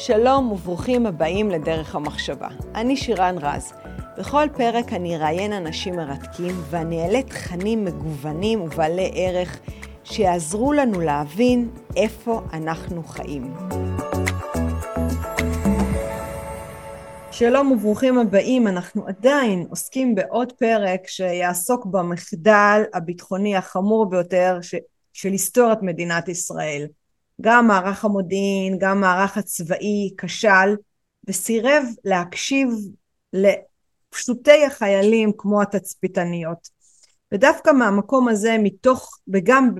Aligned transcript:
שלום 0.00 0.52
וברוכים 0.52 1.06
הבאים 1.06 1.50
לדרך 1.50 1.94
המחשבה. 1.94 2.48
אני 2.74 2.96
שירן 2.96 3.36
רז. 3.40 3.72
בכל 4.18 4.46
פרק 4.56 4.92
אני 4.92 5.16
אראיין 5.16 5.52
אנשים 5.52 5.96
מרתקים 5.96 6.54
ואני 6.70 7.02
אעלה 7.02 7.22
תכנים 7.22 7.84
מגוונים 7.84 8.60
ובעלי 8.60 9.10
ערך 9.14 9.60
שיעזרו 10.04 10.72
לנו 10.72 11.00
להבין 11.00 11.70
איפה 11.96 12.40
אנחנו 12.52 13.02
חיים. 13.04 13.54
שלום 17.30 17.72
וברוכים 17.72 18.18
הבאים, 18.18 18.68
אנחנו 18.68 19.06
עדיין 19.06 19.66
עוסקים 19.70 20.14
בעוד 20.14 20.52
פרק 20.52 21.06
שיעסוק 21.06 21.86
במחדל 21.86 22.82
הביטחוני 22.94 23.56
החמור 23.56 24.10
ביותר 24.10 24.58
ש... 24.62 24.74
של 25.12 25.28
היסטוריית 25.28 25.82
מדינת 25.82 26.28
ישראל. 26.28 26.86
גם 27.40 27.66
מערך 27.66 28.04
המודיעין, 28.04 28.78
גם 28.78 29.00
מערך 29.00 29.36
הצבאי 29.36 30.14
כשל 30.18 30.76
וסירב 31.28 31.84
להקשיב 32.04 32.68
לפשוטי 33.32 34.64
החיילים 34.64 35.32
כמו 35.36 35.62
התצפיתניות. 35.62 36.68
ודווקא 37.32 37.70
מהמקום 37.70 38.28
הזה 38.28 38.56
מתוך 38.58 39.18
וגם 39.28 39.70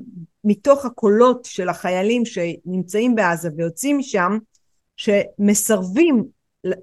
מתוך 0.45 0.85
הקולות 0.85 1.45
של 1.45 1.69
החיילים 1.69 2.23
שנמצאים 2.25 3.15
בעזה 3.15 3.49
ויוצאים 3.57 3.99
משם 3.99 4.39
שמסרבים 4.97 6.25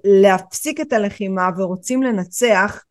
להפסיק 0.04 0.80
את 0.80 0.92
הלחימה 0.92 1.50
ורוצים 1.56 2.02
לנצח 2.02 2.84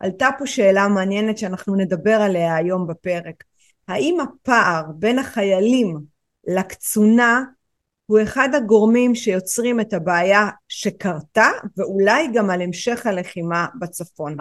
עלתה 0.00 0.28
פה 0.38 0.46
שאלה 0.46 0.88
מעניינת 0.88 1.38
שאנחנו 1.38 1.74
נדבר 1.74 2.20
עליה 2.22 2.56
היום 2.56 2.86
בפרק 2.86 3.44
האם 3.88 4.18
הפער 4.20 4.82
בין 4.94 5.18
החיילים 5.18 6.15
לקצונה 6.46 7.42
הוא 8.06 8.22
אחד 8.22 8.48
הגורמים 8.54 9.14
שיוצרים 9.14 9.80
את 9.80 9.92
הבעיה 9.92 10.48
שקרתה 10.68 11.48
ואולי 11.76 12.28
גם 12.34 12.50
על 12.50 12.62
המשך 12.62 13.06
הלחימה 13.06 13.66
בצפון. 13.78 14.36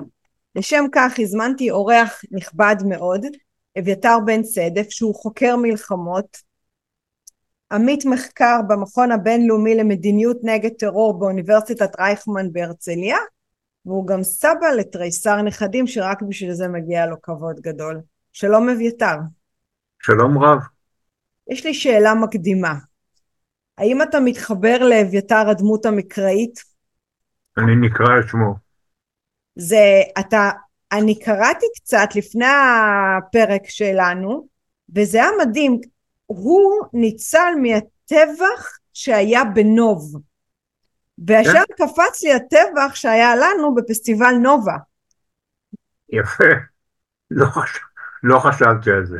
לשם 0.55 0.85
כך 0.91 1.13
הזמנתי 1.19 1.71
אורח 1.71 2.21
נכבד 2.31 2.75
מאוד, 2.85 3.25
אביתר 3.79 4.17
בן 4.25 4.43
צדף, 4.43 4.89
שהוא 4.89 5.15
חוקר 5.15 5.55
מלחמות, 5.55 6.37
עמית 7.71 8.05
מחקר 8.05 8.59
במכון 8.67 9.11
הבינלאומי 9.11 9.75
למדיניות 9.75 10.37
נגד 10.43 10.71
טרור 10.79 11.19
באוניברסיטת 11.19 11.99
רייכמן 11.99 12.53
בהרצליה, 12.53 13.17
והוא 13.85 14.07
גם 14.07 14.23
סבא 14.23 14.67
לתריסר 14.77 15.41
נכדים 15.41 15.87
שרק 15.87 16.21
בשביל 16.21 16.53
זה 16.53 16.67
מגיע 16.67 17.05
לו 17.05 17.21
כבוד 17.21 17.59
גדול. 17.59 18.01
שלום 18.33 18.69
אביתר. 18.69 19.15
שלום 19.99 20.43
רב. 20.43 20.74
יש 21.47 21.65
לי 21.65 21.73
שאלה 21.73 22.13
מקדימה. 22.13 22.73
האם 23.77 24.01
אתה 24.01 24.19
מתחבר 24.19 24.77
לאביתר 24.77 25.49
הדמות 25.49 25.85
המקראית? 25.85 26.59
אני 27.57 27.75
נקרא 27.75 28.19
את 28.19 28.27
שמו. 28.27 28.55
זה, 29.55 30.01
אתה, 30.19 30.49
אני 30.91 31.19
קראתי 31.19 31.65
קצת 31.75 32.09
לפני 32.15 32.45
הפרק 33.17 33.61
שלנו, 33.65 34.47
וזה 34.95 35.17
היה 35.17 35.29
מדהים. 35.41 35.79
הוא 36.25 36.85
ניצל 36.93 37.53
מהטבח 37.61 38.77
שהיה 38.93 39.43
בנוב. 39.43 40.21
וישר 41.27 41.51
כן? 41.51 41.85
קפץ 41.85 42.23
לי 42.23 42.33
הטבח 42.33 42.95
שהיה 42.95 43.35
לנו 43.35 43.75
בפסטיבל 43.75 44.35
נובה. 44.41 44.75
יפה. 46.09 46.43
לא, 47.31 47.45
חש... 47.45 47.79
לא 48.23 48.39
חשבתי 48.39 48.91
על 48.91 49.05
זה. 49.05 49.19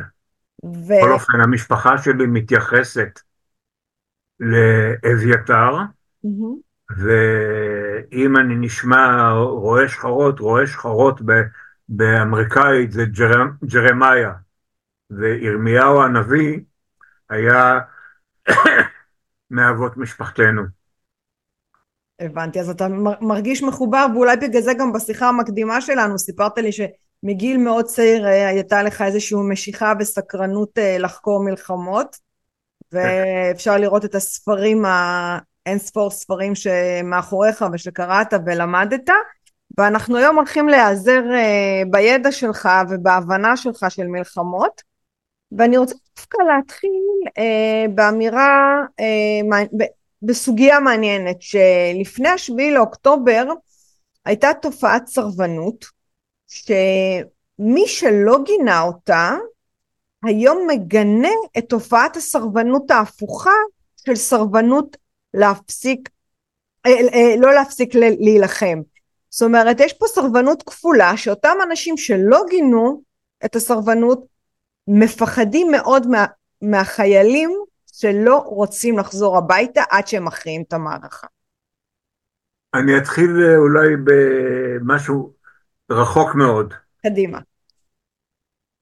ו... 0.74 0.94
בכל 0.98 1.12
אופן, 1.12 1.40
המשפחה 1.40 1.98
שלי 1.98 2.26
מתייחסת 2.26 3.20
לאביתר, 4.40 5.72
mm-hmm. 6.26 6.56
ואם 6.96 8.36
אני 8.36 8.54
נשמע 8.56 9.30
רואה 9.38 9.88
שחרות, 9.88 10.40
רואה 10.40 10.66
שחרות 10.66 11.22
ב... 11.22 11.32
באמריקאית 11.88 12.92
זה 12.92 13.04
ג'ר... 13.04 13.42
ג'רמיה, 13.64 14.32
וירמיהו 15.10 16.02
הנביא 16.02 16.60
היה 17.30 17.80
מאבות 19.50 19.96
משפחתנו. 19.96 20.62
הבנתי, 22.20 22.60
אז 22.60 22.70
אתה 22.70 22.88
מרגיש 23.20 23.62
מחובר, 23.62 24.06
ואולי 24.14 24.36
בגלל 24.36 24.62
זה 24.62 24.72
גם 24.78 24.92
בשיחה 24.92 25.28
המקדימה 25.28 25.80
שלנו 25.80 26.18
סיפרת 26.18 26.58
לי 26.58 26.72
ש... 26.72 26.80
מגיל 27.22 27.56
מאוד 27.56 27.84
צעיר 27.84 28.26
אה, 28.26 28.48
הייתה 28.48 28.82
לך 28.82 29.02
איזושהי 29.02 29.38
משיכה 29.50 29.92
וסקרנות 29.98 30.78
אה, 30.78 30.98
לחקור 30.98 31.44
מלחמות. 31.44 32.16
ואפשר 32.92 33.76
לראות 33.76 34.04
את 34.04 34.14
הספרים, 34.14 34.84
האין 34.84 35.78
ספור 35.78 36.10
ספרים 36.10 36.54
שמאחוריך 36.54 37.64
ושקראת 37.72 38.34
ולמדת. 38.46 39.10
ואנחנו 39.78 40.16
היום 40.16 40.36
הולכים 40.36 40.68
להיעזר 40.68 41.22
אה, 41.32 41.82
בידע 41.90 42.32
שלך 42.32 42.68
ובהבנה 42.90 43.56
שלך 43.56 43.86
של 43.88 44.06
מלחמות. 44.06 44.82
ואני 45.52 45.76
רוצה 45.76 45.94
דווקא 46.16 46.42
להתחיל 46.42 46.90
באמירה, 47.94 48.82
בסוגיה 50.22 50.80
מעניינת 50.80 51.36
שלפני 51.42 52.28
השביעי 52.28 52.74
לאוקטובר 52.74 53.44
הייתה 54.24 54.48
תופעת 54.62 55.06
סרבנות 55.06 55.95
שמי 56.46 57.86
שלא 57.86 58.38
גינה 58.44 58.82
אותה, 58.82 59.36
היום 60.24 60.66
מגנה 60.66 61.32
את 61.58 61.68
תופעת 61.68 62.16
הסרבנות 62.16 62.90
ההפוכה 62.90 63.50
של 63.96 64.14
סרבנות 64.14 64.96
להפסיק, 65.34 66.08
אה, 66.86 66.90
אה, 66.90 67.34
לא 67.38 67.54
להפסיק 67.54 67.94
להילחם. 67.94 68.80
זאת 69.30 69.46
אומרת, 69.46 69.80
יש 69.80 69.92
פה 69.92 70.06
סרבנות 70.06 70.62
כפולה, 70.62 71.16
שאותם 71.16 71.56
אנשים 71.68 71.96
שלא 71.96 72.42
גינו 72.50 73.02
את 73.44 73.56
הסרבנות, 73.56 74.26
מפחדים 74.88 75.70
מאוד 75.70 76.06
מה, 76.06 76.26
מהחיילים 76.62 77.50
שלא 77.86 78.38
רוצים 78.38 78.98
לחזור 78.98 79.38
הביתה 79.38 79.82
עד 79.90 80.06
שהם 80.06 80.24
מכריעים 80.24 80.62
את 80.68 80.72
המערכה. 80.72 81.26
אני 82.74 82.98
אתחיל 82.98 83.30
אה, 83.42 83.56
אולי 83.56 83.88
במשהו 84.04 85.32
רחוק 85.90 86.34
מאוד. 86.34 86.74
קדימה. 87.02 87.38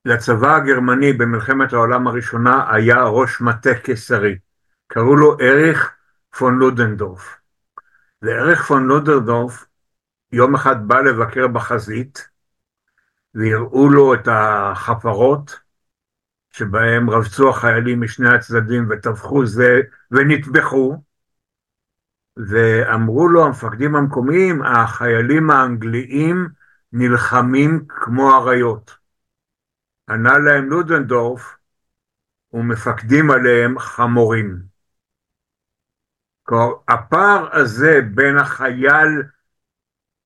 לצבא 0.04 0.56
הגרמני 0.56 1.12
במלחמת 1.12 1.72
העולם 1.72 2.06
הראשונה 2.06 2.74
היה 2.74 3.02
ראש 3.02 3.40
מטה 3.40 3.74
קיסרי. 3.74 4.38
קראו 4.86 5.16
לו 5.16 5.36
אריך 5.40 5.96
פון 6.38 6.58
לודנדורף. 6.58 7.36
ואריך 8.22 8.62
פון 8.62 8.86
לודנדורף 8.86 9.66
יום 10.32 10.54
אחד 10.54 10.88
בא 10.88 11.00
לבקר 11.00 11.46
בחזית, 11.46 12.28
והראו 13.34 13.88
לו 13.90 14.14
את 14.14 14.28
החפרות 14.30 15.60
שבהם 16.50 17.10
רבצו 17.10 17.50
החיילים 17.50 18.00
משני 18.00 18.34
הצדדים 18.34 18.86
וטבחו 18.90 19.46
זה 19.46 19.80
ונטבחו, 20.10 21.02
ואמרו 22.36 23.28
לו 23.28 23.46
המפקדים 23.46 23.96
המקומיים, 23.96 24.62
החיילים 24.62 25.50
האנגליים 25.50 26.48
נלחמים 26.96 27.86
כמו 27.88 28.36
אריות. 28.36 28.96
ענה 30.10 30.38
להם 30.38 30.70
לודנדורף, 30.70 31.56
ומפקדים 32.52 33.30
עליהם 33.30 33.78
חמורים. 33.78 34.62
כלומר, 36.42 36.72
הפער 36.88 37.48
הזה 37.56 38.00
בין 38.14 38.38
החייל 38.38 39.22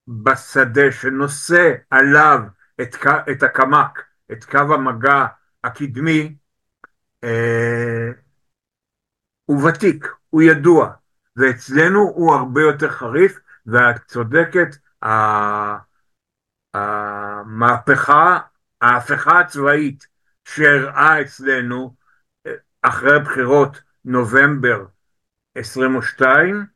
בשדה 0.08 0.92
שנושא 0.92 1.74
עליו 1.90 2.38
את, 2.80 2.96
את 3.32 3.42
הקמ"ק, 3.42 4.02
את 4.32 4.44
קו 4.44 4.74
המגע 4.74 5.26
הקדמי, 5.64 6.36
אה, 7.24 8.10
הוא 9.44 9.68
ותיק, 9.68 10.06
הוא 10.30 10.42
ידוע, 10.42 10.92
ואצלנו 11.36 12.00
הוא 12.00 12.34
הרבה 12.34 12.60
יותר 12.60 12.90
חריף, 12.90 13.38
ואת 13.66 14.04
צודקת, 14.06 14.76
המהפכה, 16.74 18.38
ההפיכה 18.80 19.40
הצבאית 19.40 20.06
שאירעה 20.44 21.22
אצלנו 21.22 21.94
אה, 22.46 22.52
אחרי 22.82 23.20
בחירות 23.20 23.80
נובמבר 24.04 24.84
22, 25.54 26.66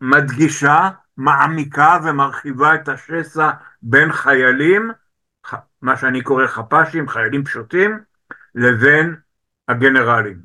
מדגישה, 0.00 0.90
מעמיקה 1.16 1.98
ומרחיבה 2.04 2.74
את 2.74 2.88
השסע 2.88 3.50
בין 3.82 4.12
חיילים, 4.12 4.90
מה 5.82 5.96
שאני 5.96 6.22
קורא 6.22 6.46
חפ"שים, 6.46 7.08
חיילים 7.08 7.44
פשוטים, 7.44 8.00
לבין 8.54 9.16
הגנרלים. 9.68 10.40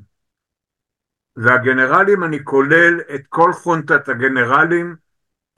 והגנרלים, 1.36 2.24
אני 2.24 2.44
כולל 2.44 3.00
את 3.14 3.26
כל 3.28 3.52
חונטת 3.52 4.08
הגנרלים, 4.08 4.96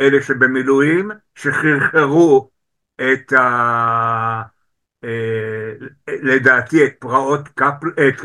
אלה 0.01 0.23
שבמילואים, 0.23 1.11
שחרחרו 1.35 2.51
את 3.01 3.33
ה... 3.33 4.43
אה, 5.05 5.73
לדעתי 6.09 6.87
את 6.87 6.93
פרעות, 6.99 7.49
קפל, 7.49 7.89
את 8.09 8.21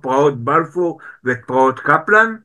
פרעות 0.00 0.44
בלפור 0.44 1.00
ואת 1.24 1.38
פרעות 1.46 1.80
קפלן 1.80 2.36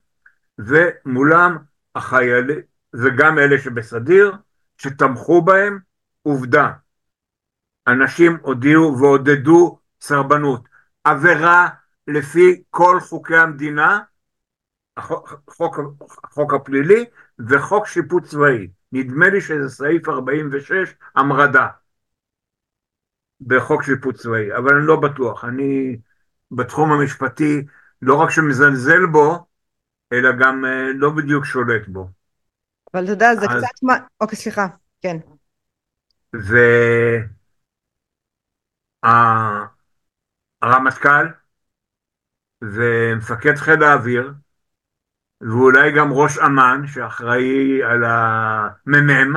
ומולם 0.60 1.58
החיילים, 1.96 2.60
וגם 2.94 3.40
אלה 3.40 3.58
שבסדיר, 3.60 4.36
שתמכו 4.78 5.42
בהם, 5.42 5.80
עובדה. 6.22 6.72
אנשים 7.88 8.38
הודיעו 8.42 8.98
ועודדו 9.00 9.80
סרבנות. 10.02 10.70
עבירה 11.04 11.70
לפי 12.08 12.64
כל 12.70 13.00
חוקי 13.00 13.36
המדינה, 13.36 14.00
החוק, 14.98 15.80
החוק 16.24 16.54
הפלילי 16.54 17.06
וחוק 17.40 17.88
שיפוט 17.88 18.24
צבאי. 18.24 18.68
נדמה 18.92 19.30
לי 19.30 19.42
שזה 19.42 19.70
סעיף 19.70 20.10
46, 20.10 20.94
המרדה, 21.16 21.68
בחוק 23.42 23.84
שיפוט 23.84 24.16
צבאי, 24.16 24.56
אבל 24.58 24.76
אני 24.76 24.88
לא 24.88 24.96
בטוח. 24.96 25.46
אני 25.46 25.98
בתחום 26.52 26.92
המשפטי 26.92 27.66
לא 28.02 28.16
רק 28.16 28.30
שמזלזל 28.30 29.06
בו, 29.12 29.46
אלא 30.14 30.30
גם 30.40 30.66
אה, 30.66 30.94
לא 30.96 31.10
בדיוק 31.10 31.46
שולט 31.46 31.88
בו. 31.88 32.10
אבל 32.94 33.04
אתה 33.04 33.12
יודע, 33.12 33.36
זה 33.36 33.46
אז... 33.50 33.64
קצת 33.64 33.84
מה... 33.84 33.94
אוקיי, 34.22 34.38
סליחה, 34.38 34.68
כן. 35.02 35.18
והרמטכ"ל 40.64 41.28
ומפקד 42.62 43.56
חיל 43.56 43.84
האוויר 43.84 44.34
ואולי 45.42 45.92
גם 45.92 46.12
ראש 46.12 46.38
אמ"ן 46.38 46.88
שאחראי 46.88 47.84
על 47.84 48.04
המ"מ, 48.04 49.36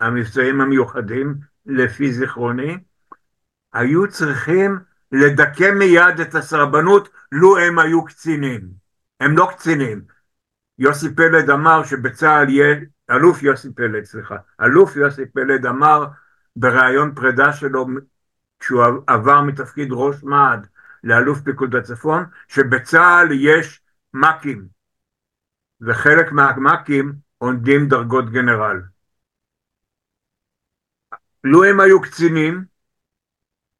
המבצעים 0.00 0.60
המיוחדים 0.60 1.34
לפי 1.66 2.12
זיכרוני, 2.12 2.78
היו 3.72 4.08
צריכים 4.08 4.78
לדכא 5.12 5.70
מיד 5.70 6.20
את 6.20 6.34
הסרבנות 6.34 7.08
לו 7.32 7.58
הם 7.58 7.78
היו 7.78 8.04
קצינים. 8.04 8.60
הם 9.20 9.36
לא 9.36 9.48
קצינים. 9.56 10.02
יוסי 10.78 11.14
פלד 11.14 11.50
אמר 11.50 11.84
שבצה"ל 11.84 12.48
יהיה, 12.48 12.76
אלוף 13.10 13.42
יוסי 13.42 13.72
פלד, 13.74 14.04
סליחה, 14.04 14.36
אלוף 14.60 14.96
יוסי 14.96 15.26
פלד 15.26 15.66
אמר 15.66 16.06
בריאיון 16.56 17.14
פרידה 17.14 17.52
שלו 17.52 17.86
כשהוא 18.60 18.82
עבר 19.06 19.40
מתפקיד 19.40 19.88
ראש 19.92 20.24
מה"ד 20.24 20.66
לאלוף 21.04 21.40
פיקוד 21.40 21.76
הצפון, 21.76 22.24
שבצה"ל 22.48 23.28
יש 23.32 23.82
מ"כים, 24.14 24.79
וחלק 25.80 26.32
מהמ"כים 26.32 27.12
עונדים 27.38 27.88
דרגות 27.88 28.30
גנרל. 28.30 28.80
לו 31.44 31.64
הם 31.64 31.80
היו 31.80 32.00
קצינים, 32.00 32.64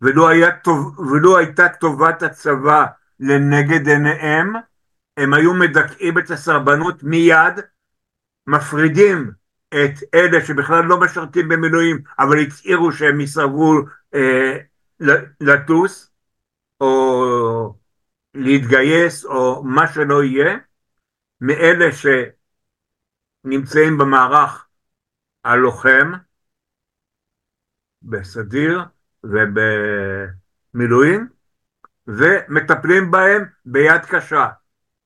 ולו, 0.01 0.29
היה 0.29 0.57
טוב, 0.57 1.01
ולו 1.01 1.39
הייתה 1.39 1.69
טובת 1.69 2.23
הצבא 2.23 2.87
לנגד 3.21 3.89
עיניהם, 3.89 4.53
הם 5.17 5.35
היו 5.35 5.55
מדכאים 5.55 6.19
את 6.19 6.31
הסרבנות 6.31 7.03
מיד, 7.03 7.61
מפרידים 8.47 9.31
את 9.69 10.15
אלה 10.15 10.47
שבכלל 10.47 10.85
לא 10.85 11.01
משרתים 11.01 11.49
במילואים, 11.49 12.03
אבל 12.19 12.41
הצהירו 12.41 12.93
שהם 12.93 13.21
יסרבו 13.21 13.75
אה, 14.15 14.57
לטוס, 15.41 16.11
או 16.81 17.75
להתגייס, 18.35 19.25
או 19.25 19.65
מה 19.65 19.93
שלא 19.93 20.25
יהיה, 20.25 20.59
מאלה 21.41 21.87
שנמצאים 23.45 23.99
במערך 23.99 24.67
הלוחם, 25.45 26.13
בסדיר 28.03 28.85
ובמילואים, 29.25 31.29
ומטפלים 32.07 33.11
בהם 33.11 33.45
ביד 33.65 34.05
קשה, 34.05 34.47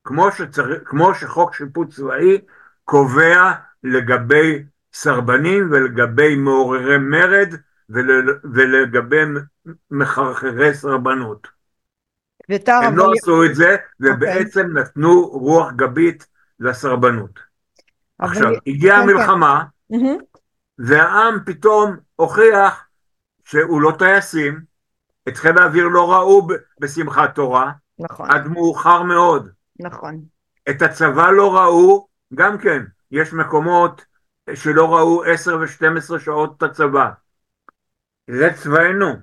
כמו, 0.04 0.32
שצר... 0.32 0.84
כמו 0.84 1.14
שחוק 1.14 1.54
שיפוט 1.54 1.90
צבאי 1.90 2.40
קובע 2.84 3.52
לגבי 3.84 4.64
סרבנים 4.92 5.68
ולגבי 5.72 6.36
מעוררי 6.36 6.98
מרד 6.98 7.54
ול... 7.88 8.40
ולגבי 8.54 9.22
מחרחרי 9.90 10.74
סרבנות. 10.74 11.53
ותר, 12.50 12.72
הם 12.72 12.96
לא 12.96 13.12
עשו 13.12 13.44
את 13.44 13.54
זה, 13.54 13.76
ובעצם 14.00 14.66
okay. 14.66 14.80
נתנו 14.80 15.28
רוח 15.28 15.72
גבית 15.72 16.26
לסרבנות. 16.60 17.38
Okay. 17.38 18.26
עכשיו, 18.26 18.52
הגיעה 18.66 18.98
okay. 18.98 19.02
המלחמה, 19.02 19.64
mm-hmm. 19.92 20.22
והעם 20.78 21.38
פתאום 21.46 21.96
הוכיח 22.16 22.86
שהוא 23.44 23.82
לא 23.82 23.92
טייסים, 23.98 24.60
את 25.28 25.36
חיל 25.36 25.58
האוויר 25.58 25.88
לא 25.88 26.12
ראו 26.12 26.48
בשמחת 26.80 27.34
תורה, 27.34 27.72
נכון. 27.98 28.30
עד 28.30 28.46
מאוחר 28.46 29.02
מאוד. 29.02 29.50
נכון. 29.80 30.20
את 30.70 30.82
הצבא 30.82 31.30
לא 31.30 31.56
ראו, 31.56 32.08
גם 32.34 32.58
כן, 32.58 32.82
יש 33.10 33.32
מקומות 33.32 34.04
שלא 34.54 34.94
ראו 34.96 35.24
עשר 35.24 35.58
ושתים 35.60 35.96
עשרה 35.96 36.20
שעות 36.20 36.54
את 36.56 36.62
הצבא. 36.62 37.10
זה 38.30 38.50
צבאנו, 38.62 39.14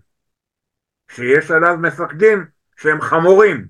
שיש 1.12 1.52
עליו 1.52 1.78
מפקדים 1.78 2.46
שהם 2.82 3.02
חמורים. 3.02 3.68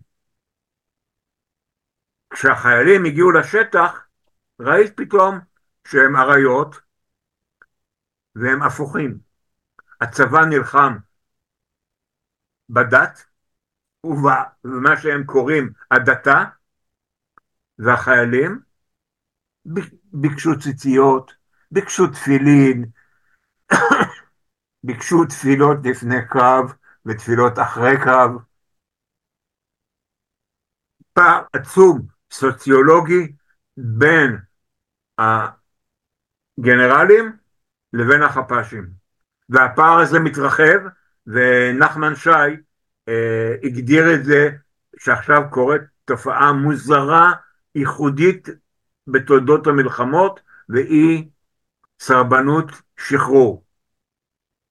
כשהחיילים 2.33 3.05
הגיעו 3.05 3.31
לשטח, 3.31 4.07
ראית 4.59 4.97
פתאום 4.97 5.39
שהם 5.87 6.15
אריות 6.15 6.75
והם 8.35 8.63
הפוכים. 8.63 9.19
הצבא 10.01 10.39
נלחם 10.49 10.97
בדת 12.69 13.25
ובמה 14.03 14.97
שהם 15.01 15.23
קוראים 15.25 15.73
הדתה, 15.91 16.43
והחיילים 17.79 18.61
ביקשו 20.13 20.59
ציציות, 20.59 21.33
ביקשו 21.71 22.07
תפילין, 22.07 22.85
ביקשו 24.87 25.25
תפילות 25.25 25.77
לפני 25.83 26.27
קרב 26.29 26.73
ותפילות 27.05 27.59
אחרי 27.59 27.97
קרב. 28.03 28.50
פער 31.13 31.43
עצום 31.53 32.01
סוציולוגי 32.31 33.35
בין 33.77 34.37
הגנרלים 36.57 37.37
לבין 37.93 38.23
החפ"שים. 38.23 38.87
והפער 39.49 39.99
הזה 39.99 40.19
מתרחב, 40.19 40.79
ונחמן 41.27 42.15
שי 42.15 42.29
אה, 43.09 43.55
הגדיר 43.63 44.13
את 44.15 44.25
זה 44.25 44.49
שעכשיו 44.99 45.41
קורית 45.49 45.81
תופעה 46.05 46.53
מוזרה, 46.53 47.31
ייחודית 47.75 48.47
בתולדות 49.07 49.67
המלחמות, 49.67 50.39
והיא 50.69 51.29
סרבנות 51.99 52.71
שחרור. 52.97 53.63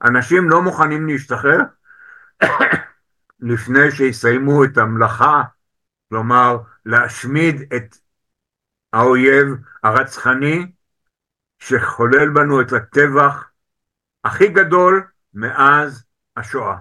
אנשים 0.02 0.50
לא 0.50 0.62
מוכנים 0.62 1.06
להשתחרר 1.06 1.58
לפני 3.40 3.90
שיסיימו 3.90 4.64
את 4.64 4.78
המלאכה, 4.78 5.42
כלומר 6.10 6.56
להשמיד 6.86 7.62
את 7.76 7.96
האויב 8.92 9.46
הרצחני 9.84 10.66
שחולל 11.58 12.28
בנו 12.28 12.60
את 12.60 12.72
הטבח 12.72 13.50
הכי 14.24 14.48
גדול 14.48 15.06
מאז 15.34 16.04
השואה. 16.36 16.76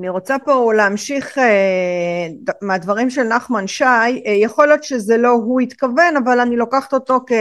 אני 0.00 0.08
רוצה 0.08 0.36
פה 0.38 0.72
להמשיך 0.76 1.38
אה, 1.38 2.26
מהדברים 2.62 3.10
של 3.10 3.22
נחמן 3.22 3.66
שי, 3.66 3.84
אה, 3.84 4.32
יכול 4.42 4.66
להיות 4.66 4.84
שזה 4.84 5.16
לא 5.16 5.28
הוא 5.28 5.60
התכוון, 5.60 6.16
אבל 6.24 6.40
אני 6.40 6.56
לוקחת 6.56 6.92
אותו 6.92 7.20
כ... 7.26 7.32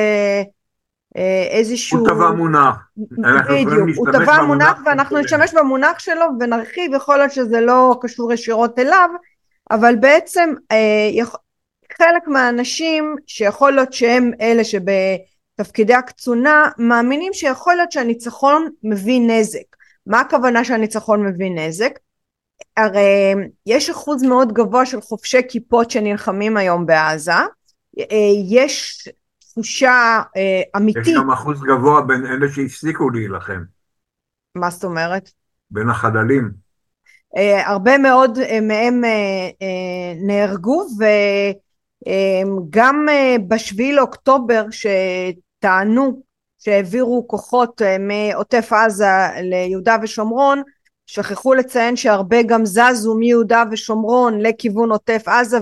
אה, 1.17 1.47
איזשהו... 1.51 1.99
הוא 1.99 2.07
טבע 2.09 2.31
מונח. 2.31 2.75
בדיוק, 3.49 3.89
הוא 3.95 4.07
טבע 4.11 4.41
מונח 4.41 4.79
ואנחנו 4.85 5.19
נשתמש 5.19 5.53
במונח 5.53 5.99
שלו 5.99 6.25
ונרחיב, 6.39 6.93
יכול 6.93 7.17
להיות 7.17 7.31
שזה 7.31 7.61
לא 7.61 7.99
קשור 8.01 8.33
ישירות 8.33 8.79
אליו, 8.79 9.09
אבל 9.71 9.95
בעצם 9.95 10.49
אה, 10.71 11.25
חלק 11.97 12.27
מהאנשים 12.27 13.15
שיכול 13.27 13.71
להיות 13.71 13.93
שהם 13.93 14.31
אלה 14.41 14.61
שבתפקידי 14.63 15.93
הקצונה, 15.93 16.69
מאמינים 16.77 17.33
שיכול 17.33 17.75
להיות 17.75 17.91
שהניצחון 17.91 18.69
מביא 18.83 19.21
נזק. 19.27 19.75
מה 20.07 20.19
הכוונה 20.19 20.63
שהניצחון 20.63 21.25
מביא 21.25 21.51
נזק? 21.51 21.99
הרי 22.77 23.33
יש 23.65 23.89
אחוז 23.89 24.23
מאוד 24.23 24.53
גבוה 24.53 24.85
של 24.85 25.01
חובשי 25.01 25.41
כיפות 25.49 25.91
שנלחמים 25.91 26.57
היום 26.57 26.85
בעזה, 26.85 27.31
אה, 27.31 28.05
יש 28.49 29.07
תחושה 29.39 30.21
אה, 30.37 30.61
אמיתית. 30.77 31.07
יש 31.07 31.15
גם 31.17 31.31
אחוז 31.31 31.63
גבוה 31.63 32.01
בין 32.01 32.25
אלה 32.25 32.49
שהפסיקו 32.53 33.09
להילחם. 33.09 33.63
מה 34.55 34.69
זאת 34.69 34.83
אומרת? 34.83 35.31
בין 35.71 35.89
החללים. 35.89 36.68
אה, 37.37 37.69
הרבה 37.69 37.97
מאוד 37.97 38.37
אה, 38.37 38.61
מהם 38.61 39.03
אה, 39.05 40.13
נהרגו 40.15 40.87
וגם 42.05 43.07
בשביעי 43.47 43.93
לאוקטובר 43.93 44.65
שטענו 44.71 46.21
שהעבירו 46.59 47.27
כוחות 47.27 47.81
מעוטף 47.99 48.73
עזה 48.73 49.05
ליהודה 49.41 49.97
ושומרון 50.01 50.61
שכחו 51.05 51.53
לציין 51.53 51.95
שהרבה 51.95 52.43
גם 52.43 52.65
זזו 52.65 53.15
מיהודה 53.15 53.63
ושומרון 53.71 54.41
לכיוון 54.41 54.91
עוטף 54.91 55.23
עזה 55.27 55.57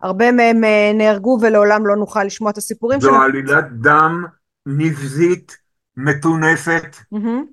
הרבה 0.00 0.32
מהם 0.32 0.64
נהרגו 0.94 1.38
ולעולם 1.42 1.86
לא 1.86 1.96
נוכל 1.96 2.24
לשמוע 2.24 2.50
את 2.50 2.58
הסיפורים 2.58 3.00
שלהם. 3.00 3.14
זו 3.14 3.22
עלילת 3.22 3.72
דם 3.80 4.24
נבזית, 4.66 5.56
מטונפת. 5.96 6.96
Mm-hmm. 7.14 7.46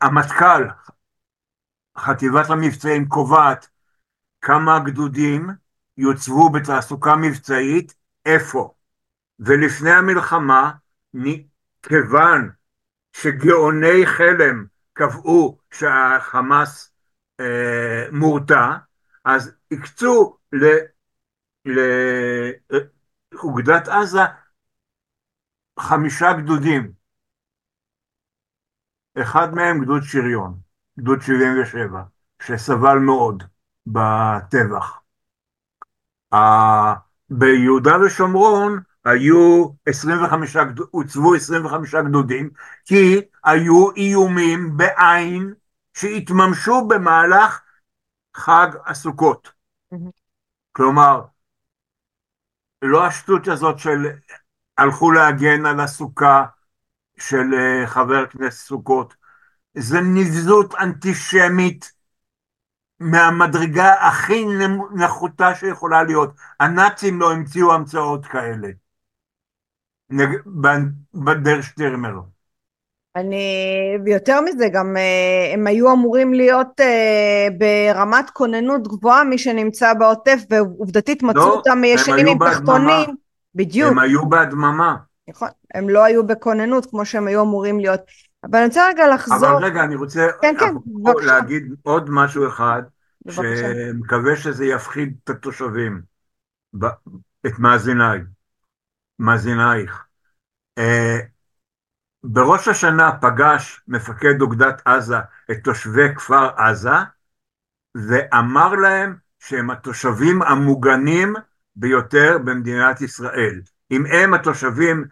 המטכ"ל, 0.00 0.64
חטיבת 1.98 2.50
המבצעים 2.50 3.08
קובעת 3.08 3.68
כמה 4.40 4.78
גדודים 4.84 5.50
יוצבו 5.98 6.50
בתעסוקה 6.50 7.16
מבצעית, 7.16 7.94
איפה. 8.26 8.74
ולפני 9.38 9.90
המלחמה, 9.90 10.72
כיוון 11.82 12.50
שגאוני 13.12 14.06
חלם 14.06 14.66
קבעו 14.92 15.58
שהחמאס 15.74 16.92
אה, 17.40 18.06
מורתע, 18.12 18.76
אז 19.24 19.52
הקצו 19.72 20.36
לאוגדת 23.32 23.88
עזה 23.88 24.20
חמישה 25.80 26.26
גדודים. 26.42 26.92
אחד 29.22 29.54
מהם 29.54 29.84
גדוד 29.84 30.02
שריון, 30.02 30.65
גדוד 30.98 31.22
77, 31.22 32.02
שסבל 32.42 32.98
מאוד 32.98 33.42
בטבח. 33.86 35.00
ביהודה 37.30 37.92
ושומרון 38.06 38.80
היו 39.04 39.68
25, 39.86 40.56
הוצבו 40.90 41.34
25 41.34 41.94
גדודים, 41.94 42.50
כי 42.84 43.20
היו 43.44 43.92
איומים 43.96 44.76
בעין 44.76 45.54
שהתממשו 45.94 46.88
במהלך 46.88 47.60
חג 48.36 48.68
הסוכות. 48.86 49.52
כלומר, 50.72 51.22
לא 52.82 53.06
השטות 53.06 53.48
הזאת 53.48 53.78
של 53.78 54.06
הלכו 54.78 55.10
להגן 55.10 55.66
על 55.66 55.80
הסוכה 55.80 56.44
של 57.18 57.54
אה, 57.54 57.86
חבר 57.86 58.22
הכנסת 58.28 58.66
סוכות, 58.66 59.14
זה 59.78 60.00
נבזות 60.00 60.74
אנטישמית 60.74 61.92
מהמדרגה 63.00 63.92
הכי 64.08 64.44
נחותה 64.94 65.54
שיכולה 65.54 66.02
להיות. 66.02 66.30
הנאצים 66.60 67.20
לא 67.20 67.32
המציאו 67.32 67.72
המצאות 67.72 68.26
כאלה. 68.26 68.68
בדרך 71.14 71.64
שטירמר. 71.64 72.12
אני, 73.16 73.44
ויותר 74.04 74.40
מזה, 74.40 74.68
גם 74.72 74.96
אה, 74.96 75.54
הם 75.54 75.66
היו 75.66 75.92
אמורים 75.92 76.34
להיות 76.34 76.80
אה, 76.80 77.48
ברמת 77.58 78.30
כוננות 78.30 78.88
גבוהה, 78.88 79.24
מי 79.24 79.38
שנמצא 79.38 79.94
בעוטף, 79.94 80.38
ועובדתית 80.50 81.22
מצאו 81.22 81.40
לא, 81.40 81.54
אותם 81.54 81.84
ישנים 81.84 82.26
עם 82.26 82.38
תחתונים. 82.38 83.16
בדיוק. 83.54 83.90
הם 83.90 83.98
היו 83.98 84.28
בהדממה. 84.28 84.96
נכון, 85.28 85.48
הם 85.74 85.88
לא 85.88 86.04
היו 86.04 86.26
בכוננות 86.26 86.86
כמו 86.86 87.04
שהם 87.04 87.26
היו 87.26 87.42
אמורים 87.42 87.80
להיות. 87.80 88.00
אבל 88.50 88.58
אני 88.58 88.66
רוצה 88.66 88.88
רגע 88.88 89.14
לחזור. 89.14 89.56
אבל 89.56 89.64
רגע, 89.64 89.84
אני 89.84 89.94
רוצה 89.94 90.28
כן, 90.42 90.54
כן, 90.58 90.74
להגיד 91.22 91.74
עוד 91.82 92.10
משהו 92.10 92.48
אחד, 92.48 92.82
שמקווה 93.30 94.36
שזה 94.36 94.64
יפחיד 94.64 95.16
את 95.24 95.30
התושבים, 95.30 96.02
את 97.46 97.58
מאזיניי, 97.58 98.20
מאזינייך. 99.18 100.04
אה, 100.78 101.18
בראש 102.24 102.68
השנה 102.68 103.10
פגש 103.20 103.80
מפקד 103.88 104.40
אוגדת 104.40 104.82
עזה 104.84 105.16
את 105.50 105.56
תושבי 105.64 106.14
כפר 106.14 106.48
עזה 106.56 106.96
ואמר 107.94 108.74
להם 108.74 109.16
שהם 109.38 109.70
התושבים 109.70 110.42
המוגנים 110.42 111.34
ביותר 111.76 112.38
במדינת 112.44 113.00
ישראל. 113.00 113.60
אם 113.90 114.06
הם 114.06 114.34
התושבים 114.34 115.04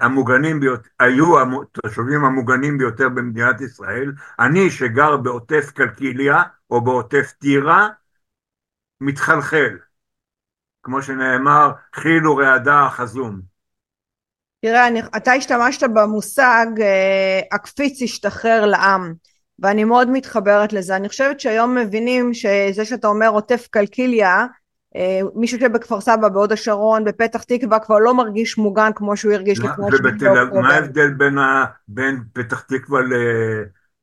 המוגנים 0.00 0.60
ביותר, 0.60 0.88
היו 1.00 1.34
התושבים 1.62 2.24
המוגנים 2.24 2.78
ביותר 2.78 3.08
במדינת 3.08 3.60
ישראל, 3.60 4.12
אני 4.38 4.70
שגר 4.70 5.16
בעוטף 5.16 5.70
קלקיליה 5.74 6.42
או 6.70 6.80
בעוטף 6.80 7.32
טירה, 7.40 7.88
מתחלחל. 9.00 9.76
כמו 10.82 11.02
שנאמר, 11.02 11.70
חיל 11.94 12.28
ורעדה 12.28 12.88
חזום. 12.90 13.40
תראה, 14.64 14.88
אני, 14.88 15.02
אתה 15.16 15.32
השתמשת 15.32 15.82
במושג 15.94 16.66
אה, 16.80 17.40
הקפיץ 17.52 18.02
השתחרר 18.02 18.66
לעם, 18.66 19.14
ואני 19.58 19.84
מאוד 19.84 20.10
מתחברת 20.10 20.72
לזה. 20.72 20.96
אני 20.96 21.08
חושבת 21.08 21.40
שהיום 21.40 21.78
מבינים 21.78 22.34
שזה 22.34 22.84
שאתה 22.84 23.06
אומר 23.06 23.28
עוטף 23.28 23.66
קלקיליה, 23.70 24.46
אה, 24.96 25.20
מי 25.34 25.46
שיושב 25.46 25.72
בכפר 25.72 26.00
סבא, 26.00 26.28
בהוד 26.28 26.52
השרון, 26.52 27.04
בפתח 27.04 27.42
תקווה, 27.42 27.78
כבר 27.78 27.98
לא 27.98 28.14
מרגיש 28.14 28.58
מוגן 28.58 28.90
כמו 28.94 29.16
שהוא 29.16 29.32
הרגיש 29.32 29.58
לפני 29.58 29.86
שבוע. 29.96 30.60
מה 30.62 30.74
ההבדל 30.74 31.10
בין, 31.10 31.38
ה, 31.38 31.64
בין 31.88 32.22
פתח 32.32 32.60
תקווה 32.60 33.00
ל, 33.00 33.12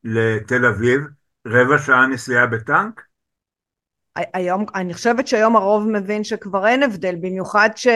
לתל 0.03 0.65
אביב? 0.65 1.01
רבע 1.47 1.77
שעה 1.77 2.07
נסיעה 2.07 2.47
בטנק? 2.47 3.01
היום, 4.15 4.65
אני 4.75 4.93
חושבת 4.93 5.27
שהיום 5.27 5.55
הרוב 5.55 5.87
מבין 5.87 6.23
שכבר 6.23 6.67
אין 6.67 6.83
הבדל, 6.83 7.15
במיוחד 7.15 7.69
ש... 7.75 7.87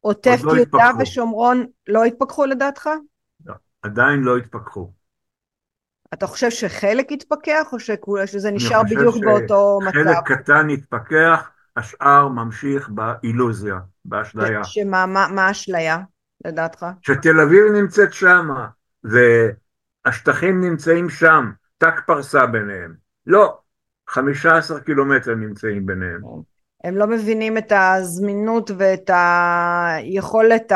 עוטף 0.00 0.40
לא 0.42 0.56
יהודה 0.56 0.90
ושומרון 0.98 1.66
לא 1.88 2.04
התפכחו 2.04 2.46
לדעתך? 2.46 2.88
לא, 3.46 3.54
עדיין 3.82 4.20
לא 4.20 4.36
התפכחו. 4.36 4.92
אתה 6.14 6.26
חושב 6.26 6.50
שחלק 6.50 7.12
התפכח 7.12 7.68
או 7.72 7.80
שזה 8.26 8.50
נשאר 8.50 8.82
בדיוק 8.82 9.16
באותו 9.24 9.78
מצב? 9.82 9.92
חלק 9.92 10.16
קטן 10.24 10.70
התפכח, 10.70 11.50
השאר 11.78 12.28
ממשיך 12.28 12.88
באילוזיה, 12.88 13.78
באשליה. 14.04 14.64
שמה, 14.64 15.06
מה 15.06 15.46
האשליה 15.46 15.98
לדעתך? 16.44 16.86
שתל 17.02 17.40
אביב 17.40 17.64
נמצאת 17.74 18.12
שמה, 18.12 18.66
והשטחים 20.04 20.60
נמצאים 20.60 21.10
שם, 21.10 21.50
ת"ק 21.78 22.00
פרסה 22.06 22.46
ביניהם. 22.46 22.94
לא, 23.26 23.58
15 24.08 24.80
קילומטר 24.80 25.34
נמצאים 25.34 25.86
ביניהם. 25.86 26.20
הם 26.84 26.96
לא 26.96 27.06
מבינים 27.06 27.58
את 27.58 27.72
הזמינות 27.76 28.70
ואת 28.78 29.10
היכולת 29.14 30.72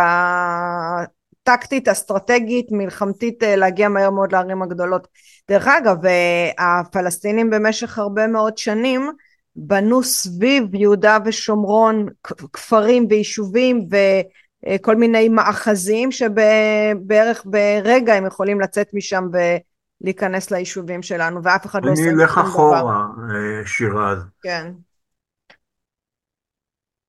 הטקטית, 1.43 1.89
אסטרטגית, 1.89 2.67
מלחמתית 2.71 3.43
להגיע 3.47 3.89
מהר 3.89 4.11
מאוד 4.11 4.33
לערים 4.33 4.63
הגדולות. 4.63 5.09
דרך 5.51 5.67
אגב, 5.67 6.07
אה, 6.07 6.51
הפלסטינים 6.59 7.51
במשך 7.51 7.99
הרבה 7.99 8.27
מאוד 8.27 8.59
שנים 8.59 9.11
בנו 9.57 10.03
סביב 10.03 10.75
יהודה 10.75 11.19
ושומרון 11.25 12.07
כפרים 12.53 13.07
ויישובים 13.11 13.87
וכל 13.91 14.97
מיני 14.97 15.29
מאחזים 15.29 16.13
שבערך 16.13 17.43
ברגע 17.45 18.15
הם 18.15 18.27
יכולים 18.27 18.61
לצאת 18.61 18.95
משם 18.95 19.25
ולהיכנס 19.33 20.51
ליישובים 20.51 21.03
שלנו 21.03 21.41
ואף 21.43 21.67
אחד 21.67 21.85
לא 21.85 21.93
עושה 21.93 22.03
אני 22.03 22.23
אלך 22.23 22.39
אחורה, 22.39 22.81
אה, 22.81 23.67
שירז. 23.67 24.19
כן. 24.43 24.73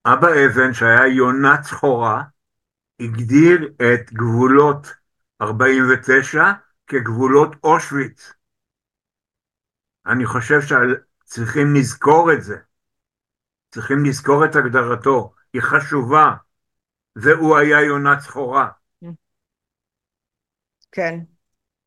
אבא 0.06 0.28
אבן, 0.28 0.74
שהיה 0.74 1.08
יונה 1.08 1.62
צחורה, 1.62 2.24
הגדיר 3.00 3.74
את 3.78 4.14
גבולות 4.14 4.94
49 5.42 6.52
כגבולות 6.88 7.56
אושוויץ. 7.64 8.34
אני 10.06 10.26
חושב 10.26 10.62
שצריכים 11.26 11.76
לזכור 11.76 12.34
את 12.34 12.44
זה. 12.44 12.58
צריכים 13.72 14.06
לזכור 14.06 14.46
את 14.46 14.56
הגדרתו, 14.56 15.34
היא 15.54 15.62
חשובה, 15.62 16.34
והוא 17.16 17.58
היה 17.58 17.82
יונה 17.82 18.20
צחורה. 18.20 18.70
כן. 20.92 21.20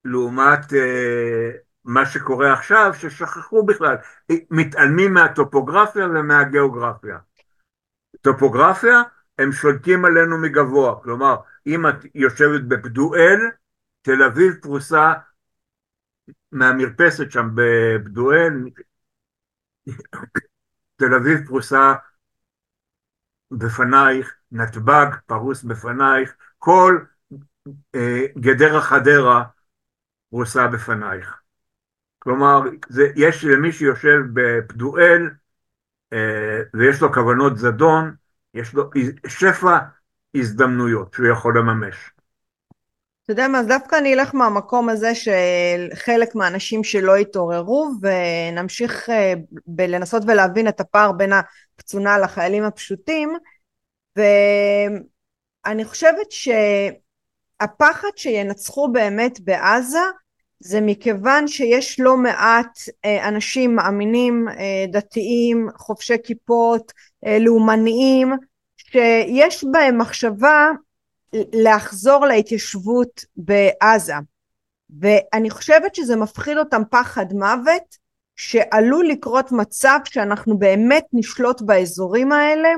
לעומת 0.04 0.60
uh, 0.72 1.56
מה 1.84 2.06
שקורה 2.06 2.52
עכשיו, 2.52 2.94
ששכחו 2.94 3.66
בכלל, 3.66 3.96
מתעלמים 4.50 5.14
מהטופוגרפיה 5.14 6.06
ומהגיאוגרפיה. 6.06 7.18
טופוגרפיה, 8.20 9.02
הם 9.38 9.52
שולטים 9.52 10.04
עלינו 10.04 10.38
מגבוה. 10.38 11.02
כלומר, 11.02 11.36
אם 11.66 11.88
את 11.88 11.94
יושבת 12.14 12.62
בפדואל, 12.62 13.40
תל 14.02 14.22
אביב 14.22 14.54
פרוסה 14.62 15.12
מהמרפסת 16.52 17.30
שם 17.30 17.48
בפדואל, 17.54 18.52
תל 20.96 21.14
אביב 21.14 21.46
פרוסה 21.46 21.94
בפנייך, 23.50 24.34
נתב"ג 24.52 25.06
פרוס 25.26 25.62
בפנייך, 25.62 26.34
כל 26.58 26.98
אה, 27.94 28.26
גדרה 28.38 28.80
חדרה 28.80 29.44
פרוסה 30.30 30.66
בפנייך. 30.68 31.40
כלומר, 32.18 32.60
זה, 32.88 33.12
יש 33.16 33.44
למי 33.44 33.72
שיושב 33.72 34.18
בפדואל, 34.32 35.30
אה, 36.12 36.60
ויש 36.74 37.02
לו 37.02 37.12
כוונות 37.12 37.58
זדון, 37.58 38.14
יש 38.54 38.74
לו 38.74 38.90
שפע 39.26 39.78
הזדמנויות 40.34 41.14
שהוא 41.14 41.26
יכול 41.26 41.58
לממש. 41.58 42.10
אתה 43.26 43.32
יודע 43.32 43.48
מה, 43.48 43.60
אז 43.60 43.66
דווקא 43.66 43.96
אני 43.96 44.14
אלך 44.14 44.34
מהמקום 44.34 44.88
הזה 44.88 45.14
של 45.14 45.88
חלק 45.94 46.34
מהאנשים 46.34 46.84
שלא 46.84 47.16
התעוררו 47.16 47.90
ונמשיך 48.02 49.10
אה, 49.10 49.34
בלנסות 49.66 50.22
ולהבין 50.26 50.68
את 50.68 50.80
הפער 50.80 51.12
בין 51.12 51.32
הקצונה 51.32 52.18
לחיילים 52.18 52.64
הפשוטים. 52.64 53.36
ואני 54.16 55.84
חושבת 55.84 56.26
שהפחד 56.30 58.08
שינצחו 58.16 58.88
באמת 58.92 59.40
בעזה 59.40 59.98
זה 60.60 60.80
מכיוון 60.80 61.48
שיש 61.48 62.00
לא 62.00 62.16
מעט 62.16 62.78
אה, 63.04 63.28
אנשים 63.28 63.76
מאמינים 63.76 64.48
אה, 64.48 64.84
דתיים 64.92 65.68
חובשי 65.76 66.16
כיפות 66.24 66.92
לאומניים 67.40 68.32
שיש 68.76 69.64
בהם 69.72 69.98
מחשבה 69.98 70.70
לחזור 71.52 72.26
להתיישבות 72.26 73.24
בעזה 73.36 74.14
ואני 75.00 75.50
חושבת 75.50 75.94
שזה 75.94 76.16
מפחיד 76.16 76.58
אותם 76.58 76.82
פחד 76.90 77.32
מוות 77.32 77.96
שעלול 78.36 79.08
לקרות 79.08 79.52
מצב 79.52 79.98
שאנחנו 80.04 80.58
באמת 80.58 81.04
נשלוט 81.12 81.62
באזורים 81.62 82.32
האלה 82.32 82.68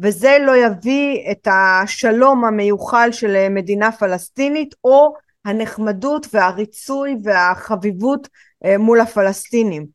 וזה 0.00 0.36
לא 0.40 0.56
יביא 0.56 1.30
את 1.30 1.48
השלום 1.50 2.44
המיוחל 2.44 3.08
של 3.12 3.48
מדינה 3.48 3.92
פלסטינית 3.92 4.74
או 4.84 5.14
הנחמדות 5.44 6.26
והריצוי 6.32 7.16
והחביבות 7.24 8.28
אה, 8.64 8.78
מול 8.78 9.00
הפלסטינים. 9.00 9.86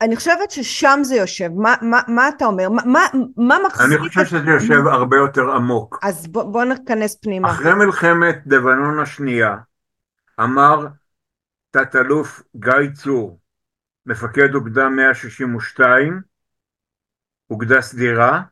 אני 0.00 0.16
חושבת 0.16 0.50
ששם 0.50 1.00
זה 1.02 1.14
יושב, 1.14 1.48
מה, 1.54 1.74
מה, 1.82 2.00
מה 2.08 2.28
אתה 2.28 2.44
אומר? 2.44 2.68
מה, 2.68 2.82
מה, 2.84 3.00
מה 3.36 3.56
מחזיק... 3.66 3.86
אני 3.86 3.98
חושב 3.98 4.24
שזה 4.24 4.50
יושב 4.50 4.86
הרבה 4.86 5.16
יותר 5.16 5.50
עמוק. 5.52 5.98
אז 6.02 6.26
בוא, 6.26 6.42
בוא 6.42 6.64
נכנס 6.64 7.16
פנימה. 7.16 7.50
אחרי 7.50 7.74
מלחמת 7.74 8.38
לבנון 8.46 8.98
השנייה 8.98 9.56
אמר 10.40 10.86
תת-אלוף 11.70 12.42
גיא 12.56 12.90
צור, 12.94 13.38
מפקד 14.06 14.54
אוגדה 14.54 14.88
162, 14.88 16.20
אוגדה 17.50 17.80
סדירה, 17.80 18.42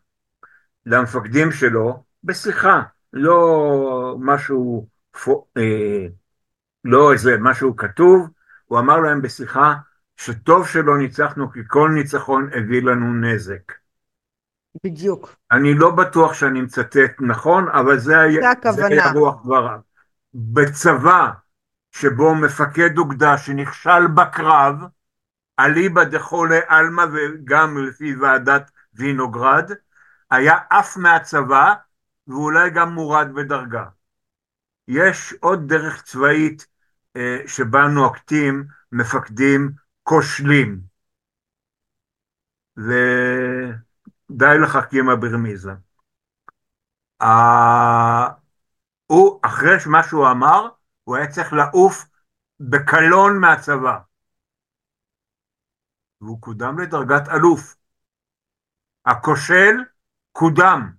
למפקדים 0.87 1.53
שלו, 1.53 2.05
בשיחה, 2.25 2.83
לא 3.13 4.17
משהו, 4.21 4.89
אה, 5.57 6.07
לא 6.85 7.13
איזה 7.13 7.37
משהו 7.41 7.77
כתוב, 7.77 8.29
הוא 8.65 8.79
אמר 8.79 9.01
להם 9.01 9.23
בשיחה, 9.23 9.75
שטוב 10.17 10.69
שלא 10.69 10.99
ניצחנו 10.99 11.53
כי 11.53 11.61
כל 11.67 11.91
ניצחון 11.95 12.51
הביא 12.53 12.83
לנו 12.83 13.15
נזק. 13.15 13.73
בדיוק. 14.85 15.37
אני 15.53 15.75
לא 15.75 15.91
בטוח 15.91 16.35
שאני 16.35 16.61
מצטט 16.61 17.21
נכון, 17.21 17.69
אבל 17.69 17.99
זה 17.99 18.21
היה, 18.21 18.51
זה 18.71 18.87
היה 18.87 19.13
רוח 19.13 19.43
דבריו. 19.45 19.79
בצבא 20.35 21.31
שבו 21.93 22.35
מפקד 22.35 22.99
אוגדה 22.99 23.39
שנכשל 23.39 24.07
בקרב, 24.07 24.77
אליבא 25.61 26.05
דכולי 26.05 26.59
עלמא 26.69 27.05
וגם 27.13 27.79
לפי 27.87 28.17
ועדת 28.17 28.71
וינוגרד, 28.95 29.71
היה 30.31 30.59
עף 30.71 30.97
מהצבא 30.97 31.75
ואולי 32.29 32.71
גם 32.71 32.93
מורד 32.93 33.29
בדרגה. 33.35 33.85
יש 34.89 35.35
עוד 35.41 35.69
דרך 35.69 36.03
צבאית 36.03 36.67
אה, 37.17 37.39
שבה 37.47 37.87
נוקטים 37.87 38.65
מפקדים 38.93 39.71
כושלים. 40.05 40.81
ודי 42.77 44.59
לחכימה 44.63 45.17
ברמיזה. 45.17 45.73
הוא, 49.07 49.41
אחרי 49.43 49.77
מה 49.87 50.03
שהוא 50.03 50.31
אמר, 50.31 50.69
הוא 51.05 51.17
היה 51.17 51.31
צריך 51.31 51.53
לעוף 51.53 52.05
בקלון 52.61 53.41
מהצבא. 53.41 53.99
והוא 56.21 56.41
קודם 56.41 56.79
לדרגת 56.79 57.29
אלוף. 57.29 57.77
הכושל 59.07 59.75
קודם, 60.33 60.93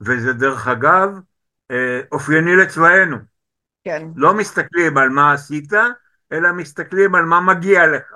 וזה 0.00 0.32
דרך 0.32 0.68
אגב 0.68 1.08
אה, 1.70 2.00
אופייני 2.12 2.56
לצבאנו. 2.62 3.16
כן. 3.84 4.02
לא 4.16 4.34
מסתכלים 4.34 4.98
על 4.98 5.08
מה 5.08 5.32
עשית, 5.32 5.72
אלא 6.32 6.52
מסתכלים 6.52 7.14
על 7.14 7.24
מה 7.24 7.40
מגיע 7.40 7.86
לך. 7.86 8.14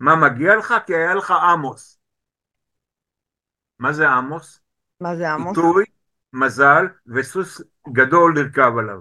מה 0.00 0.16
מגיע 0.16 0.56
לך? 0.56 0.74
כי 0.86 0.94
היה 0.94 1.14
לך 1.14 1.30
עמוס. 1.30 1.98
מה 3.78 3.92
זה 3.92 4.08
עמוס? 4.08 4.60
מה 5.00 5.16
זה 5.16 5.32
עמוס? 5.32 5.56
עיתוי, 5.56 5.84
מזל 6.32 6.86
וסוס 7.06 7.60
גדול 7.92 8.34
לרכב 8.38 8.78
עליו. 8.78 9.00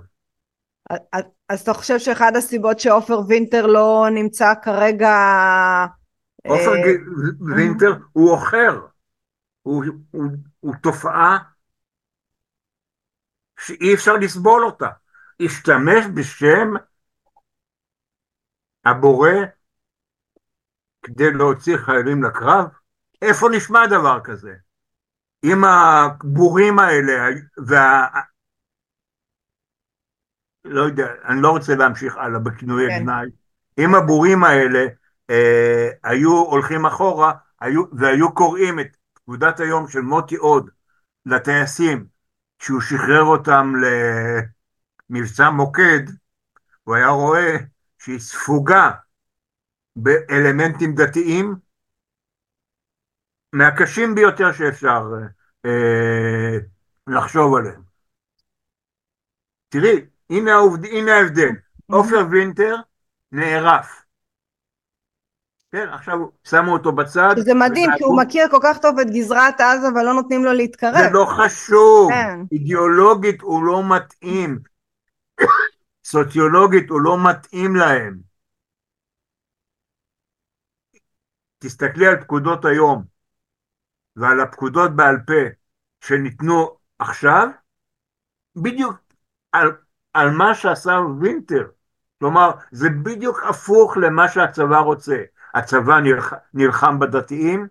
אז, 1.12 1.24
אז 1.50 1.62
אתה 1.62 1.74
חושב 1.74 2.00
שאחד 2.00 2.36
הסיבות 2.36 2.80
שעופר 2.80 3.20
וינטר 3.28 3.68
לא 3.68 4.08
נמצא 4.14 4.54
כרגע... 4.64 5.10
עופר 6.48 6.74
אה... 6.74 6.92
וינטר 7.56 7.94
הוא 8.12 8.32
עוכר, 8.32 8.80
הוא, 9.62 9.84
הוא, 10.12 10.24
הוא 10.60 10.76
תופעה 10.84 11.38
שאי 13.60 13.94
אפשר 13.94 14.14
לסבול 14.14 14.66
אותה. 14.66 14.90
השתמש 15.40 16.06
בשם 16.14 16.74
הבורא 18.90 19.30
כדי 21.04 21.32
להוציא 21.32 21.78
חיילים 21.78 22.24
לקרב? 22.24 22.68
איפה 23.22 23.50
נשמע 23.50 23.88
דבר 23.88 24.20
כזה? 24.24 24.54
אם 25.44 25.64
הבורים 25.64 26.80
האלה 26.80 27.14
וה... 27.68 28.08
לא 30.66 30.82
יודע, 30.82 31.08
אני 31.26 31.42
לא 31.42 31.50
רוצה 31.50 31.76
להמשיך 31.76 32.18
הלאה 32.18 32.40
בכינוי 32.40 32.88
כן. 32.88 33.00
גנאי, 33.00 33.30
אם 33.78 33.96
הבורים 33.96 34.44
האלה 34.44 34.86
אה, 35.30 35.90
היו 36.04 36.32
הולכים 36.32 36.86
אחורה 36.86 37.34
היו, 37.62 37.84
והיו 37.94 38.34
קוראים 38.34 38.80
את 38.80 38.98
פקודת 39.14 39.60
היום 39.60 39.88
של 39.88 40.02
מוטי 40.02 40.36
עוד 40.36 40.70
לטייסים, 41.26 42.06
שהוא 42.60 42.82
שחרר 42.82 43.24
אותם 43.24 43.74
למבצע 45.10 45.50
מוקד, 45.50 46.00
הוא 46.84 46.96
היה 46.96 47.08
רואה 47.08 47.58
שהיא 48.08 48.20
ספוגה 48.20 48.92
באלמנטים 49.96 50.96
דתיים 50.96 51.56
מהקשים 53.54 54.16
ביותר 54.16 54.52
שאפשר 54.52 55.02
אה, 55.66 56.58
לחשוב 57.08 57.56
עליהם. 57.56 57.82
תראי, 59.70 60.06
הנה, 60.30 60.54
העובד, 60.54 60.86
הנה 60.86 61.14
ההבדל, 61.16 61.50
עופר 61.92 62.26
וינטר 62.32 62.76
נערף. 63.32 64.04
כן, 65.72 65.88
עכשיו 65.92 66.18
שמו 66.44 66.74
אותו 66.74 66.92
בצד. 66.92 67.36
זה 67.38 67.54
מדהים, 67.54 67.90
כי 67.98 68.04
הוא 68.04 68.18
מכיר 68.22 68.48
כל 68.52 68.60
כך 68.64 68.78
טוב 68.78 69.00
את 69.00 69.08
גזרת 69.10 69.62
עזה 69.62 69.88
ולא 69.88 70.14
נותנים 70.14 70.46
לו 70.46 70.54
להתקרב. 70.54 70.98
זה 70.98 71.10
לא 71.14 71.26
חשוב, 71.26 72.12
כן. 72.12 72.40
אידיאולוגית 72.52 73.42
הוא 73.42 73.64
לא 73.64 73.84
מתאים, 73.96 74.60
סוציולוגית 76.10 76.90
הוא 76.90 77.02
לא 77.02 77.18
מתאים 77.30 77.76
להם. 77.76 78.20
תסתכלי 81.60 82.08
על 82.08 82.22
פקודות 82.22 82.66
היום 82.66 83.04
ועל 84.16 84.40
הפקודות 84.40 84.96
בעל 84.96 85.16
פה 85.28 85.34
שניתנו 86.02 86.78
עכשיו, 87.00 87.48
בדיוק 88.56 88.96
על, 89.52 89.68
על 90.14 90.30
מה 90.30 90.56
שעשה 90.56 91.00
וינטר. 91.22 91.68
כלומר, 92.20 92.52
זה 92.72 92.90
בדיוק 93.04 93.40
הפוך 93.50 93.98
למה 93.98 94.30
שהצבא 94.30 94.80
רוצה. 94.80 95.24
הצבא 95.54 96.00
נלח, 96.00 96.34
נלחם 96.54 97.00
בדתיים, 97.00 97.68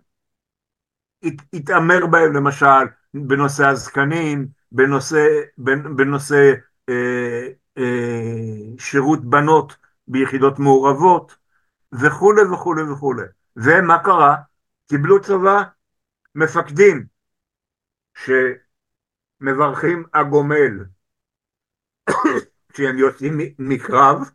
הת, 1.23 1.33
התעמר 1.53 2.05
בהם 2.05 2.33
למשל 2.33 2.85
בנושא 3.13 3.67
הזקנים, 3.67 4.47
בנושא, 4.71 5.25
בנושא 5.95 6.53
אה, 6.89 7.47
שירות 8.79 9.25
בנות 9.25 9.75
ביחידות 10.07 10.59
מעורבות 10.59 11.35
וכולי 11.91 12.41
וכולי 12.53 12.81
וכולי. 12.91 13.23
ומה 13.55 14.03
קרה? 14.03 14.35
קיבלו 14.89 15.21
צבא 15.21 15.63
מפקדים 16.35 17.05
שמברכים 18.17 20.05
הגומל 20.13 20.85
כשהם 22.69 22.97
יוצאים 22.97 23.37
מקרב, 23.59 24.31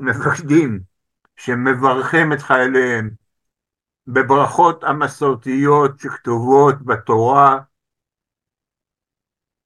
מפקדים 0.00 0.80
שמברכים 1.36 2.32
את 2.32 2.38
חייליהם 2.38 3.10
בברכות 4.06 4.84
המסורתיות 4.84 5.98
שכתובות 5.98 6.82
בתורה 6.82 7.58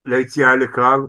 ליציאה 0.05 0.57
לקרב, 0.57 1.01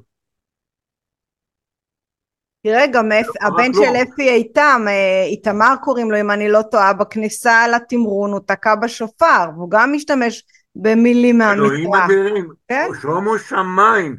תראה 2.63 2.87
גם 2.87 3.09
הבן 3.41 3.73
של 3.73 3.95
אפי 4.03 4.29
איתם, 4.29 4.85
אה, 4.87 5.23
איתמר 5.23 5.73
קוראים 5.83 6.11
לו 6.11 6.19
אם 6.19 6.31
אני 6.31 6.49
לא 6.49 6.61
טועה, 6.61 6.93
בכניסה 6.93 7.67
לתמרון 7.67 8.31
הוא 8.31 8.39
תקע 8.45 8.75
בשופר 8.75 9.45
והוא 9.55 9.71
גם 9.71 9.93
משתמש 9.93 10.43
במילים 10.75 11.37
מהמקרא. 11.37 11.65
אלוהים 11.65 11.93
אדירים, 11.93 12.49
כן? 12.67 12.87
שומו 13.01 13.37
שמיים. 13.39 14.15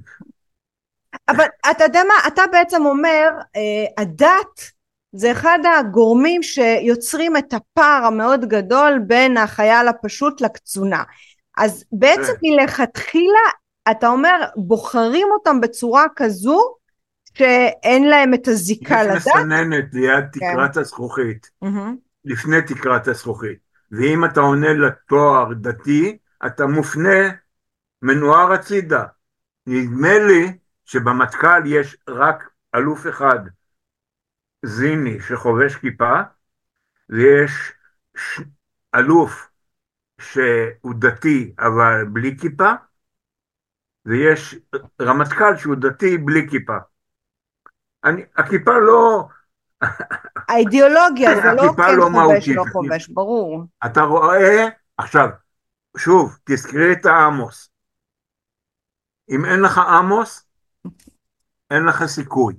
אבל 1.29 1.45
אתה 1.71 1.85
יודע 1.85 2.03
מה, 2.09 2.15
אתה 2.27 2.43
בעצם 2.53 2.87
אומר, 2.87 3.29
אה, 3.57 4.03
הדת 4.03 4.61
זה 5.13 5.33
אחד 5.33 5.59
הגורמים 5.79 6.43
שיוצרים 6.43 7.37
את 7.37 7.55
הפער 7.55 8.05
המאוד 8.05 8.45
גדול 8.45 8.99
בין 9.07 9.37
החייל 9.37 9.89
הפשוט 9.89 10.41
לקצונה. 10.41 11.03
אז 11.59 11.85
בעצם 11.93 12.33
כן. 12.33 12.39
מלכתחילה, 12.43 13.49
אתה 13.91 14.09
אומר, 14.09 14.45
בוחרים 14.57 15.29
אותם 15.33 15.61
בצורה 15.61 16.05
כזו, 16.17 16.75
שאין 17.35 18.09
להם 18.09 18.35
את 18.35 18.49
הזיקה 18.49 18.95
יש 18.95 19.07
לדת? 19.07 19.37
מסננת 19.37 19.85
ליד 19.93 20.25
כן. 20.33 20.53
תקרת 20.53 20.77
הזכוכית, 20.77 21.51
מהמם. 21.63 21.97
לפני 22.25 22.63
תקרת 22.63 23.09
הזכוכית, 23.09 23.59
ואם 23.93 24.25
אתה 24.25 24.41
עונה 24.41 24.73
לתואר 24.73 25.53
דתי, 25.55 26.19
אתה 26.47 26.67
מופנה 26.67 27.31
מנוער 28.03 28.53
הצידה. 28.53 29.05
נדמה 29.67 30.19
לי 30.19 30.59
שבמטכ"ל 30.85 31.67
יש 31.67 31.97
רק 32.09 32.51
אלוף 32.75 33.07
אחד, 33.07 33.39
זיני, 34.65 35.21
שחובש 35.21 35.77
כיפה, 35.77 36.21
ויש 37.11 37.51
ש... 38.17 38.41
אלוף 38.95 39.49
שהוא 40.21 40.95
דתי 40.99 41.55
אבל 41.59 42.05
בלי 42.13 42.37
כיפה, 42.41 42.73
ויש 44.07 44.59
רמטכ"ל 45.01 45.57
שהוא 45.57 45.77
דתי 45.81 46.19
בלי 46.19 46.49
כיפה. 46.51 46.77
אני, 48.05 48.23
הכיפה 48.37 48.79
לא, 48.79 49.29
האידיאולוגיה 50.49 51.35
זה 51.35 51.53
לא 51.57 51.73
כן 51.77 51.97
לא 51.97 52.09
חובש. 52.13 52.49
לא 52.49 52.65
חובש, 52.73 53.09
ברור. 53.09 53.65
אתה 53.87 54.01
רואה, 54.01 54.69
עכשיו, 54.97 55.29
שוב, 55.97 56.39
תזכרי 56.45 56.93
את 56.93 57.07
העמוס. 57.07 57.71
אם 59.31 59.45
אין 59.45 59.61
לך 59.61 59.79
עמוס, 59.79 60.49
אין 61.71 61.85
לך 61.85 62.05
סיכוי. 62.07 62.55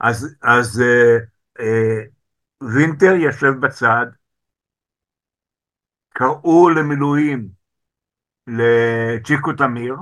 אז, 0.00 0.36
אז 0.42 0.80
אה, 0.80 1.16
אה, 1.60 2.02
וינטר 2.60 3.14
יושב 3.14 3.52
בצד, 3.60 4.06
קראו 6.08 6.70
למילואים 6.70 7.48
לצ'יקו 8.46 9.52
תמיר, 9.52 9.94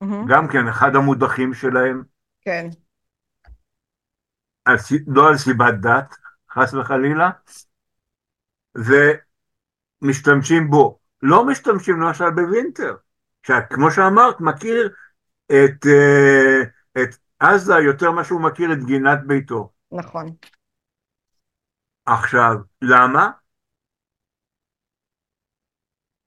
מהמם. 0.00 0.26
גם 0.28 0.48
כן 0.48 0.68
אחד 0.68 0.96
המודחים 0.96 1.54
שלהם, 1.54 2.02
כן. 2.40 2.68
על, 4.64 4.76
לא 5.06 5.28
על 5.28 5.36
סיבת 5.36 5.74
דת, 5.82 6.14
חס 6.50 6.74
וחלילה, 6.74 7.30
ומשתמשים 10.02 10.70
בו. 10.70 10.98
לא 11.22 11.46
משתמשים 11.46 12.00
למשל 12.00 12.30
בווינטר, 12.30 12.96
שכמו 13.42 13.90
שאמרת, 13.90 14.40
מכיר 14.40 14.94
את, 15.46 15.86
אה, 15.86 16.62
את 17.02 17.16
עזה 17.40 17.74
יותר 17.74 18.10
ממה 18.10 18.24
שהוא 18.24 18.40
מכיר 18.40 18.72
את 18.72 18.84
גינת 18.86 19.18
ביתו. 19.26 19.72
נכון. 19.92 20.26
עכשיו, 22.06 22.54
למה? 22.82 23.30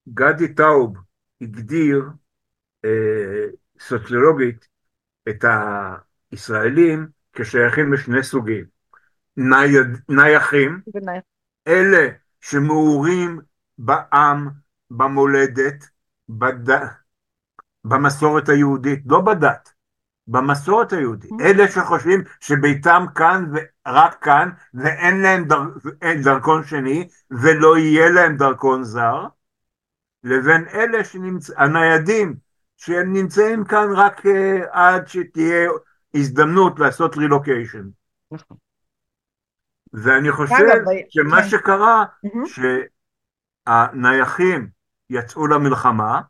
גדי 0.10 0.54
טאוב 0.54 0.98
הגדיר 1.42 2.04
אה, 2.86 3.46
סוציולוגית 3.80 4.68
את 5.30 5.46
הישראלים 6.32 7.08
כשייכים 7.34 7.94
לשני 7.94 8.24
סוגים. 8.24 8.66
נייד, 9.38 10.02
נייחים, 10.10 10.82
בני- 10.88 11.20
אלה 11.68 12.08
שמעורים 12.42 13.40
בעם, 13.78 14.50
במולדת, 14.92 15.90
בד... 16.30 16.70
במסורת 17.86 18.50
היהודית, 18.50 19.00
לא 19.06 19.22
בדת, 19.22 19.74
במסורת 20.28 20.94
היהודית. 20.94 21.32
Mm. 21.32 21.44
אלה 21.44 21.68
שחושבים 21.72 22.24
שביתם 22.40 23.06
כאן 23.16 23.52
ורק 23.54 24.24
כאן, 24.24 24.50
ואין 24.74 25.22
להם 25.22 25.46
דר... 25.46 25.62
דרכון 26.24 26.64
שני, 26.64 27.08
ולא 27.32 27.78
יהיה 27.78 28.10
להם 28.10 28.38
דרכון 28.38 28.84
זר, 28.84 29.26
לבין 30.24 30.66
אלה 30.74 31.04
שנמצ... 31.04 31.50
הניידים, 31.58 32.36
שהם 32.86 33.14
נמצאים 33.14 33.66
כאן 33.66 33.88
רק 33.96 34.20
uh, 34.20 34.30
עד 34.72 35.08
שתהיה 35.08 35.70
הזדמנות 36.14 36.80
לעשות 36.80 37.18
רילוקיישן. 37.18 37.90
נכון. 38.32 38.58
ואני 39.94 40.32
חושב 40.32 40.56
שמה 41.10 41.42
כן. 41.42 41.48
שקרה. 41.50 42.06
שהנייחים 43.66 44.70
יצאו 45.10 45.48
למלחמה 45.48 46.22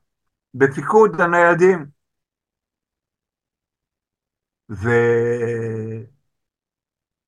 בפיקוד 0.54 1.22
הניידים. 1.22 1.86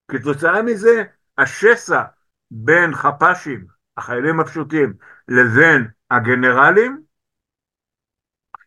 וכתוצאה 0.10 0.62
מזה 0.62 1.04
השסע 1.38 2.04
בין 2.52 2.96
חפ"שים, 2.96 3.66
החיילים 3.98 4.40
הפשוטים, 4.40 4.94
לבין 5.28 5.88
הגנרלים, 6.12 7.05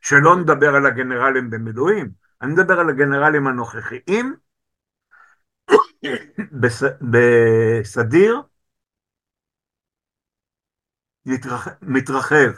שלא 0.00 0.36
נדבר 0.36 0.74
על 0.74 0.86
הגנרלים 0.86 1.50
במילואים, 1.50 2.10
אני 2.42 2.52
מדבר 2.52 2.80
על 2.80 2.90
הגנרלים 2.90 3.46
הנוכחיים, 3.46 4.36
בס... 6.52 6.82
בסדיר, 7.10 8.42
מתרח... 11.26 11.68
מתרחב, 11.82 12.50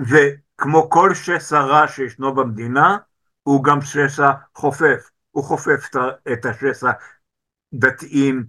וכמו 0.00 0.90
כל 0.90 1.14
שסע 1.14 1.60
רע 1.60 1.88
שישנו 1.88 2.34
במדינה, 2.34 2.96
הוא 3.42 3.64
גם 3.64 3.80
שסע 3.82 4.30
חופף, 4.54 5.10
הוא 5.30 5.44
חופף 5.44 5.88
את 6.32 6.46
השסע 6.46 6.90
דתיים, 7.74 8.44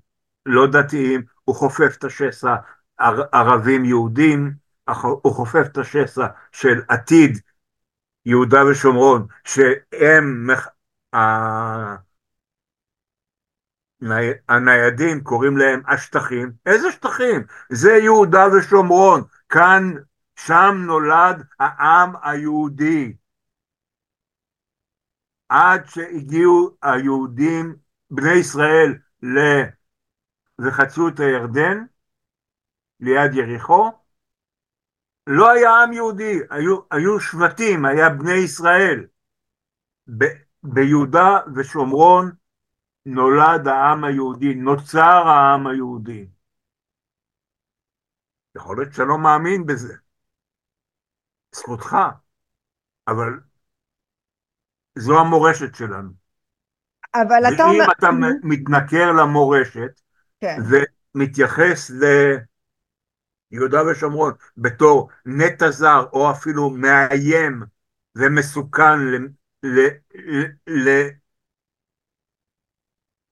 לא 0.46 0.68
דתיים, 0.68 1.24
הוא 1.44 1.56
חופף 1.56 1.96
את 1.98 2.04
השסע 2.04 2.56
ער- 2.98 3.28
ערבים 3.32 3.86
יהודים, 3.86 4.54
הוא 5.22 5.34
חופף 5.34 5.66
את 5.66 5.78
השסע 5.78 6.28
של 6.52 6.82
עתיד 6.88 7.40
יהודה 8.26 8.60
ושומרון, 8.72 9.28
שהם, 9.46 10.48
מח- 10.48 10.68
הניידים 14.50 15.24
קוראים 15.24 15.58
להם 15.58 15.82
השטחים, 15.88 16.52
איזה 16.66 16.92
שטחים? 16.92 17.44
זה 17.70 17.92
יהודה 17.92 18.44
ושומרון, 18.58 19.24
כאן, 19.50 19.94
שם 20.36 20.76
נולד 20.86 21.44
העם 21.60 22.14
היהודי. 22.24 23.14
עד 25.50 25.86
שהגיעו 25.86 26.78
היהודים, 26.82 27.76
בני 28.12 28.34
ישראל. 28.34 28.94
וחצו 30.60 31.08
את 31.08 31.20
הירדן, 31.20 31.84
ליד 33.00 33.34
יריחו, 33.34 33.92
לא 35.28 35.50
היה 35.50 35.70
עם 35.84 35.94
יהודי, 35.94 36.40
היו, 36.50 36.80
היו 36.92 37.20
שבטים, 37.20 37.86
היה 37.86 38.10
בני 38.10 38.34
ישראל. 38.46 39.08
ב, 40.18 40.26
ביהודה 40.64 41.40
ושומרון 41.56 42.32
נולד 43.06 43.68
העם 43.68 44.04
היהודי, 44.04 44.56
נוצר 44.56 45.28
העם 45.28 45.68
היהודי. 45.68 46.28
יכול 48.56 48.78
להיות 48.78 48.94
שאתה 48.94 49.04
לא 49.04 49.18
מאמין 49.18 49.66
בזה, 49.66 49.94
זכותך, 51.56 51.96
אבל 53.08 53.40
זו 54.98 55.20
המורשת 55.20 55.76
שלנו. 55.76 56.10
אבל 57.16 57.54
אתה 57.54 57.64
ואם 57.64 57.72
אומר... 57.72 57.86
אתה 57.98 58.12
מהמם. 58.12 58.40
מתנכר 58.44 59.12
למורשת 59.12 60.02
כן. 60.42 60.58
ומתייחס 61.16 61.92
ליהודה 63.52 63.78
ושומרון 63.92 64.34
בתור 64.58 65.10
נטע 65.26 65.72
זר 65.72 66.06
או 66.14 66.32
אפילו 66.32 66.70
מאיים 66.70 67.64
ומסוכן 68.16 69.00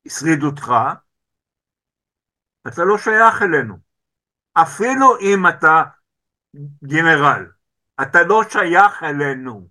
לשרידותך, 0.05 0.73
אתה 2.67 2.85
לא 2.85 2.97
שייך 2.97 3.41
אלינו. 3.41 3.77
אפילו 4.53 5.19
אם 5.19 5.47
אתה 5.49 5.83
גנרל, 6.83 7.45
אתה 8.01 8.23
לא 8.23 8.41
שייך 8.49 9.03
אלינו. 9.03 9.67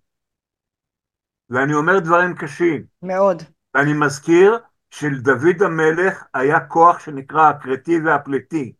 ואני 1.50 1.74
אומר 1.74 1.98
דברים 1.98 2.34
קשים. 2.36 2.84
מאוד. 3.02 3.42
ואני 3.74 3.92
מזכיר 3.92 4.58
שלדוד 4.90 5.62
המלך 5.64 6.24
היה 6.34 6.66
כוח 6.66 6.98
שנקרא 6.98 7.50
הכרתי 7.50 8.00
והפליטי. 8.04 8.72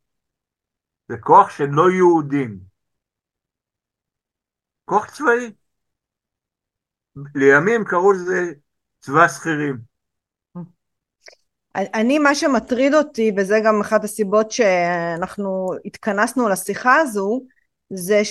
זה 1.09 1.17
כוח 1.21 1.51
של 1.51 1.67
לא 1.71 1.91
יהודים. 1.91 2.59
כוח 4.85 5.11
צבאי. 5.11 5.53
לימים 7.35 7.85
קראו 7.85 8.13
לזה 8.13 8.53
צבא 9.01 9.29
שכירים. 9.29 9.79
אני, 11.75 12.19
מה 12.19 12.35
שמטריד 12.35 12.95
אותי, 12.95 13.33
וזה 13.37 13.61
גם 13.65 13.81
אחת 13.81 14.05
הסיבות 14.05 14.51
שאנחנו 14.51 15.71
התכנסנו 15.85 16.49
לשיחה 16.49 16.97
הזו, 16.97 17.43
זה 17.93 18.23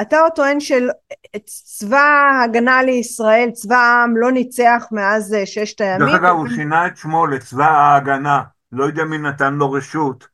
אתה 0.00 0.18
טוען 0.34 0.58
שצבא 0.60 2.30
הגנה 2.44 2.82
לישראל, 2.82 3.50
צבא 3.50 3.76
העם, 3.76 4.16
לא 4.16 4.32
ניצח 4.32 4.86
מאז 4.92 5.36
ששת 5.44 5.80
הימים. 5.80 6.06
דרך 6.06 6.20
אגב, 6.20 6.34
הוא 6.36 6.48
שינה 6.48 6.86
את 6.86 6.96
שמו 6.96 7.26
לצבא 7.26 7.64
ההגנה. 7.64 8.42
לא 8.72 8.84
יודע 8.84 9.04
מי 9.04 9.18
נתן 9.18 9.54
לו 9.54 9.72
רשות, 9.72 10.26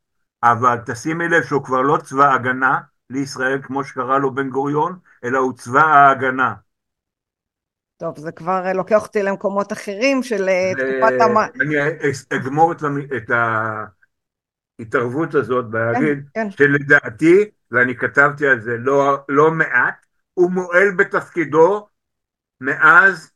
אבל 0.53 0.79
תשימי 0.87 1.29
לב 1.29 1.43
שהוא 1.43 1.65
כבר 1.65 1.83
לא 1.83 1.99
צבא 2.05 2.35
הגנה 2.35 2.81
לישראל, 3.11 3.59
כמו 3.63 3.85
שקרא 3.85 4.19
לו 4.19 4.35
בן 4.35 4.51
גוריון, 4.51 4.99
אלא 5.25 5.39
הוא 5.39 5.53
צבא 5.53 5.81
ההגנה. 5.81 6.55
טוב, 7.97 8.19
זה 8.19 8.33
כבר 8.33 8.73
לוקח 8.75 9.03
אותי 9.03 9.23
למקומות 9.23 9.73
אחרים 9.73 10.23
של 10.23 10.49
אה, 10.49 10.73
תקופת 10.73 11.21
המ... 11.21 11.37
אני 11.37 11.77
אגמור 12.37 12.73
את 13.17 13.31
ההתערבות 14.81 15.35
הזאת 15.35 15.65
ולהגיד 15.73 16.29
כן, 16.35 16.41
כן. 16.45 16.51
שלדעתי 16.51 17.51
ואני 17.71 17.97
כתבתי 17.97 18.47
על 18.47 18.61
זה 18.61 18.77
לא, 18.79 19.19
לא 19.29 19.51
מעט, 19.51 20.07
הוא 20.35 20.51
מועל 20.51 20.91
בתפקידו 20.97 21.89
מאז 22.61 23.33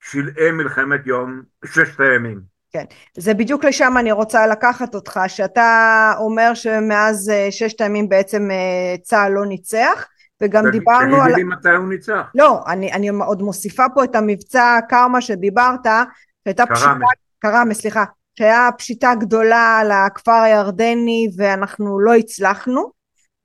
שלהי 0.00 0.50
מלחמת 0.52 1.06
יום, 1.06 1.42
ששת 1.64 2.00
הימים. 2.00 2.55
כן, 2.76 2.84
זה 3.16 3.34
בדיוק 3.34 3.64
לשם 3.64 3.94
אני 3.98 4.12
רוצה 4.12 4.46
לקחת 4.46 4.94
אותך, 4.94 5.20
שאתה 5.26 6.12
אומר 6.18 6.54
שמאז 6.54 7.30
אה, 7.30 7.48
ששת 7.50 7.80
הימים 7.80 8.08
בעצם 8.08 8.50
אה, 8.50 8.96
צה"ל 9.02 9.32
לא 9.32 9.46
ניצח, 9.46 10.06
וגם 10.40 10.62
תגיד, 10.62 10.80
דיברנו 10.80 11.16
על... 11.16 11.32
תגידי 11.32 11.36
לי 11.36 11.44
מתי 11.44 11.68
הוא 11.68 11.88
ניצח. 11.88 12.30
לא, 12.34 12.60
אני, 12.66 12.92
אני 12.92 13.08
עוד 13.08 13.42
מוסיפה 13.42 13.84
פה 13.94 14.04
את 14.04 14.14
המבצע 14.14 14.78
קרמה 14.88 15.20
שדיברת, 15.20 15.86
שהייתה 16.44 16.66
פשיטה, 16.66 16.94
קרמה, 17.38 17.74
סליחה, 17.74 18.04
שהיה 18.38 18.68
פשיטה 18.78 19.14
גדולה 19.20 19.78
על 19.80 19.90
הכפר 19.90 20.32
הירדני 20.32 21.28
ואנחנו 21.36 22.00
לא 22.00 22.14
הצלחנו, 22.14 22.90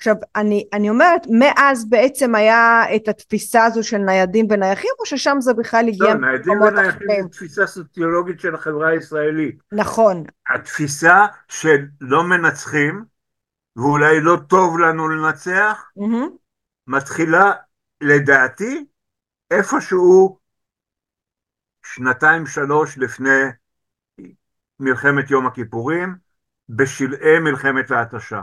עכשיו 0.02 0.16
אני, 0.36 0.68
אני 0.74 0.90
אומרת 0.90 1.22
מאז 1.30 1.90
בעצם 1.90 2.36
היה 2.36 2.84
את 2.96 3.08
התפיסה 3.08 3.66
הזו 3.66 3.84
של 3.84 3.98
ניידים 3.98 4.48
ונייחים 4.50 4.90
או 5.00 5.06
ששם 5.06 5.38
זה 5.40 5.54
בכלל 5.54 5.88
הגיע 5.88 6.14
לא, 6.14 6.20
ניידים 6.20 6.62
ונייחים 6.62 7.24
זה 7.24 7.30
תפיסה 7.32 7.68
סוציולוגית 7.68 8.40
של 8.40 8.56
החברה 8.56 8.90
הישראלית. 8.90 9.60
נכון. 9.72 10.24
התפיסה 10.50 11.26
של 11.48 11.86
לא 12.02 12.24
מנצחים 12.24 13.06
ואולי 13.76 14.22
לא 14.22 14.38
טוב 14.48 14.80
לנו 14.80 15.10
לנצח 15.10 15.90
mm-hmm. 16.00 16.30
מתחילה 16.88 17.52
לדעתי 18.02 18.86
איפשהו 19.52 20.38
שנתיים 21.86 22.46
שלוש 22.46 22.98
לפני 22.98 23.42
מלחמת 24.80 25.32
יום 25.32 25.48
הכיפורים 25.48 26.16
בשלהי 26.70 27.40
מלחמת 27.40 27.92
ההתשה 27.92 28.42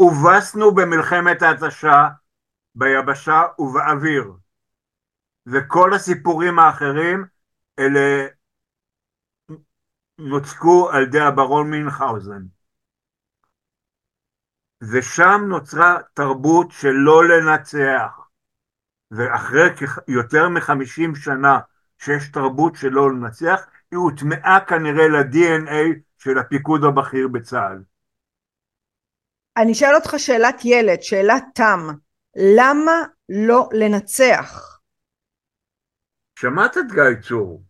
הובסנו 0.00 0.74
במלחמת 0.74 1.42
ההתשה 1.42 2.08
ביבשה 2.74 3.42
ובאוויר. 3.58 4.32
וכל 5.46 5.94
הסיפורים 5.94 6.58
האחרים 6.58 7.24
אלה 7.78 8.26
נוצקו 10.18 10.90
על 10.90 11.02
ידי 11.02 11.20
הברון 11.20 11.70
מינכאוזן 11.70 12.42
ושם 14.92 15.40
נוצרה 15.48 15.98
תרבות 16.14 16.70
של 16.70 16.92
לא 16.92 17.28
לנצח. 17.28 18.28
ואחרי 19.10 19.68
יותר 20.08 20.48
מחמישים 20.48 21.14
שנה 21.14 21.58
שיש 21.98 22.28
תרבות 22.28 22.76
של 22.76 22.88
לא 22.88 23.10
לנצח 23.10 23.66
היא 23.90 23.98
הוטמעה 23.98 24.60
כנראה 24.68 25.08
ל-DNA 25.08 26.00
של 26.18 26.38
הפיקוד 26.38 26.84
הבכיר 26.84 27.28
בצה"ל 27.28 27.89
אני 29.56 29.72
אשאל 29.72 29.94
אותך 29.94 30.10
שאלת 30.18 30.60
ילד, 30.64 31.02
שאלת 31.02 31.44
תם, 31.54 31.80
למה 32.56 32.92
לא 33.28 33.68
לנצח? 33.72 34.80
שמעת 36.38 36.76
את 36.76 36.92
גיא 36.92 37.28
צור, 37.28 37.64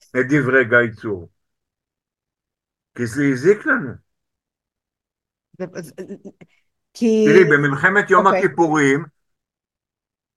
את 0.00 0.26
דברי 0.28 0.64
גיא 0.64 1.00
צור, 1.00 1.28
כי 2.96 3.06
זה 3.06 3.22
הזיק 3.32 3.66
לנו. 3.66 3.92
כי... 6.94 7.24
תראי, 7.26 7.44
במלחמת 7.44 8.10
יום 8.10 8.26
okay. 8.26 8.28
אוקיי. 8.28 8.44
הכיפורים 8.44 9.04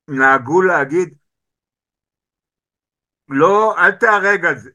נהגו 0.08 0.62
להגיד, 0.62 1.18
לא, 3.28 3.76
אל 3.78 3.92
תהרג 3.92 4.46
על 4.46 4.58
זה, 4.58 4.70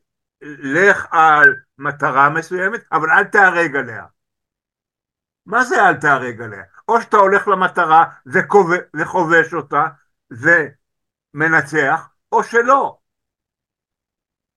לך 0.74 1.06
על 1.10 1.56
מטרה 1.78 2.30
מסוימת, 2.30 2.80
אבל 2.92 3.10
אל 3.10 3.24
תהרג 3.24 3.76
עליה. 3.76 4.04
מה 5.50 5.64
זה 5.64 5.88
אל 5.88 5.94
תהרג 5.94 6.42
עליה? 6.42 6.62
או 6.88 7.00
שאתה 7.00 7.16
הולך 7.16 7.48
למטרה 7.48 8.04
וכובש 8.94 9.54
אותה 9.54 9.86
ומנצח, 10.30 12.08
או 12.32 12.42
שלא. 12.44 12.98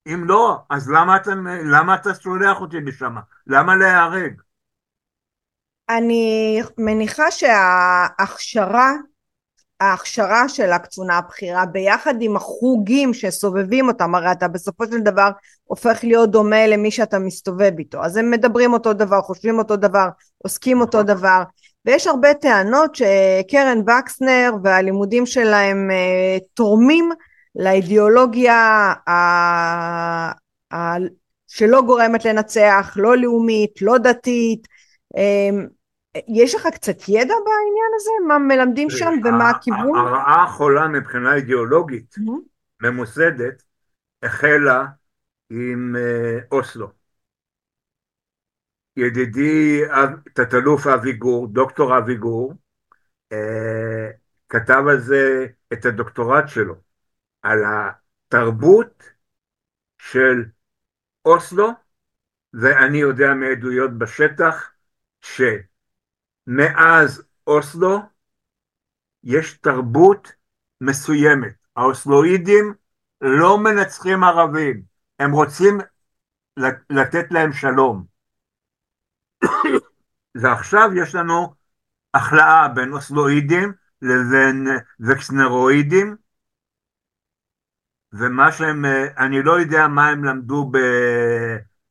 אם 0.07 0.23
לא, 0.25 0.63
אז 0.69 0.91
למה 0.91 1.15
אתה, 1.17 1.31
למה 1.71 1.95
אתה 1.95 2.15
שולח 2.15 2.61
אותי 2.61 2.81
לשם? 2.81 3.15
למה 3.47 3.75
להיהרג? 3.75 4.41
אני 5.89 6.61
מניחה 6.77 7.31
שההכשרה 7.31 8.91
ההכשרה 9.83 10.49
של 10.49 10.71
הקצונה 10.71 11.17
הבכירה 11.17 11.65
ביחד 11.65 12.13
עם 12.21 12.35
החוגים 12.35 13.13
שסובבים 13.13 13.87
אותם 13.87 14.15
הרי 14.15 14.31
אתה 14.31 14.47
בסופו 14.47 14.85
של 14.85 14.99
דבר 14.99 15.29
הופך 15.63 15.99
להיות 16.03 16.31
דומה 16.31 16.67
למי 16.67 16.91
שאתה 16.91 17.19
מסתובב 17.19 17.71
איתו. 17.79 18.03
אז 18.03 18.17
הם 18.17 18.31
מדברים 18.31 18.73
אותו 18.73 18.93
דבר 18.93 19.21
חושבים 19.21 19.57
אותו 19.57 19.75
דבר 19.75 20.07
עוסקים 20.37 20.81
אותו 20.81 21.03
דבר. 21.03 21.43
ויש 21.85 22.07
הרבה 22.07 22.33
טענות 22.33 22.95
שקרן 22.95 23.81
וקסנר 23.81 24.51
והלימודים 24.63 25.25
שלהם 25.25 25.91
אה, 25.91 26.37
תורמים 26.53 27.09
לאידיאולוגיה 27.55 28.55
ה... 29.07 29.11
ה... 30.73 30.97
שלא 31.47 31.81
גורמת 31.81 32.25
לנצח 32.25 32.93
לא 32.95 33.17
לאומית 33.17 33.81
לא 33.81 33.97
דתית 33.97 34.67
אה, 35.17 35.49
יש 36.27 36.55
לך 36.55 36.67
קצת 36.73 36.97
ידע 37.07 37.33
בעניין 37.45 37.91
הזה? 37.95 38.11
מה 38.27 38.39
מלמדים 38.39 38.89
שם 38.89 39.11
ומה 39.23 39.49
הכיוון? 39.49 39.95
הרעה 39.95 40.43
החולה 40.43 40.87
מבחינה 40.87 41.35
אידיאולוגית 41.35 42.15
ממוסדת 42.81 43.63
החלה 44.23 44.85
עם 45.49 45.95
אה, 45.95 46.39
אוסלו. 46.51 46.87
ידידי 48.97 49.81
תת-אלוף 50.33 50.87
אבי 50.87 51.13
גור, 51.13 51.47
דוקטור 51.47 51.97
אבי 51.97 52.15
גור, 52.15 52.53
אה, 53.31 54.09
כתב 54.49 54.83
על 54.89 54.99
זה 54.99 55.47
את 55.73 55.85
הדוקטורט 55.85 56.47
שלו, 56.47 56.75
על 57.41 57.59
התרבות 57.65 59.09
של 59.97 60.45
אוסלו, 61.25 61.69
ואני 62.53 62.97
יודע 62.97 63.33
מעדויות 63.33 63.97
בשטח, 63.97 64.71
ש... 65.21 65.41
מאז 66.47 67.23
אוסלו 67.47 67.99
יש 69.23 69.53
תרבות 69.53 70.31
מסוימת. 70.81 71.53
האוסלואידים 71.75 72.73
לא 73.21 73.57
מנצחים 73.57 74.23
ערבים, 74.23 74.81
הם 75.19 75.31
רוצים 75.31 75.77
לתת 76.89 77.31
להם 77.31 77.53
שלום. 77.53 78.05
ועכשיו 80.41 80.89
יש 80.95 81.15
לנו 81.15 81.53
החלאה 82.13 82.67
בין 82.67 82.93
אוסלואידים 82.93 83.73
לבין 84.01 84.67
וקסנרואידים, 84.99 86.15
ומה 88.13 88.51
שהם, 88.51 88.85
אני 89.17 89.43
לא 89.43 89.59
יודע 89.59 89.87
מה 89.87 90.09
הם 90.09 90.23
למדו 90.23 90.71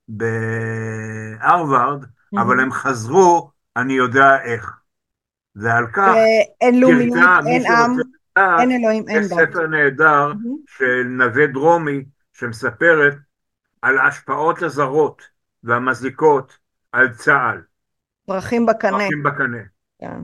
בהרווארד, 0.08 2.04
mm-hmm. 2.04 2.40
אבל 2.40 2.60
הם 2.60 2.72
חזרו 2.72 3.50
אני 3.76 3.92
יודע 3.92 4.42
איך. 4.44 4.72
ועל 5.56 5.86
כך, 5.92 6.12
אין 6.60 6.80
לאומיות, 6.80 7.16
אין 7.46 7.62
עם, 7.66 7.96
אין 8.60 8.70
אלוהים, 8.70 9.08
אין 9.08 9.22
דת. 9.22 9.30
יש 9.30 9.32
ספר 9.32 9.66
נהדר 9.66 10.32
של 10.66 11.02
נווה 11.08 11.46
דרומי 11.46 12.04
שמספרת 12.32 13.14
על 13.82 13.98
ההשפעות 13.98 14.62
הזרות 14.62 15.22
והמזיקות 15.62 16.58
על 16.92 17.12
צה"ל. 17.14 17.62
פרחים 18.26 18.66
בקנה. 18.66 18.98
פרחים 18.98 19.22
בקנה. 19.22 19.62
כן. 20.00 20.20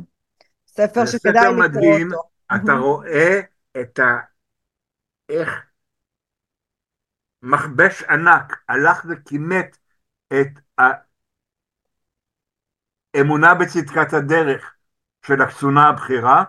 ספר 0.66 1.06
שכדאי 1.06 1.44
לקרוא 1.44 1.64
מדהים, 1.64 2.12
אותו. 2.12 2.28
אתה 2.56 2.72
רואה 2.72 3.40
את 3.80 3.98
ה... 3.98 4.18
איך 5.28 5.62
מכבש 7.42 8.02
ענק 8.02 8.60
הלך 8.68 9.06
וכימת 9.08 9.78
את 10.28 10.48
אמונה 13.20 13.54
בצדקת 13.54 14.12
הדרך 14.12 14.74
של 15.26 15.42
הקצונה 15.42 15.88
הבכירה, 15.88 16.44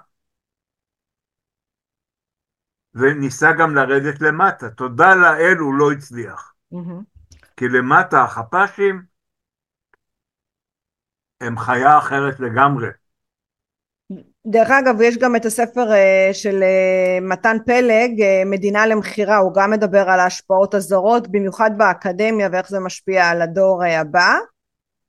וניסה 2.94 3.52
גם 3.60 3.76
לרדת 3.76 4.22
למטה. 4.22 4.70
תודה 4.70 5.16
לאל 5.16 5.58
הוא 5.58 5.74
לא 5.74 5.92
הצליח. 5.92 6.54
Mm-hmm. 6.74 7.38
כי 7.58 7.68
למטה 7.68 8.24
החפ"שים 8.24 9.04
הם 11.42 11.58
חיה 11.58 11.98
אחרת 11.98 12.40
לגמרי. 12.40 12.88
דרך 14.46 14.70
אגב 14.72 15.02
יש 15.02 15.18
גם 15.18 15.36
את 15.36 15.46
הספר 15.46 15.92
אה, 15.92 16.30
של 16.34 16.64
אה, 16.64 17.20
מתן 17.22 17.58
פלג 17.66 18.22
אה, 18.22 18.44
מדינה 18.46 18.86
למכירה 18.86 19.38
הוא 19.38 19.54
גם 19.54 19.72
מדבר 19.72 20.10
על 20.10 20.20
ההשפעות 20.20 20.74
הזרות 20.74 21.28
במיוחד 21.28 21.72
באקדמיה 21.78 22.50
ואיך 22.52 22.70
זה 22.70 22.80
משפיע 22.80 23.30
על 23.30 23.42
הדור 23.42 23.84
הבא 23.84 24.38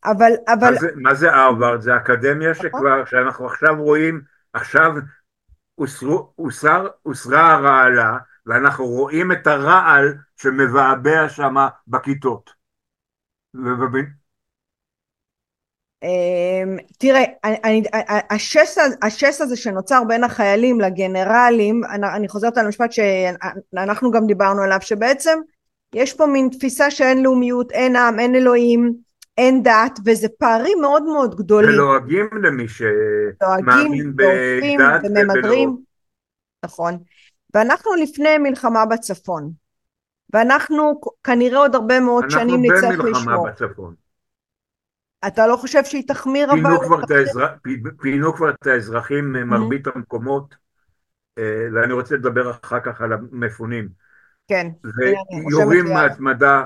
אבל 0.04 0.32
אבל 0.48 0.72
מה 0.74 0.80
זה, 0.80 0.88
מה 0.96 1.14
זה 1.14 1.32
הרווארד? 1.32 1.80
זה 1.80 1.96
אקדמיה 1.96 2.54
שכבר 2.54 3.04
שאנחנו 3.04 3.46
עכשיו 3.46 3.74
רואים 3.78 4.20
עכשיו 4.52 4.92
הוסרו, 5.74 6.32
הוסר, 6.34 6.88
הוסרה 7.02 7.54
הרעלה 7.54 8.18
ואנחנו 8.46 8.86
רואים 8.86 9.32
את 9.32 9.46
הרעל 9.46 10.14
שמבעבע 10.36 11.28
שם 11.28 11.54
בכיתות. 11.88 12.50
אמ, 16.02 16.76
תראה, 16.98 17.24
אני, 17.44 17.82
השס 19.02 19.40
הזה 19.40 19.56
שנוצר 19.56 20.02
בין 20.08 20.24
החיילים 20.24 20.80
לגנרלים, 20.80 21.80
אני 22.16 22.28
חוזרת 22.28 22.58
על 22.58 22.64
המשפט 22.64 22.92
שאנחנו 22.92 24.10
גם 24.10 24.26
דיברנו 24.26 24.62
עליו, 24.62 24.78
שבעצם 24.80 25.38
יש 25.94 26.14
פה 26.14 26.26
מין 26.26 26.48
תפיסה 26.52 26.90
שאין 26.90 27.22
לאומיות, 27.22 27.72
אין 27.72 27.96
עם, 27.96 28.20
אין 28.20 28.34
אלוהים, 28.34 28.94
אין 29.40 29.62
דת, 29.62 29.98
וזה 30.04 30.28
פערים 30.38 30.78
מאוד 30.80 31.02
מאוד 31.02 31.34
גדולים. 31.34 31.70
ולועגים 31.70 32.28
למי 32.42 32.68
שמאמין 32.68 34.16
בדת 34.16 35.00
וממדרים. 35.04 35.76
נכון. 36.64 36.98
ואנחנו 37.54 37.94
לפני 37.94 38.38
מלחמה 38.38 38.86
בצפון, 38.86 39.50
ואנחנו 40.32 41.00
כנראה 41.24 41.58
עוד 41.58 41.74
הרבה 41.74 42.00
מאוד 42.00 42.30
שנים 42.30 42.62
נצטרך 42.62 42.82
לשמור. 42.82 43.08
אנחנו 43.08 43.12
במלחמה 43.12 43.50
בצפון. 43.50 43.94
אתה 45.26 45.46
לא 45.46 45.56
חושב 45.56 45.84
שהיא 45.84 46.08
תחמיר 46.08 46.52
אבל... 46.52 46.86
כבר 46.86 47.14
האזר... 47.14 47.46
פינו 48.00 48.34
כבר 48.34 48.50
את 48.50 48.66
האזרחים 48.66 49.32
ממרבית 49.32 49.86
mm-hmm. 49.86 49.90
המקומות, 49.94 50.54
אה, 51.38 51.66
ואני 51.74 51.92
רוצה 51.92 52.14
לדבר 52.14 52.50
אחר 52.50 52.80
כך 52.80 53.00
על 53.00 53.12
המפונים. 53.12 53.88
כן. 54.48 54.66
ויורים 55.48 55.84
מהתמדה, 55.84 56.64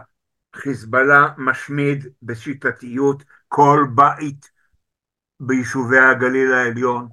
חיזבאללה 0.55 1.29
משמיד 1.39 2.07
בשיטתיות 2.23 3.25
כל 3.49 3.87
בית 3.95 4.51
ביישובי 5.41 5.99
הגליל 5.99 6.53
העליון. 6.53 7.09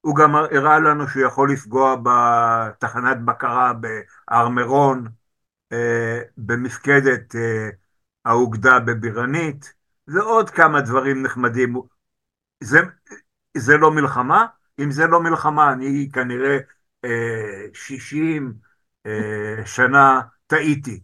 הוא 0.00 0.16
גם 0.16 0.34
הראה 0.34 0.78
לנו 0.78 1.08
שהוא 1.08 1.26
יכול 1.26 1.52
לפגוע 1.52 1.96
בתחנת 2.02 3.24
בקרה 3.24 3.72
בהר 3.72 4.48
מירון, 4.48 5.08
אה, 5.72 6.20
במפקדת 6.36 7.36
אה, 7.36 7.68
האוגדה 8.24 8.78
בבירנית. 8.80 9.74
ועוד 10.08 10.50
כמה 10.50 10.80
דברים 10.80 11.22
נחמדים. 11.22 11.74
זה, 12.60 12.78
זה 13.56 13.76
לא 13.76 13.90
מלחמה? 13.90 14.46
אם 14.80 14.90
זה 14.90 15.06
לא 15.06 15.22
מלחמה, 15.22 15.72
אני 15.72 16.08
כנראה 16.12 16.58
אה, 17.04 17.66
60 17.74 18.54
אה, 19.06 19.66
שנה 19.66 20.20
טעיתי. 20.46 21.00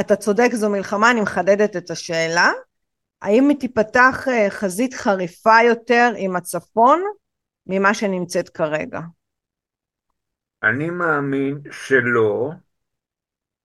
אתה 0.00 0.16
צודק, 0.16 0.48
זו 0.52 0.70
מלחמה, 0.70 1.10
אני 1.10 1.20
מחדדת 1.20 1.76
את 1.76 1.90
השאלה. 1.90 2.52
האם 3.22 3.48
היא 3.48 3.60
תיפתח 3.60 4.24
אה, 4.28 4.50
חזית 4.50 4.94
חריפה 4.94 5.56
יותר 5.68 6.12
עם 6.16 6.36
הצפון 6.36 7.02
ממה 7.66 7.94
שנמצאת 7.94 8.48
כרגע? 8.48 9.00
אני 10.62 10.90
מאמין 10.90 11.60
שלא. 11.70 12.50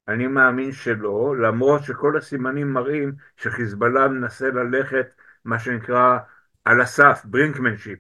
אני 0.08 0.28
מאמין 0.28 0.72
שלא, 0.72 1.36
למרות 1.38 1.84
שכל 1.84 2.18
הסימנים 2.18 2.74
מראים 2.74 3.14
שחיזבאללה 3.38 4.08
מנסה 4.08 4.48
ללכת 4.48 5.14
מה 5.46 5.60
שנקרא 5.60 6.18
על 6.66 6.82
הסף, 6.82 7.22
ברינקמנשיפ. 7.26 8.00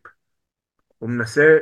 הוא 0.98 1.10
מנסה 1.10 1.58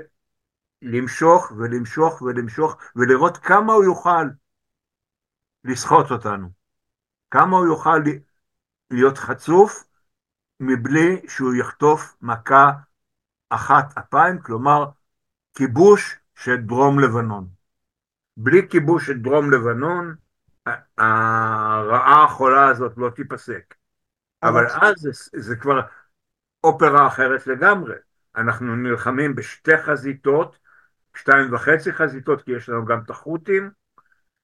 למשוך 0.81 1.51
ולמשוך 1.57 2.21
ולמשוך 2.21 2.77
ולראות 2.95 3.37
כמה 3.37 3.73
הוא 3.73 3.83
יוכל 3.83 4.25
לסחוט 5.63 6.11
אותנו, 6.11 6.49
כמה 7.31 7.57
הוא 7.57 7.65
יוכל 7.65 7.99
להיות 8.91 9.17
חצוף 9.17 9.83
מבלי 10.59 11.21
שהוא 11.27 11.53
יחטוף 11.53 12.15
מכה 12.21 12.71
אחת 13.49 13.97
אפיים, 13.97 14.41
כלומר 14.41 14.85
כיבוש 15.55 16.15
של 16.35 16.55
דרום 16.55 16.99
לבנון. 16.99 17.47
בלי 18.37 18.69
כיבוש 18.69 19.07
של 19.07 19.19
דרום 19.19 19.51
לבנון, 19.51 20.15
הרעה 20.97 22.23
החולה 22.23 22.67
הזאת 22.67 22.93
לא 22.97 23.09
תיפסק. 23.09 23.75
אבל 24.43 24.67
אז 24.67 24.93
זה, 24.97 25.11
זה 25.41 25.55
כבר 25.55 25.81
אופרה 26.63 27.07
אחרת 27.07 27.47
לגמרי. 27.47 27.95
אנחנו 28.35 28.75
נלחמים 28.75 29.35
בשתי 29.35 29.77
חזיתות, 29.77 30.57
שתיים 31.17 31.53
וחצי 31.53 31.93
חזיתות, 31.93 32.41
כי 32.41 32.51
יש 32.51 32.69
לנו 32.69 32.85
גם 32.85 33.01
את 33.05 33.09
החות'ים, 33.09 33.71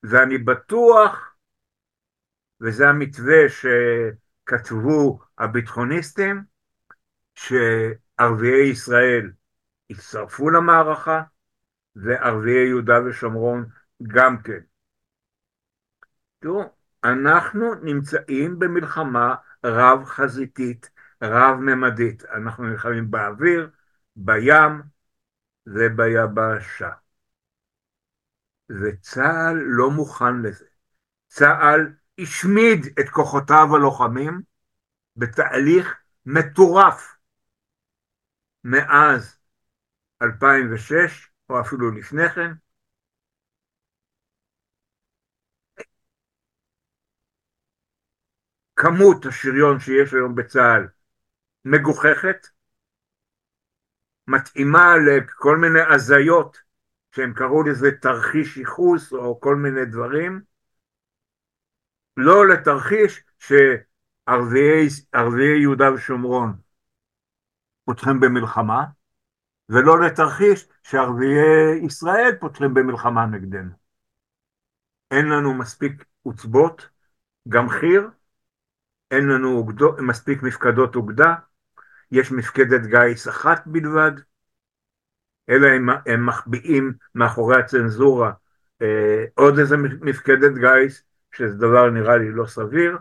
ואני 0.10 0.38
בטוח, 0.38 1.36
וזה 2.62 2.90
המתווה 2.90 3.50
שכתבו 3.50 5.20
הביטחוניסטים, 5.38 6.44
שערביי 7.36 8.70
ישראל 8.72 9.32
יצטרפו 9.90 10.50
למערכה, 10.50 11.24
וערביי 11.96 12.68
יהודה 12.68 12.94
ושומרון 13.06 13.66
גם 14.08 14.42
כן. 14.42 14.60
תראו, 16.40 16.64
אנחנו 17.04 17.76
נמצאים 17.76 18.60
במלחמה 18.60 19.36
רב-חזיתית, 19.66 20.90
רב-ממדית. 21.22 22.26
אנחנו 22.26 22.64
נלחמים 22.64 23.12
באוויר, 23.12 23.70
בים 24.16 24.82
וביבשה. 25.68 26.90
וצה"ל 28.70 29.58
לא 29.66 29.92
מוכן 29.92 30.42
לזה. 30.44 30.66
צה"ל 31.28 31.94
השמיד 32.20 32.86
את 33.00 33.10
כוחותיו 33.10 33.68
הלוחמים 33.76 34.42
בתהליך 35.16 35.96
מטורף 36.26 37.16
מאז 38.64 39.40
2006, 40.22 41.32
או 41.50 41.62
אפילו 41.62 41.92
לפני 41.92 42.30
כן, 42.30 42.52
כמות 48.76 49.26
השריון 49.26 49.80
שיש 49.80 50.14
היום 50.14 50.36
בצה"ל 50.36 50.88
מגוחכת, 51.66 52.48
מתאימה 54.28 54.86
לכל 55.08 55.58
מיני 55.58 55.94
הזיות 55.96 56.65
שהם 57.16 57.34
קראו 57.34 57.64
לזה 57.64 57.92
תרחיש 58.02 58.58
ייחוס 58.58 59.14
או 59.14 59.40
כל 59.40 59.56
מיני 59.56 59.86
דברים, 59.86 60.42
לא 62.18 62.48
לתרחיש 62.48 63.24
שערביי 63.40 64.88
יהודה 65.62 65.94
ושומרון 65.94 66.54
פותחים 67.86 68.20
במלחמה, 68.20 68.86
ולא 69.70 70.00
לתרחיש 70.00 70.68
שערביי 70.84 71.86
ישראל 71.86 72.32
פותחים 72.40 72.74
במלחמה 72.74 73.26
נגדנו. 73.26 73.72
אין 75.12 75.26
לנו 75.26 75.54
מספיק 75.54 76.06
עוצבות, 76.24 76.90
גם 77.50 77.70
חי"ר, 77.70 78.08
אין 79.12 79.28
לנו 79.28 79.58
אוגדו, 79.58 79.96
מספיק 80.02 80.44
מפקדות 80.44 80.96
אוגדה, 80.96 81.36
יש 82.12 82.32
מפקדת 82.32 82.82
גיס 82.86 83.28
אחת 83.28 83.68
בלבד, 83.68 84.12
אלא 85.50 85.68
הם, 85.68 85.90
הם 86.06 86.26
מחביאים 86.26 86.94
מאחורי 87.16 87.60
הצנזורה 87.60 88.32
אה, 88.82 89.26
עוד 89.34 89.60
איזה 89.60 89.78
מפקדת 89.78 90.54
גיס, 90.54 91.04
שזה 91.36 91.58
דבר 91.58 91.90
נראה 91.90 92.18
לי 92.18 92.32
לא 92.32 92.46
סביר. 92.46 92.98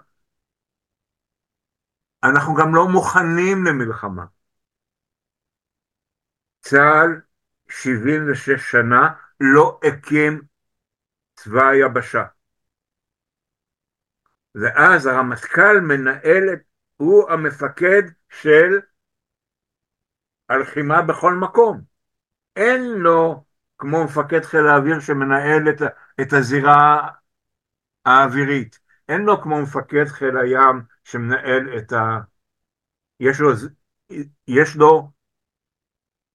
אנחנו 2.25 2.55
גם 2.55 2.75
לא 2.75 2.89
מוכנים 2.89 3.65
למלחמה. 3.65 4.25
צה"ל 6.61 7.21
76 7.69 8.71
שנה 8.71 9.15
לא 9.41 9.81
הקים 9.85 10.43
צבא 11.35 11.69
היבשה. 11.69 12.25
ואז 14.55 15.07
הרמטכ"ל 15.07 15.81
מנהל, 15.81 16.45
הוא 16.97 17.31
המפקד 17.31 18.03
של 18.29 18.81
הלחימה 20.49 21.03
בכל 21.03 21.33
מקום. 21.35 21.94
אין 22.57 22.85
לו, 22.85 23.45
כמו 23.79 24.05
מפקד 24.05 24.45
חיל 24.45 24.67
האוויר 24.67 25.01
שמנהל 25.01 25.69
את, 25.69 25.83
את 26.21 26.33
הזירה 26.33 27.09
האווירית, 28.05 28.79
אין 29.09 29.23
לו 29.23 29.43
כמו 29.43 29.63
מפקד 29.63 30.05
חיל 30.07 30.37
הים 30.39 30.83
שמנהל 31.05 31.79
את 31.79 31.93
ה... 31.93 32.19
יש 33.21 33.41
לו, 33.41 33.51
יש 34.49 34.77
לו 34.77 35.11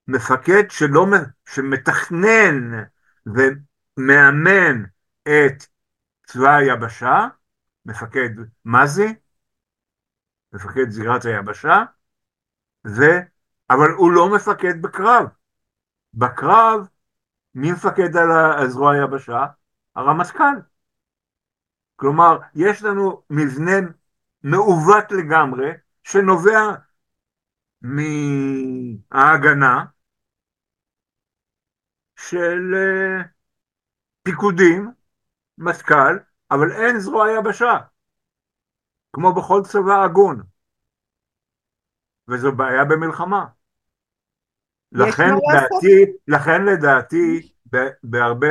מפקד 0.07 0.63
שלא, 0.69 1.05
שמתכנן 1.49 2.83
ומאמן 3.25 4.83
את 5.23 5.65
צבא 6.25 6.55
היבשה, 6.55 7.27
מפקד 7.85 8.29
מזי, 8.65 9.15
מפקד 10.53 10.89
זירת 10.89 11.25
היבשה, 11.25 11.83
אבל 13.69 13.89
הוא 13.97 14.11
לא 14.11 14.35
מפקד 14.35 14.81
בקרב. 14.81 15.38
בקרב, 16.13 16.87
מי 17.55 17.71
מפקד 17.71 18.17
על 18.17 18.31
הזרוע 18.63 18.93
היבשה? 18.93 19.45
הרמטכ"ל. 19.95 20.59
כלומר, 21.95 22.39
יש 22.55 22.83
לנו 22.83 23.23
מבנה 23.29 23.89
מעוות 24.43 25.11
לגמרי, 25.11 25.71
שנובע 26.03 26.59
מההגנה 29.11 29.85
של 32.15 32.73
אה, 32.75 33.23
פיקודים, 34.23 34.91
מטכ"ל, 35.57 36.19
אבל 36.51 36.71
אין 36.71 36.99
זרוע 36.99 37.31
יבשה, 37.31 37.77
כמו 39.13 39.33
בכל 39.33 39.61
צבא 39.65 40.03
הגון. 40.03 40.43
וזו 42.27 42.51
בעיה 42.51 42.85
במלחמה. 42.85 43.45
לכן 44.91 45.29
לדעתי, 45.35 46.05
לכן 46.27 46.65
לדעתי, 46.65 47.51
בהרבה 48.03 48.47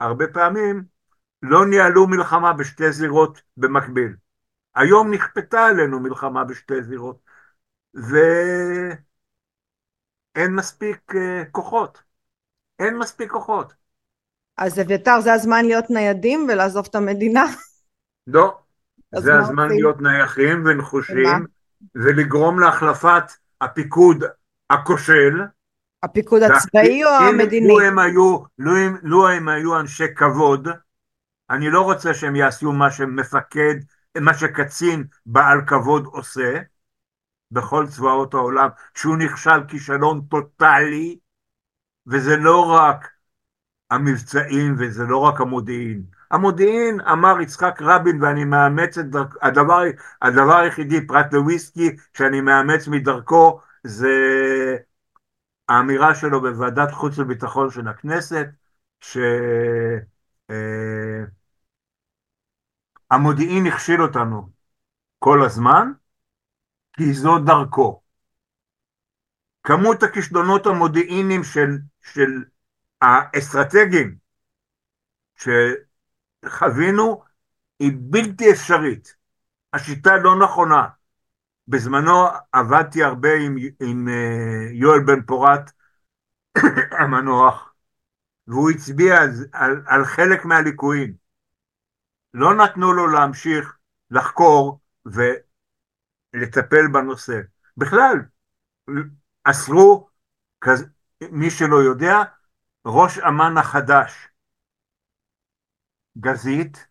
הרבה 0.00 0.26
פעמים 0.28 0.84
לא 1.42 1.66
ניהלו 1.66 2.06
מלחמה 2.06 2.52
בשתי 2.52 2.92
זירות 2.92 3.42
במקביל. 3.56 4.14
היום 4.74 5.10
נכפתה 5.10 5.66
עלינו 5.66 6.00
מלחמה 6.00 6.44
בשתי 6.44 6.82
זירות, 6.82 7.18
ואין 7.94 8.94
מספיק 10.54 11.12
uh, 11.12 11.14
כוחות. 11.50 12.02
אין 12.78 12.98
מספיק 12.98 13.30
כוחות. 13.30 13.74
אז 14.56 14.80
אביתר, 14.80 15.20
זה 15.20 15.32
הזמן 15.32 15.64
להיות 15.64 15.90
ניידים 15.90 16.46
ולעזוב 16.48 16.86
את 16.90 16.94
המדינה? 16.94 17.44
לא, 18.26 18.58
זה 19.16 19.38
הזמן 19.38 19.64
עושים? 19.64 19.78
להיות 19.78 20.00
נייחים 20.00 20.64
ונחושים, 20.66 21.46
ולגרום 21.94 22.60
להחלפת 22.60 23.24
הפיקוד 23.60 24.24
הכושל. 24.70 25.40
הפיקוד 26.02 26.42
הצבאי 26.42 27.04
או 27.04 27.10
המדיני? 27.10 27.68
לו 27.68 27.80
הם 27.80 27.98
היו, 27.98 28.38
לו 28.58 28.76
הם, 28.76 28.96
לו 29.02 29.28
הם 29.28 29.48
היו 29.48 29.80
אנשי 29.80 30.14
כבוד, 30.16 30.68
אני 31.50 31.70
לא 31.70 31.80
רוצה 31.80 32.14
שהם 32.14 32.36
יעשו 32.36 32.72
מה 32.72 32.90
שמפקד, 32.90 33.74
מה 34.20 34.34
שקצין 34.34 35.04
בעל 35.26 35.58
כבוד 35.66 36.04
עושה 36.04 36.60
בכל 37.50 37.86
צבאות 37.86 38.34
העולם, 38.34 38.68
שהוא 38.94 39.16
נכשל 39.16 39.64
כישלון 39.68 40.20
טוטאלי, 40.30 41.18
וזה 42.06 42.36
לא 42.36 42.70
רק 42.70 43.08
המבצעים 43.90 44.74
וזה 44.78 45.04
לא 45.04 45.18
רק 45.18 45.40
המודיעין. 45.40 46.02
המודיעין, 46.30 47.00
אמר 47.00 47.40
יצחק 47.40 47.78
רבין, 47.82 48.22
ואני 48.22 48.44
מאמץ 48.44 48.98
את 48.98 49.10
דרכו, 49.10 49.38
הדבר, 49.42 49.82
הדבר 50.22 50.56
היחידי 50.56 51.06
פרט 51.06 51.32
לוויסקי 51.32 51.96
שאני 52.14 52.40
מאמץ 52.40 52.88
מדרכו 52.88 53.60
זה 53.84 54.08
האמירה 55.70 56.14
שלו 56.14 56.40
בוועדת 56.40 56.92
חוץ 56.92 57.18
וביטחון 57.18 57.70
של 57.70 57.88
הכנסת, 57.88 58.46
ש... 59.00 59.16
אה, 60.50 61.24
הכשיל 63.66 64.02
אותנו 64.02 64.50
כל 65.18 65.42
הזמן, 65.46 65.92
כי 66.92 67.12
זו 67.14 67.38
דרכו. 67.38 68.02
כמות 69.62 70.02
הכישלונות 70.02 70.66
המודיעיניים 70.66 71.44
של, 71.44 71.78
של 72.02 72.44
האסטרטגיים 73.02 74.16
שחווינו 76.44 77.22
היא 77.78 77.92
בלתי 77.94 78.52
אפשרית. 78.52 79.16
השיטה 79.72 80.16
לא 80.16 80.38
נכונה. 80.44 80.88
בזמנו 81.70 82.26
עבדתי 82.52 83.02
הרבה 83.02 83.28
עם, 83.34 83.56
עם 83.80 84.08
uh, 84.08 84.72
יואל 84.72 85.00
בן 85.06 85.22
פורת 85.22 85.70
המנוח, 87.00 87.74
והוא 88.46 88.70
הצביע 88.70 89.22
על, 89.22 89.30
על, 89.52 89.82
על 89.86 90.04
חלק 90.04 90.44
מהליקויים. 90.44 91.14
לא 92.34 92.54
נתנו 92.54 92.92
לו 92.92 93.06
להמשיך 93.06 93.76
לחקור 94.10 94.80
ולטפל 96.34 96.88
בנושא. 96.92 97.40
בכלל, 97.76 98.16
אסרו, 99.44 100.08
מי 101.30 101.50
שלא 101.50 101.76
יודע, 101.76 102.22
ראש 102.86 103.18
אמ"ן 103.18 103.58
החדש, 103.58 104.28
גזית, 106.18 106.86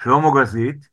שלמה 0.00 0.28
גזית, 0.40 0.88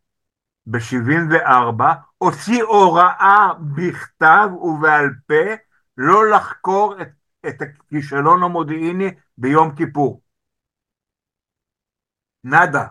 ב-74, 0.72 1.84
הוציא 2.18 2.64
הוראה 2.64 3.54
בכתב 3.60 4.50
ובעל 4.62 5.10
פה 5.28 5.56
לא 5.98 6.32
לחקור 6.32 7.02
את, 7.02 7.08
את 7.48 7.62
הכישלון 7.62 8.44
המודיעיני 8.44 9.12
ביום 9.38 9.76
כיפור. 9.76 10.22
נאדה. 12.44 12.86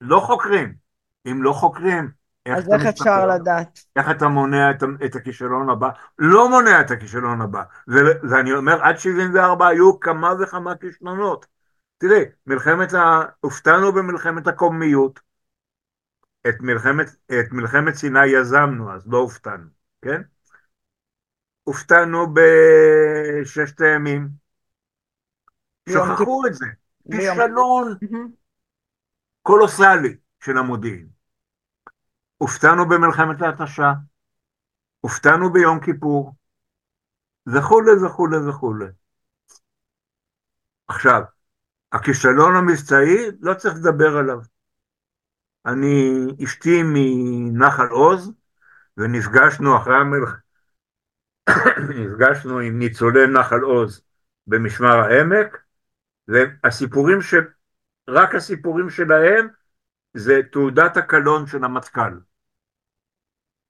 לא 0.00 0.20
חוקרים. 0.20 0.74
אם 1.26 1.42
לא 1.42 1.52
חוקרים, 1.52 2.10
איך 2.46 2.58
אז 2.58 2.72
איך 2.72 2.86
אפשר 2.86 3.26
לדעת? 3.26 3.84
איך 3.96 4.10
אתה 4.10 4.28
מונע 4.28 4.70
את, 4.70 4.82
את 5.04 5.16
הכישלון 5.16 5.70
הבא? 5.70 5.90
לא 6.18 6.50
מונע 6.50 6.80
את 6.80 6.90
הכישלון 6.90 7.40
הבא. 7.40 7.62
ו, 7.88 7.94
ואני 8.30 8.52
אומר, 8.52 8.82
עד 8.82 8.98
74 8.98 9.68
היו 9.68 10.00
כמה 10.00 10.32
וכמה 10.40 10.76
כישלונות. 10.76 11.46
תראי, 11.98 12.24
מלחמת 12.46 12.94
ה... 12.94 13.22
הופתענו 13.40 13.92
במלחמת 13.92 14.46
הקוממיות. 14.46 15.20
את 16.48 16.54
מלחמת, 16.60 17.06
את 17.26 17.52
מלחמת 17.52 17.94
סיני 17.94 18.26
יזמנו, 18.26 18.94
אז 18.94 19.08
לא 19.08 19.18
הופתענו, 19.18 19.66
כן? 20.02 20.22
הופתענו 21.62 22.26
בששת 22.34 23.80
הימים. 23.80 24.28
שכחו 25.88 26.46
את 26.46 26.54
זה. 26.54 26.66
כישלון. 27.10 27.98
קולוסלי 29.42 30.16
של 30.44 30.58
המודיעין. 30.58 31.08
הופתענו 32.36 32.88
במלחמת 32.88 33.42
ההתשה, 33.42 33.92
הופתענו 35.00 35.52
ביום 35.52 35.80
כיפור, 35.80 36.34
וכולי 37.46 37.90
וכולי 38.06 38.36
וכולי. 38.48 38.86
עכשיו, 40.88 41.22
הכישלון 41.92 42.56
המבצעי, 42.56 43.16
לא 43.40 43.54
צריך 43.54 43.74
לדבר 43.74 44.16
עליו. 44.16 44.38
אני, 45.66 46.12
אשתי 46.44 46.82
מנחל 46.84 47.88
עוז, 47.88 48.32
ונפגשנו 48.96 49.76
אחרי 49.76 49.96
המלחמה, 49.96 50.36
נפגשנו 51.96 52.58
עם 52.58 52.78
ניצולי 52.78 53.26
נחל 53.26 53.60
עוז 53.60 54.02
במשמר 54.46 54.96
העמק, 54.98 55.62
והסיפורים 56.28 57.22
ש... 57.22 57.34
רק 58.08 58.34
הסיפורים 58.34 58.90
שלהם 58.90 59.48
זה 60.14 60.40
תעודת 60.52 60.96
הקלון 60.96 61.46
של 61.46 61.64
המטכ"ל. 61.64 62.18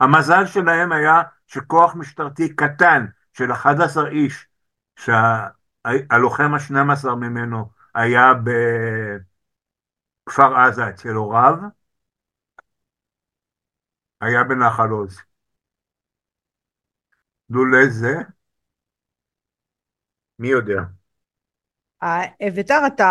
המזל 0.01 0.47
שלהם 0.47 0.93
היה 0.93 1.23
שכוח 1.47 1.95
משטרתי 1.95 2.57
קטן 2.57 3.07
של 3.33 3.53
11 3.53 4.09
איש, 4.09 4.47
שהלוחם 4.97 6.55
ה-12 6.55 7.09
ממנו 7.15 7.71
היה 7.95 8.33
בכפר 10.27 10.57
עזה 10.57 10.89
אצל 10.89 11.09
הוריו, 11.09 11.55
היה 14.23 14.45
בנחל 14.45 14.89
עוז. 14.89 15.21
לולא 17.51 17.89
זה, 17.89 18.15
מי 20.39 20.49
יודע. 20.49 20.81
אביתר 22.49 22.81
אתה... 22.87 23.05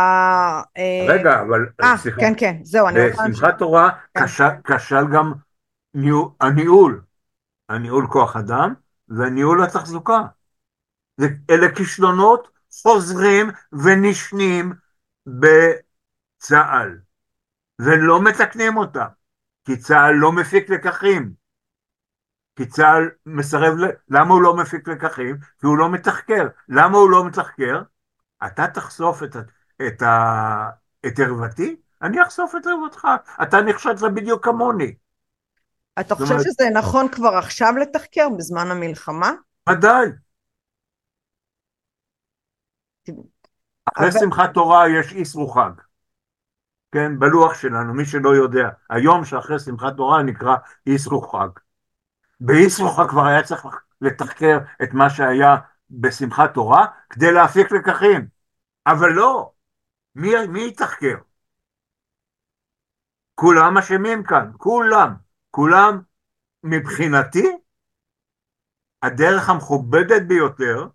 אה, 0.78 1.06
רגע, 1.10 1.42
אבל... 1.42 1.60
אה, 1.84 1.96
כן, 2.20 2.34
כן, 2.38 2.58
זהו, 2.64 2.88
אני 2.88 3.10
רוצה... 3.10 3.24
בשמחת 3.30 3.58
תורה 3.58 3.90
כן. 4.14 4.26
כשל 4.78 5.04
גם 5.14 5.34
הניהול, 6.42 7.02
הניהול 7.70 8.08
כוח 8.12 8.36
אדם 8.36 8.74
וניהול 9.10 9.64
התחזוקה. 9.64 10.22
אלה 11.50 11.76
כישלונות 11.76 12.48
חוזרים 12.84 13.48
ונשנים 13.74 14.74
בצה"ל, 15.26 17.00
ולא 17.80 18.24
מתקנים 18.24 18.78
אותם, 18.78 19.08
כי 19.66 19.78
צה"ל 19.78 20.14
לא 20.14 20.32
מפיק 20.32 20.70
לקחים. 20.70 21.34
כי 22.56 22.66
צה"ל 22.66 23.10
מסרב, 23.26 23.78
ל... 23.78 23.86
למה 24.10 24.34
הוא 24.34 24.42
לא 24.42 24.56
מפיק 24.56 24.88
לקחים? 24.88 25.38
כי 25.60 25.68
הוא 25.68 25.78
לא 25.78 25.92
מתחקר. 25.92 26.48
למה 26.70 26.98
הוא 26.98 27.10
לא 27.10 27.26
מתחקר? 27.28 27.82
אתה 28.46 28.68
תחשוף 28.68 29.24
את, 29.24 29.36
את, 29.88 30.04
את 31.08 31.20
ערוותי, 31.20 31.76
אני 32.02 32.24
אחשוף 32.24 32.56
את 32.56 32.68
ערוותך. 32.68 33.08
אתה 33.44 33.62
נכשלת 33.62 34.02
בדיוק 34.02 34.46
כמוני. 34.46 34.96
אתה 36.00 36.16
חושב 36.16 36.32
אומרת... 36.32 36.46
שזה 36.46 36.70
נכון 36.74 37.08
כבר 37.12 37.36
עכשיו 37.38 37.74
לתחקר 37.82 38.28
בזמן 38.38 38.72
המלחמה? 38.72 39.32
ודאי. 39.70 40.08
אחרי 43.86 44.10
אבל... 44.10 44.20
שמחת 44.20 44.54
תורה 44.54 44.90
יש 44.90 45.14
איסרו 45.14 45.48
חג. 45.48 45.72
כן, 46.92 47.20
בלוח 47.20 47.54
שלנו, 47.54 47.94
מי 47.94 48.06
שלא 48.06 48.30
יודע, 48.30 48.70
היום 48.90 49.26
שאחרי 49.26 49.60
שמחת 49.60 49.98
תורה 49.98 50.24
נקרא 50.24 50.56
איסרו 50.88 51.22
חג. 51.22 51.50
באיסרו 52.40 52.90
חג 52.90 53.10
כבר 53.10 53.26
היה 53.26 53.44
צריך 53.44 53.66
לתחקר 54.02 54.58
את 54.84 54.94
מה 54.94 55.10
שהיה 55.10 55.56
בשמחת 55.90 56.54
תורה 56.54 56.86
כדי 57.10 57.32
להפיק 57.32 57.72
לקחים. 57.72 58.28
אבל 58.88 59.10
לא, 59.10 59.52
מי, 60.16 60.48
מי 60.48 60.68
יתחקר? 60.68 61.16
כולם 63.36 63.78
אשמים 63.78 64.24
כאן, 64.24 64.52
כולם, 64.58 65.14
כולם 65.52 66.02
מבחינתי 66.64 67.58
הדרך 69.02 69.50
המכובדת 69.50 70.22
ביותר 70.28 70.88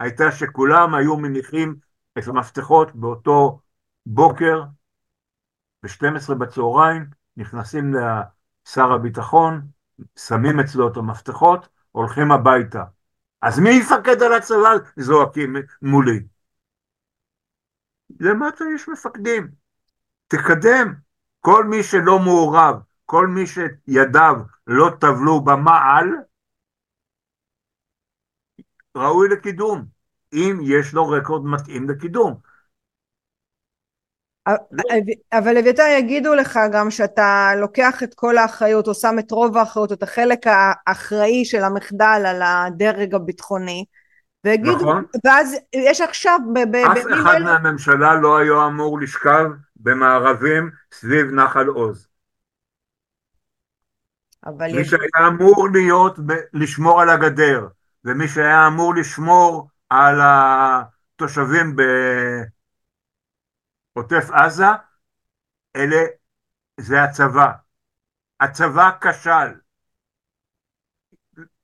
הייתה 0.00 0.32
שכולם 0.32 0.94
היו 0.94 1.16
מניחים 1.16 1.76
את 2.18 2.28
המפתחות 2.28 2.94
באותו 2.94 3.60
בוקר 4.06 4.62
ב-12 5.82 6.34
בצהריים, 6.34 7.06
נכנסים 7.36 7.94
לשר 7.94 8.92
הביטחון, 8.92 9.66
שמים 10.16 10.60
אצלו 10.60 10.88
את 10.88 10.96
המפתחות, 10.96 11.68
הולכים 11.92 12.32
הביתה. 12.32 12.84
אז 13.42 13.58
מי 13.58 13.70
יפקד 13.70 14.22
על 14.22 14.32
הצבא? 14.32 14.72
זועקים 14.96 15.56
מולי. 15.82 16.20
למטה 18.20 18.64
יש 18.74 18.88
מפקדים. 18.88 19.48
תקדם. 20.28 20.94
כל 21.40 21.64
מי 21.64 21.82
שלא 21.82 22.18
מעורב, 22.18 22.74
כל 23.04 23.26
מי 23.26 23.46
שידיו 23.46 24.34
לא 24.66 24.90
טבלו 25.00 25.40
במעל, 25.40 26.06
ראוי 28.96 29.28
לקידום, 29.28 29.84
אם 30.32 30.58
יש 30.62 30.94
לו 30.94 31.08
רקורד 31.08 31.44
מתאים 31.44 31.90
לקידום. 31.90 32.40
אבל 35.32 35.58
אביתר 35.58 35.82
יגידו 35.98 36.34
לך 36.34 36.58
גם 36.72 36.90
שאתה 36.90 37.50
לוקח 37.56 38.02
את 38.02 38.14
כל 38.14 38.38
האחריות 38.38 38.88
או 38.88 38.94
שם 38.94 39.16
את 39.18 39.30
רוב 39.30 39.56
האחריות, 39.56 39.92
את 39.92 40.02
החלק 40.02 40.46
האחראי 40.46 41.44
של 41.44 41.64
המחדל 41.64 42.24
על 42.26 42.42
הדרג 42.42 43.14
הביטחוני 43.14 43.84
ויגידו, 44.44 44.76
נכון. 44.76 45.04
ואז 45.24 45.56
יש 45.72 46.00
עכשיו 46.00 46.40
אף 46.92 46.98
אחד 47.14 47.34
אל... 47.34 47.42
מהממשלה 47.42 48.14
לא 48.14 48.38
היה 48.38 48.66
אמור 48.66 49.00
לשכב 49.00 49.46
במערבים 49.76 50.70
סביב 50.92 51.26
נחל 51.32 51.66
עוז 51.66 52.08
מי 54.46 54.80
יש... 54.80 54.90
שהיה 54.90 55.28
אמור 55.28 55.68
להיות 55.72 56.18
לשמור 56.52 57.02
על 57.02 57.10
הגדר 57.10 57.66
ומי 58.04 58.28
שהיה 58.28 58.66
אמור 58.66 58.94
לשמור 58.94 59.68
על 59.90 60.20
התושבים 60.22 61.76
בעוטף 63.98 64.30
עזה, 64.30 64.64
אלה, 65.76 66.06
זה 66.80 67.02
הצבא. 67.02 67.52
הצבא 68.40 68.90
כשל. 69.00 69.60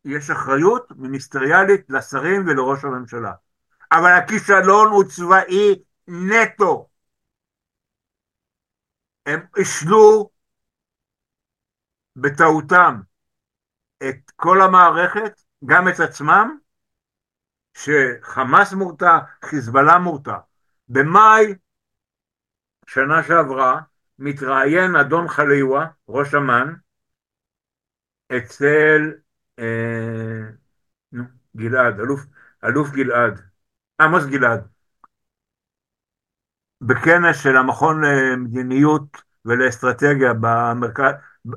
יש 0.04 0.30
אחריות 0.30 0.92
מיניסטריאלית 0.96 1.90
לשרים 1.90 2.46
ולראש 2.46 2.84
הממשלה. 2.84 3.32
אבל 3.92 4.10
הכישלון 4.12 4.88
הוא 4.92 5.04
צבאי 5.04 5.82
נטו. 6.08 6.88
הם 9.26 9.46
השלו 9.60 10.30
בטעותם 12.16 13.00
את 14.08 14.30
כל 14.36 14.60
המערכת 14.60 15.42
גם 15.64 15.88
את 15.88 16.00
עצמם, 16.00 16.58
שחמאס 17.74 18.72
מורתע, 18.72 19.18
חיזבאללה 19.44 19.98
מורתע. 19.98 20.38
במאי 20.88 21.54
שנה 22.86 23.22
שעברה 23.22 23.80
מתראיין 24.18 24.96
אדון 24.96 25.28
חליווה, 25.28 25.86
ראש 26.08 26.34
אמ"ן, 26.34 26.74
אצל 28.36 29.12
אה, 29.58 30.40
גלעד, 31.56 32.00
אלוף, 32.00 32.20
אלוף 32.64 32.90
גלעד, 32.90 33.40
עמוס 34.00 34.24
גלעד, 34.26 34.68
בכנס 36.80 37.42
של 37.42 37.56
המכון 37.56 38.04
למדיניות 38.04 39.22
ולאסטרטגיה 39.44 40.32
במרכז, 40.40 41.14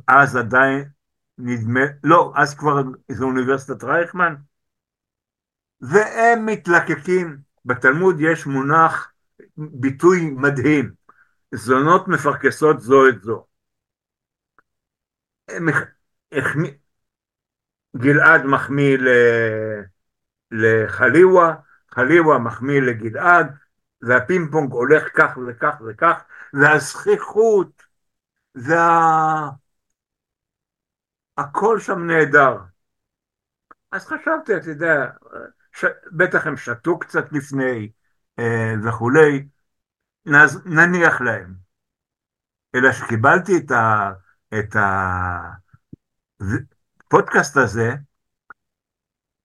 אז 0.08 0.36
עדיין 0.36 0.90
נדמה, 1.38 1.82
לא, 2.04 2.34
אז 2.36 2.56
כבר 2.56 2.82
זה 3.12 3.24
אוניברסיטת 3.24 3.84
רייכמן, 3.84 4.36
והם 5.82 6.46
מתלקקים, 6.46 7.38
בתלמוד 7.66 8.16
יש 8.20 8.46
מונח, 8.46 9.12
ביטוי 9.58 10.30
מדהים, 10.30 10.97
זונות 11.56 12.08
מפרכסות 12.08 12.82
זו 12.82 13.10
את 13.10 13.22
זו. 13.22 13.46
גלעד 17.98 18.46
מחמיא 18.46 18.98
לחליווה, 20.52 21.56
חליווה 21.90 22.40
מחמיא 22.40 22.82
לגלעד, 22.82 23.56
והפינג 24.02 24.52
פונג 24.52 24.72
הולך 24.72 25.04
כך 25.16 25.38
וכך 25.48 25.76
וכך, 25.88 26.24
והזכיחות, 26.54 27.84
וה... 28.56 29.50
הכל 31.38 31.80
שם 31.80 32.08
נהדר. 32.08 32.58
אז 33.92 34.06
חשבתי, 34.06 34.58
אתה 34.58 34.70
יודע, 34.70 35.10
ש... 35.72 35.86
בטח 36.12 36.48
הם 36.48 36.58
שתו 36.58 37.00
קצת 37.00 37.32
לפני 37.32 37.92
אה, 38.40 38.74
וכולי. 38.84 39.48
נניח 40.66 41.22
להם. 41.22 41.54
אלא 42.76 42.92
שקיבלתי 42.92 43.52
את, 43.58 43.72
ה... 43.72 44.12
את 44.60 44.76
הפודקאסט 47.06 47.58
הזה, 47.58 47.90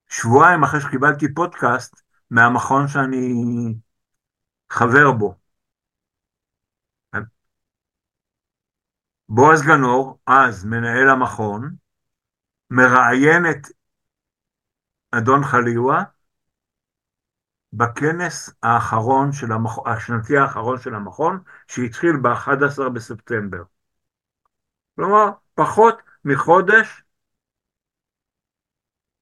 שבועיים 0.08 0.62
אחרי 0.64 0.80
שקיבלתי 0.80 1.34
פודקאסט 1.34 2.02
מהמכון 2.30 2.88
שאני 2.88 3.34
חבר 4.70 5.12
בו. 5.18 5.34
בועז 9.28 9.62
גנור, 9.62 10.18
אז 10.26 10.64
מנהל 10.64 11.10
המכון, 11.10 11.76
מראיין 12.70 13.42
את 13.50 13.66
אדון 15.10 15.44
חליווה 15.44 16.04
בכנס 17.72 18.50
האחרון 18.62 19.32
של 19.32 19.52
המכון, 19.52 19.84
השנתי 19.92 20.36
האחרון 20.36 20.78
של 20.78 20.94
המכון, 20.94 21.42
שהתחיל 21.68 22.16
ב-11 22.22 22.88
בספטמבר. 22.88 23.62
כלומר, 24.96 25.30
פחות 25.54 25.98
מחודש 26.24 27.02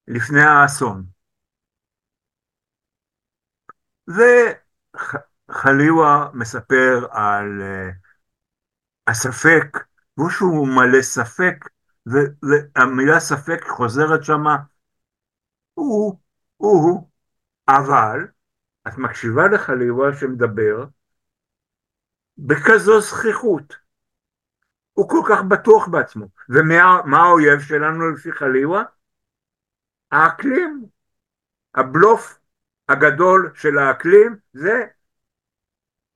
לפני 0.09 0.40
האסון. 0.40 1.07
וחליווה 5.48 6.30
מספר 6.34 7.07
על 7.11 7.61
uh, 7.61 7.94
הספק, 9.07 9.76
והוא 10.16 10.30
שהוא 10.30 10.68
מלא 10.68 11.03
ספק 11.03 11.68
והמילה 12.07 13.20
ספק 13.20 13.64
חוזרת 13.68 14.24
שמה, 14.24 14.57
הוא, 15.74 16.18
הוא, 16.57 17.11
אבל 17.68 18.26
את 18.89 18.93
מקשיבה 18.99 19.43
לחליבה 19.55 20.16
שמדבר 20.20 20.85
בכזו 22.39 23.01
זכיחות. 23.01 23.76
הוא 24.93 25.09
כל 25.09 25.22
כך 25.31 25.39
בטוח 25.51 25.89
בעצמו. 25.89 26.26
ומה 26.49 27.18
האויב 27.18 27.61
שלנו 27.61 28.11
לפי 28.11 28.33
חליבה? 28.33 28.83
האקלים. 30.11 30.87
הבלוף 31.74 32.39
הגדול 32.89 33.53
של 33.55 33.78
האקלים 33.78 34.37
זה 34.53 34.87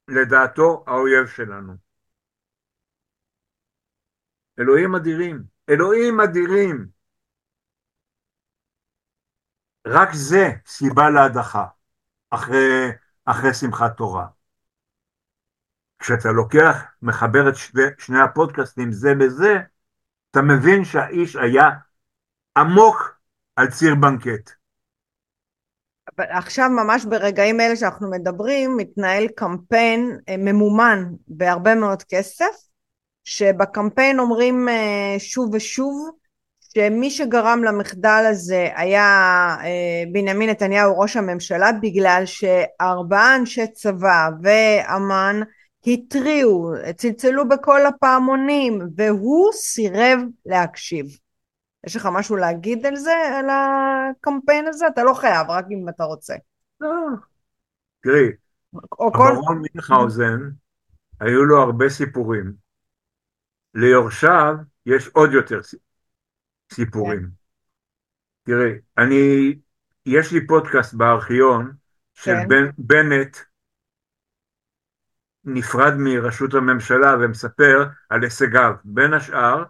לדעתו 0.09 0.85
האויב 0.87 1.27
שלנו. 1.27 1.73
אלוהים 4.59 4.95
אדירים. 4.95 5.43
אלוהים 5.71 6.21
אדירים. 6.21 6.89
רק 9.87 10.09
זה 10.13 10.45
סיבה 10.67 11.11
להדחה 11.11 11.67
אחרי, 12.35 12.91
אחרי 13.25 13.55
שמחת 13.55 13.97
תורה. 13.97 14.27
כשאתה 15.99 16.33
לוקח, 16.33 16.83
מחבר 17.03 17.49
את 17.49 17.57
שני, 17.57 17.83
שני 17.99 18.21
הפודקאסטים 18.21 18.93
זה 18.93 19.15
בזה, 19.15 19.59
אתה 20.31 20.43
מבין 20.43 20.85
שהאיש 20.85 21.37
היה 21.37 21.69
עמוק 22.57 23.19
על 23.57 23.71
ציר 23.71 23.95
בנקט. 23.95 24.51
עכשיו 26.19 26.69
ממש 26.71 27.05
ברגעים 27.05 27.61
אלה 27.61 27.77
שאנחנו 27.77 28.11
מדברים 28.11 28.77
מתנהל 28.77 29.27
קמפיין 29.37 30.19
אה, 30.29 30.37
ממומן 30.39 31.05
בהרבה 31.29 31.75
מאוד 31.75 32.03
כסף 32.03 32.69
שבקמפיין 33.25 34.19
אומרים 34.19 34.69
אה, 34.69 35.17
שוב 35.19 35.55
ושוב 35.55 36.11
שמי 36.75 37.11
שגרם 37.11 37.65
למחדל 37.65 38.25
הזה 38.31 38.69
היה 38.75 39.07
אה, 39.61 40.05
בנימין 40.13 40.51
נתניהו 40.51 40.99
ראש 40.99 41.17
הממשלה 41.17 41.71
בגלל 41.83 42.23
שארבעה 42.27 43.37
אנשי 43.37 43.67
צבא 43.67 44.29
ואמ"ן 44.43 45.41
התריעו, 45.87 46.73
צלצלו 46.97 47.49
בכל 47.49 47.87
הפעמונים 47.87 48.81
והוא 48.97 49.53
סירב 49.53 50.19
להקשיב. 50.47 51.07
יש 51.87 51.97
לך 51.97 52.09
משהו 52.13 52.37
להגיד 52.37 52.87
על 52.87 52.97
זה, 52.97 53.15
על 53.39 53.47
הקמפיין 53.51 54.67
הזה? 54.67 54.87
אתה 54.87 55.05
לא 55.05 55.15
חייב, 55.15 55.51
רק 55.51 55.65
אם 55.71 55.89
אתה 55.89 56.05
רוצה. 56.05 56.35
לא, 56.81 56.89
תראי. 58.03 58.29
אברהם 59.01 59.63
מינכהאוזן, 59.63 60.41
היו 61.21 61.45
לו 61.45 61.63
הרבה 61.63 61.89
סיפורים. 61.89 62.53
ליורשיו 63.75 64.55
יש 64.87 65.09
עוד 65.09 65.33
יותר 65.33 65.61
סיפורים. 66.73 67.31
תראי, 68.43 68.73
אני, 68.99 69.55
יש 70.07 70.33
לי 70.33 70.47
פודקאסט 70.47 70.95
בארכיון 70.95 71.73
של 72.15 72.33
כן. 72.35 72.49
בן, 72.49 72.71
בנט 72.79 73.37
נפרד 75.45 75.93
מראשות 75.99 76.55
הממשלה 76.55 77.17
ומספר 77.21 77.87
על 78.09 78.23
הישגיו, 78.23 78.75
בין 78.85 79.15
השאר 79.15 79.65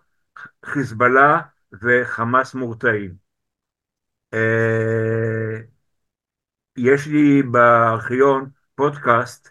חיזבאללה 0.64 1.40
וחמאס 1.82 2.54
מורתעים. 2.54 3.14
אה, 4.34 5.60
יש 6.76 7.06
לי 7.06 7.42
בארכיון 7.42 8.50
פודקאסט, 8.74 9.48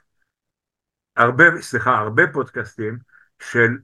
הרבה, 1.16 1.44
סליחה, 1.62 1.98
הרבה 1.98 2.24
פודקאסטים 2.34 2.98
של 3.40 3.78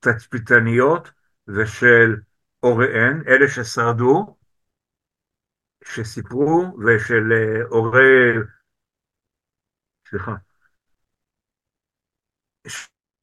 תצפיתניות 0.00 1.10
ושל 1.48 2.16
הוריהן, 2.64 3.22
אלה 3.28 3.48
ששרדו, 3.48 4.36
שסיפרו, 5.84 6.62
ושל 6.84 7.32
אה, 7.32 7.64
הורי, 7.68 8.32
סליחה, 10.08 10.32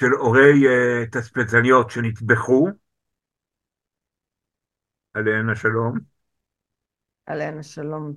של 0.02 0.12
הורי 0.20 0.68
אה, 0.68 1.06
תצפיתניות 1.12 1.90
שנטבחו, 1.92 2.68
עליהן 5.14 5.50
השלום, 5.50 6.00
עליהן 7.26 7.60
השלום. 7.60 8.16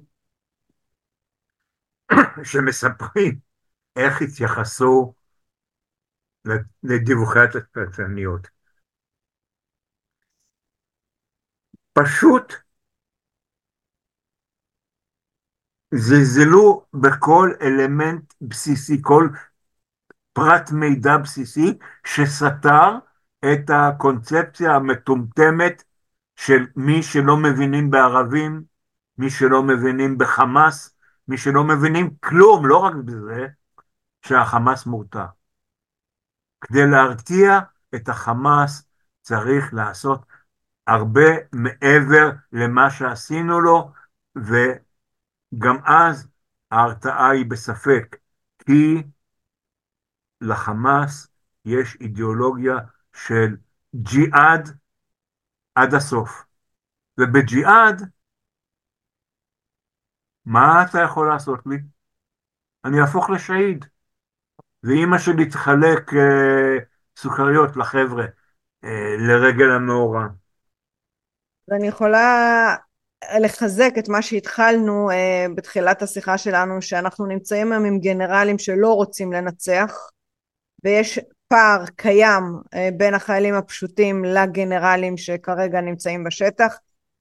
שמספרים 2.51 3.39
איך 3.97 4.23
התייחסו 4.23 5.15
לדיווחי 6.83 7.39
התצפיתניות. 7.39 8.54
פשוט 11.95 12.53
זלזלו 15.95 16.85
בכל 16.95 17.51
אלמנט 17.63 18.35
בסיסי, 18.41 18.99
כל 19.03 19.29
פרט 20.33 20.71
מידע 20.73 21.17
בסיסי 21.17 21.79
שסתר 22.07 22.99
את 23.53 23.71
הקונספציה 23.71 24.75
המטומטמת 24.75 25.85
של 26.37 26.67
מי 26.77 27.03
שלא 27.03 27.37
מבינים 27.37 27.91
בערבים, 27.91 28.63
מי 29.19 29.31
שלא 29.31 29.63
מבינים 29.63 30.19
בחמאס, 30.19 30.97
מי 31.29 31.39
שלא 31.39 31.65
מבינים 31.65 32.11
כלום, 32.21 32.67
לא 32.67 32.79
רק 32.79 32.95
בזה, 32.95 33.47
שהחמאס 34.27 34.87
מורתע. 34.87 35.27
כדי 36.61 36.87
להרתיע 36.87 37.59
את 37.95 38.09
החמאס 38.09 38.89
צריך 39.23 39.75
לעשות 39.75 40.27
הרבה 40.87 41.31
מעבר 41.53 42.31
למה 42.53 42.91
שעשינו 42.91 43.61
לו, 43.61 43.93
וגם 44.37 45.77
אז 45.85 46.29
ההרתעה 46.71 47.31
היא 47.31 47.47
בספק, 47.51 48.17
כי 48.59 49.03
לחמאס 50.41 51.29
יש 51.65 51.97
אידיאולוגיה 52.01 52.77
של 53.13 53.57
ג'יהאד 53.95 54.79
עד 55.75 55.95
הסוף. 55.95 56.45
ובג'יהאד, 57.21 58.03
מה 60.45 60.85
אתה 60.85 60.99
יכול 61.01 61.29
לעשות 61.29 61.61
לי? 61.67 61.77
אני 62.85 63.01
אהפוך 63.01 63.31
לשהיד. 63.31 63.85
ואימא 64.83 65.19
שלי 65.19 65.49
תחלק 65.49 66.15
אה, 66.15 66.79
סוכריות 67.17 67.77
לחבר'ה 67.77 68.25
אה, 68.85 69.17
לרגל 69.19 69.71
המאורע. 69.71 70.27
ואני 71.69 71.87
יכולה 71.87 72.75
לחזק 73.41 73.93
את 73.99 74.09
מה 74.09 74.23
שהתחלנו 74.23 75.11
אה, 75.11 75.47
בתחילת 75.55 76.03
השיחה 76.03 76.39
שלנו, 76.39 76.83
שאנחנו 76.83 77.27
נמצאים 77.27 77.73
היום 77.73 77.85
עם 77.85 77.99
גנרלים 77.99 78.59
שלא 78.59 78.95
רוצים 78.95 79.33
לנצח, 79.33 79.97
ויש 80.85 81.19
פער 81.49 81.85
קיים 81.97 82.43
אה, 82.75 82.89
בין 82.97 83.15
החיילים 83.15 83.55
הפשוטים 83.55 84.25
לגנרלים 84.25 85.17
שכרגע 85.17 85.81
נמצאים 85.81 86.25
בשטח, 86.25 86.77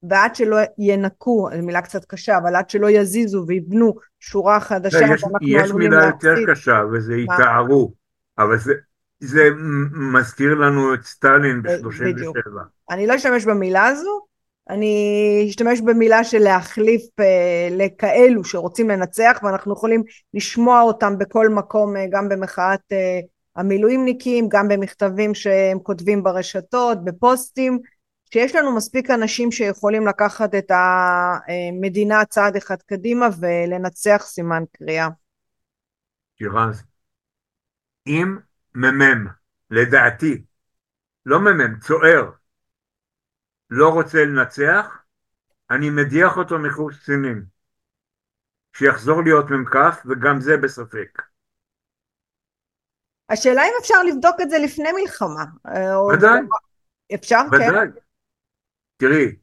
ועד 0.09 0.35
שלא 0.35 0.57
ינקו, 0.77 1.49
זו 1.57 1.63
מילה 1.63 1.81
קצת 1.81 2.05
קשה, 2.05 2.37
אבל 2.37 2.55
עד 2.55 2.69
שלא 2.69 2.89
יזיזו 2.89 3.43
ויבנו 3.47 3.95
שורה 4.19 4.59
חדשה, 4.59 4.97
יש, 4.97 5.23
אנחנו 5.23 5.37
יש 5.41 5.71
מילה 5.71 6.05
יותר 6.05 6.29
להפסיד. 6.29 6.49
קשה, 6.49 6.81
וזה? 6.93 7.15
יתארו, 7.15 7.93
אבל 8.37 8.57
זה, 8.57 8.73
זה 9.19 9.49
מזכיר 9.91 10.53
לנו 10.53 10.93
את 10.93 11.03
סטלין 11.03 11.61
בדיוק. 11.63 12.37
ב-37. 12.37 12.93
אני 12.93 13.07
לא 13.07 13.15
אשתמש 13.15 13.45
במילה 13.45 13.85
הזו, 13.85 14.25
אני 14.69 15.45
אשתמש 15.49 15.81
במילה 15.81 16.23
של 16.23 16.39
להחליף 16.39 17.19
אה, 17.19 17.67
לכאלו 17.71 18.43
שרוצים 18.43 18.89
לנצח 18.89 19.39
ואנחנו 19.43 19.73
יכולים 19.73 20.03
לשמוע 20.33 20.81
אותם 20.81 21.17
בכל 21.17 21.49
מקום 21.49 21.97
אה, 21.97 22.05
גם 22.11 22.29
במחאת 22.29 22.81
אה, 22.91 23.19
המילואימניקים 23.55 24.49
גם 24.49 24.67
במכתבים 24.67 25.35
שהם 25.35 25.79
כותבים 25.79 26.23
ברשתות 26.23 27.03
בפוסטים 27.03 27.79
שיש 28.33 28.55
לנו 28.55 28.75
מספיק 28.75 29.09
אנשים 29.09 29.51
שיכולים 29.51 30.07
לקחת 30.07 30.55
את 30.55 30.71
המדינה 30.71 32.25
צעד 32.25 32.55
אחד 32.55 32.81
קדימה 32.85 33.27
ולנצח 33.39 34.23
סימן 34.25 34.63
קריאה. 34.71 35.07
שירז, 36.37 36.83
אם 38.07 38.37
מ"מ, 38.75 39.27
לדעתי, 39.71 40.41
לא 41.25 41.39
מ"מ, 41.39 41.79
צוער, 41.79 42.29
לא 43.75 43.89
רוצה 43.89 44.25
לנצח, 44.25 45.03
אני 45.71 45.89
מדיח 45.89 46.37
אותו 46.37 46.59
מקורס 46.59 46.99
קצינים. 46.99 47.45
שיחזור 48.77 49.23
להיות 49.23 49.45
מ"כ, 49.49 49.75
וגם 50.05 50.41
זה 50.41 50.57
בספק. 50.57 51.21
השאלה 53.29 53.61
אם 53.61 53.73
אפשר 53.81 54.03
לבדוק 54.03 54.35
את 54.41 54.49
זה 54.49 54.57
לפני 54.63 54.89
מלחמה. 55.01 55.43
אה, 55.67 55.95
או- 55.95 56.07
ודאי. 56.07 56.39
אפשר? 57.15 57.39
כן. 57.51 57.55
ודאי. 57.55 57.87
תראי, 58.97 59.35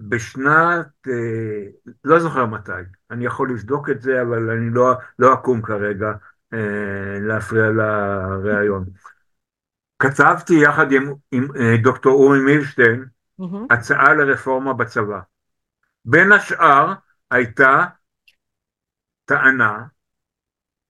בשנת, 0.00 0.88
אה, 1.08 1.92
לא 2.04 2.20
זוכר 2.20 2.46
מתי, 2.46 2.72
אני 3.10 3.26
יכול 3.26 3.50
לבדוק 3.50 3.90
את 3.90 4.02
זה, 4.02 4.22
אבל 4.22 4.50
אני 4.50 4.70
לא, 4.70 4.92
לא 5.18 5.34
אקום 5.34 5.62
כרגע 5.62 6.12
אה, 6.52 7.18
להפריע 7.20 7.64
לראיון. 7.70 8.84
כתבתי 10.00 10.54
יחד 10.54 10.92
עם, 10.92 11.14
עם 11.32 11.48
אה, 11.56 11.76
דוקטור 11.82 12.12
אורי 12.12 12.38
מילשטיין 12.40 13.04
מהמם. 13.38 13.66
הצעה 13.70 14.14
לרפורמה 14.14 14.72
בצבא. 14.74 15.20
בין 16.04 16.32
השאר 16.32 16.92
הייתה 17.30 17.84
טענה 19.24 19.84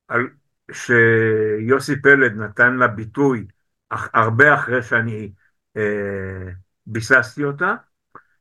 על 0.09 0.29
שיוסי 0.73 2.03
פלד 2.03 2.33
נתן 2.37 2.77
לה 2.77 2.87
ביטוי 2.89 3.47
אח- 3.89 4.09
הרבה 4.15 4.55
אחרי 4.55 4.83
שאני 4.83 5.33
אה, 5.77 6.53
ביססתי 6.87 7.45
אותה, 7.45 7.75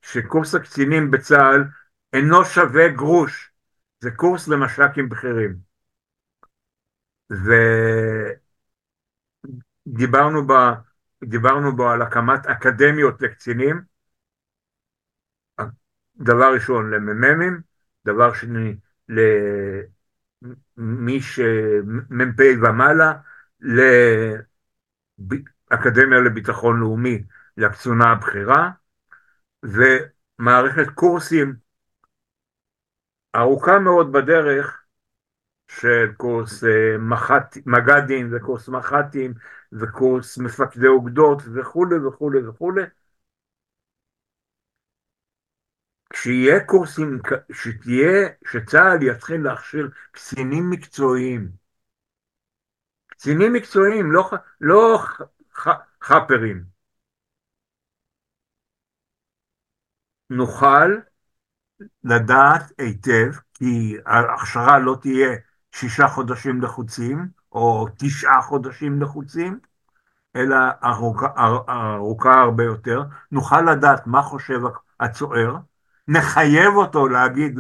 שקורס 0.01 0.55
הקצינים 0.55 1.11
בצה"ל 1.11 1.63
אינו 2.13 2.45
שווה 2.45 2.88
גרוש, 2.88 3.51
זה 3.99 4.11
קורס 4.11 4.47
למש"קים 4.47 5.09
בכירים. 5.09 5.55
ודיברנו 9.93 10.47
ב, 10.47 10.53
דיברנו 11.23 11.75
בו 11.75 11.89
על 11.89 12.01
הקמת 12.01 12.45
אקדמיות 12.45 13.21
לקצינים, 13.21 13.81
דבר 16.15 16.53
ראשון 16.53 16.91
למ"מים, 16.91 17.61
דבר 18.05 18.33
שני 18.33 18.75
למי 20.77 21.21
שמ"פ 21.21 22.39
ומעלה, 22.61 23.13
לאקדמיה 25.71 26.19
לביטחון 26.19 26.79
לאומי 26.79 27.23
לקצונה 27.57 28.11
הבכירה, 28.11 28.69
ומערכת 29.63 30.89
קורסים 30.95 31.55
ארוכה 33.35 33.79
מאוד 33.79 34.11
בדרך 34.11 34.78
של 35.70 36.13
קורס 36.17 36.63
אה, 36.63 36.97
מח"ט, 36.99 37.57
מג"דים 37.65 38.30
וקורס 38.36 38.70
מח"טים 38.70 39.34
וקורס 39.72 40.38
מפקדי 40.38 40.88
אוגדות 40.88 41.41
וכולי 41.53 41.95
וכולי 42.07 42.47
וכולי. 42.47 42.84
כשיהיה 46.09 46.65
קורסים, 46.65 47.20
שתהיה, 47.51 48.30
שצה"ל 48.51 49.03
יתחיל 49.03 49.41
להכשיר 49.43 49.89
קצינים 50.11 50.70
מקצועיים. 50.70 51.49
קצינים 53.07 53.53
מקצועיים, 53.53 54.11
לא, 54.11 54.30
לא 54.61 54.99
חאפרים. 56.01 56.63
נוכל 60.30 60.89
לדעת 62.03 62.72
היטב, 62.78 63.32
כי 63.53 63.97
ההכשרה 64.05 64.80
לא 64.80 64.97
תהיה 65.01 65.48
שישה 65.72 66.07
חודשים 66.07 66.61
לחוצים, 66.61 67.28
או 67.51 67.88
תשעה 67.97 68.41
חודשים 68.41 69.01
לחוצים, 69.01 69.59
אלא 70.36 70.57
ארוכה, 70.84 71.28
ארוכה 71.95 72.34
הרבה 72.41 72.63
יותר, 72.63 73.03
נוכל 73.32 73.61
לדעת 73.61 74.07
מה 74.07 74.22
חושב 74.22 74.59
הצוער, 74.99 75.55
נחייב 76.07 76.76
אותו 76.76 77.07
להגיד 77.07 77.59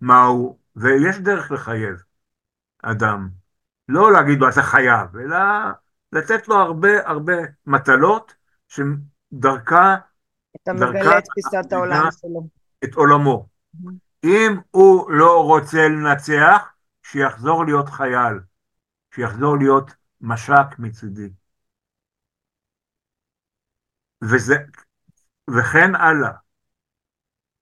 מה 0.00 0.24
הוא, 0.24 0.58
ויש 0.76 1.18
דרך 1.18 1.50
לחייב 1.52 2.02
אדם. 2.82 3.28
לא 3.88 4.12
להגיד 4.12 4.40
לו 4.40 4.48
אתה 4.48 4.62
חייב, 4.62 5.16
אלא 5.16 5.38
לתת 6.12 6.48
לו 6.48 6.56
הרבה 6.56 7.08
הרבה 7.08 7.32
מטלות 7.66 8.34
שדרכה... 8.68 9.96
אתה 10.62 10.72
מגלה 10.72 11.18
את 11.18 11.24
תפיסת 11.24 11.72
העולם 11.72 12.08
שלו. 12.10 12.48
את 12.84 12.94
עולמו. 12.94 13.46
Mm-hmm. 13.76 13.90
אם 14.24 14.56
הוא 14.70 15.10
לא 15.10 15.44
רוצה 15.44 15.88
לנצח, 15.88 16.68
שיחזור 17.10 17.64
להיות 17.64 17.88
חייל, 17.88 18.40
שיחזור 19.14 19.58
להיות 19.58 19.90
מש"ק 20.20 20.78
מצידי. 20.78 21.30
וזה, 24.22 24.56
וכן 25.50 25.94
הלאה. 25.94 26.32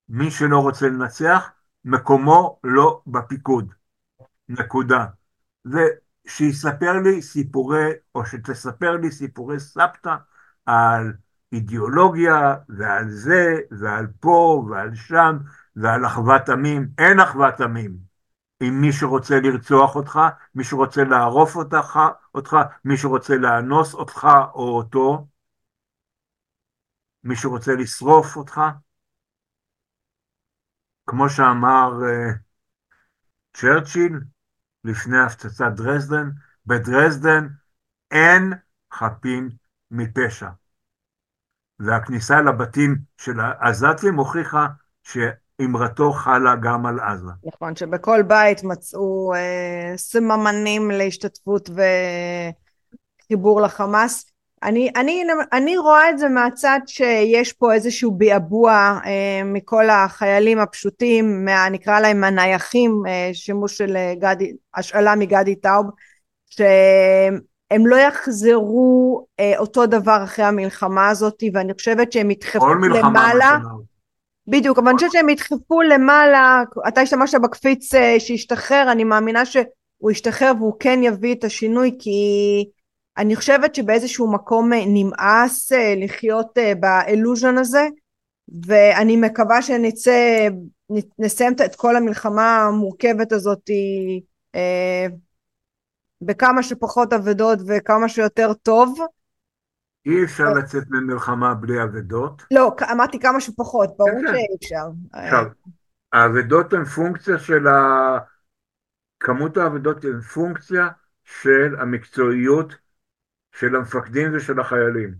מי 0.08 0.30
שלא 0.30 0.58
רוצה 0.58 0.86
לנצח, 0.86 1.50
מקומו 1.84 2.60
לא 2.64 3.02
בפיקוד. 3.06 3.72
נקודה. 4.48 5.06
ושיספר 5.64 6.92
לי 7.04 7.22
סיפורי, 7.22 7.90
או 8.14 8.26
שתספר 8.26 8.96
לי 8.96 9.10
סיפורי 9.10 9.60
סבתא 9.60 10.16
על 10.66 11.12
אידיאולוגיה, 11.52 12.54
ועל 12.68 13.10
זה, 13.10 13.54
ועל 13.70 14.06
פה, 14.20 14.66
ועל 14.70 14.94
שם, 14.94 15.38
ועל 15.76 16.06
אחוות 16.06 16.48
עמים. 16.48 16.88
אין 16.98 17.20
אחוות 17.20 17.60
עמים. 17.60 18.15
אם 18.62 18.80
מי 18.80 18.92
שרוצה 18.92 19.34
לרצוח 19.42 19.96
אותך, 19.96 20.18
מי 20.54 20.64
שרוצה 20.64 21.04
לערוף 21.04 21.56
אותך, 21.56 21.98
אותך, 22.34 22.56
מי 22.84 22.96
שרוצה 22.96 23.34
לאנוס 23.36 23.94
אותך 23.94 24.28
או 24.54 24.76
אותו, 24.76 25.26
מי 27.24 27.36
שרוצה 27.36 27.72
לשרוף 27.74 28.36
אותך, 28.36 28.60
כמו 31.06 31.28
שאמר 31.30 31.90
uh, 32.00 32.36
צ'רצ'יל 33.52 34.20
לפני 34.84 35.18
הפצצת 35.18 35.72
דרזדן, 35.76 36.30
בדרזדן 36.66 37.48
אין 38.10 38.52
חפים 38.92 39.48
מפשע. 39.90 40.48
והכניסה 41.78 42.40
לבתים 42.40 42.98
של 43.16 43.40
העזתים 43.40 44.14
הוכיחה 44.14 44.66
שאמרתו 45.62 46.12
חלה 46.12 46.54
גם 46.62 46.86
על 46.86 47.00
עזה. 47.00 47.30
נכון, 47.44 47.76
שבכל 47.76 48.22
בית 48.22 48.64
מצאו 48.64 49.34
אה, 49.34 49.96
סממנים 49.96 50.90
להשתתפות 50.90 51.70
וחיבור 53.28 53.60
לחמאס. 53.60 54.32
אני, 54.62 54.90
אני, 54.96 55.22
אני 55.52 55.76
רואה 55.76 56.10
את 56.10 56.18
זה 56.18 56.28
מהצד 56.28 56.80
שיש 56.86 57.52
פה 57.52 57.74
איזשהו 57.74 58.10
ביעבוע 58.10 58.98
אה, 59.06 59.40
מכל 59.44 59.90
החיילים 59.90 60.58
הפשוטים, 60.58 61.44
מה, 61.44 61.68
נקרא 61.68 62.00
להם 62.00 62.24
הנייחים, 62.24 63.02
אה, 63.08 63.30
שימוש 63.32 63.78
של 63.78 63.96
אה, 63.96 64.14
גדי, 64.18 64.52
השאלה 64.74 65.14
מגדי 65.14 65.56
טאוב, 65.56 65.86
שהם 66.46 67.86
לא 67.86 67.96
יחזרו 67.96 69.26
אה, 69.40 69.58
אותו 69.58 69.86
דבר 69.86 70.20
אחרי 70.24 70.44
המלחמה 70.44 71.08
הזאת, 71.08 71.42
ואני 71.52 71.72
חושבת 71.74 72.12
שהם 72.12 72.30
ידחפו 72.30 72.74
למעלה. 72.74 73.58
בדיוק, 74.48 74.78
אבל 74.78 74.88
אני 74.88 74.96
חושבת 74.96 75.12
שהם 75.12 75.28
ידחפו 75.28 75.82
למעלה, 75.82 76.62
אתה 76.88 77.00
השתמשת 77.00 77.38
בקפיץ 77.42 77.94
אה, 77.94 78.20
שהשתחרר, 78.20 78.92
אני 78.92 79.04
מאמינה 79.04 79.46
שהוא 79.46 80.10
ישתחרר 80.10 80.52
והוא 80.58 80.74
כן 80.80 81.00
יביא 81.02 81.34
את 81.34 81.44
השינוי, 81.44 81.96
כי 81.98 82.20
אני 83.18 83.36
חושבת 83.36 83.74
שבאיזשהו 83.74 84.32
מקום 84.32 84.72
אה, 84.72 84.82
נמאס 84.86 85.72
אה, 85.72 85.94
לחיות 85.96 86.58
באלוז'ן 86.80 87.58
הזה 87.58 87.88
ואני 88.66 89.16
מקווה 89.16 89.62
שנצא, 89.62 90.48
נסיים 91.18 91.52
את 91.64 91.74
כל 91.74 91.96
המלחמה 91.96 92.66
המורכבת 92.66 93.32
הזאת 93.32 93.70
בכמה 96.20 96.62
שפחות 96.62 97.12
אבדות 97.12 97.58
וכמה 97.66 98.08
שיותר 98.08 98.52
טוב. 98.54 98.98
אי 100.06 100.24
אפשר 100.24 100.52
לצאת 100.52 100.84
ממלחמה 100.90 101.54
בלי 101.54 101.82
אבדות. 101.82 102.42
לא, 102.50 102.76
אמרתי 102.92 103.20
כמה 103.20 103.40
שפחות, 103.40 103.90
ברור 103.96 104.10
כן, 104.10 104.26
כן. 104.26 104.32
שאי 104.32 104.56
אפשר. 104.62 104.86
עכשיו, 105.12 105.44
האבדות 106.12 106.72
הן 106.72 106.84
פונקציה 106.84 107.38
של 107.38 107.66
ה... 107.66 108.18
כמות 109.20 109.56
האבדות 109.56 110.04
הן 110.04 110.20
פונקציה 110.20 110.88
של 111.24 111.76
המקצועיות 111.78 112.74
של 113.52 113.76
המפקדים 113.76 114.30
ושל 114.34 114.60
החיילים. 114.60 115.14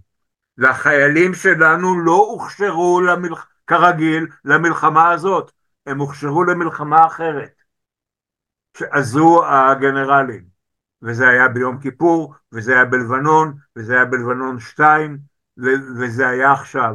והחיילים 0.59 1.35
שלנו 1.35 2.01
לא 2.05 2.17
הוכשרו 2.17 3.01
למלח... 3.01 3.49
כרגיל 3.67 4.27
למלחמה 4.45 5.11
הזאת, 5.11 5.53
הם 5.87 6.01
הוכשרו 6.01 6.45
למלחמה 6.45 7.07
אחרת, 7.07 7.63
שעזרו 8.77 9.45
הגנרלים, 9.47 10.56
וזה 11.03 11.29
היה 11.29 11.49
ביום 11.49 11.81
כיפור, 11.81 12.35
וזה 12.53 12.73
היה 12.73 12.85
בלבנון, 12.85 13.57
וזה 13.77 13.95
היה 13.95 14.05
בלבנון 14.05 14.61
2, 14.61 15.19
ו- 15.59 16.01
וזה 16.01 16.29
היה 16.29 16.53
עכשיו. 16.53 16.95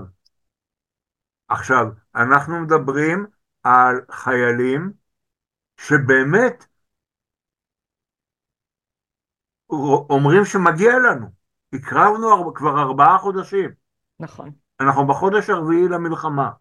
עכשיו, 1.48 1.88
אנחנו 2.16 2.60
מדברים 2.60 3.26
על 3.64 4.02
חיילים 4.12 4.94
שבאמת 5.78 6.66
אומרים 10.10 10.46
שמגיע 10.46 10.92
לנו. 11.00 11.28
הקרבנו 11.74 12.54
כבר 12.54 12.82
ארבעה 12.82 13.18
חודשים. 13.18 13.72
נכון. 14.20 14.52
אנחנו 14.80 15.08
בחודש 15.08 15.50
הרביעי 15.50 15.88
למלחמה. 15.88 16.52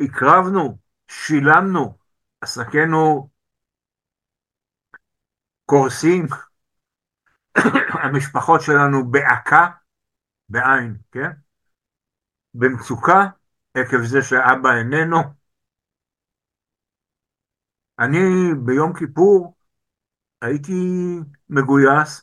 הקרבנו, 0.00 0.78
שילמנו, 1.08 1.98
עסקינו 2.40 3.30
קורסים, 5.70 6.26
המשפחות 8.04 8.60
שלנו 8.60 9.10
בעקה, 9.10 9.66
בעין, 10.48 10.96
כן? 11.12 11.30
במצוקה, 12.54 13.26
עקב 13.74 14.02
זה 14.04 14.22
שאבא 14.22 14.68
איננו. 14.78 15.16
אני 17.98 18.18
ביום 18.64 18.92
כיפור 18.98 19.56
הייתי 20.42 20.72
מגויס 21.48 22.22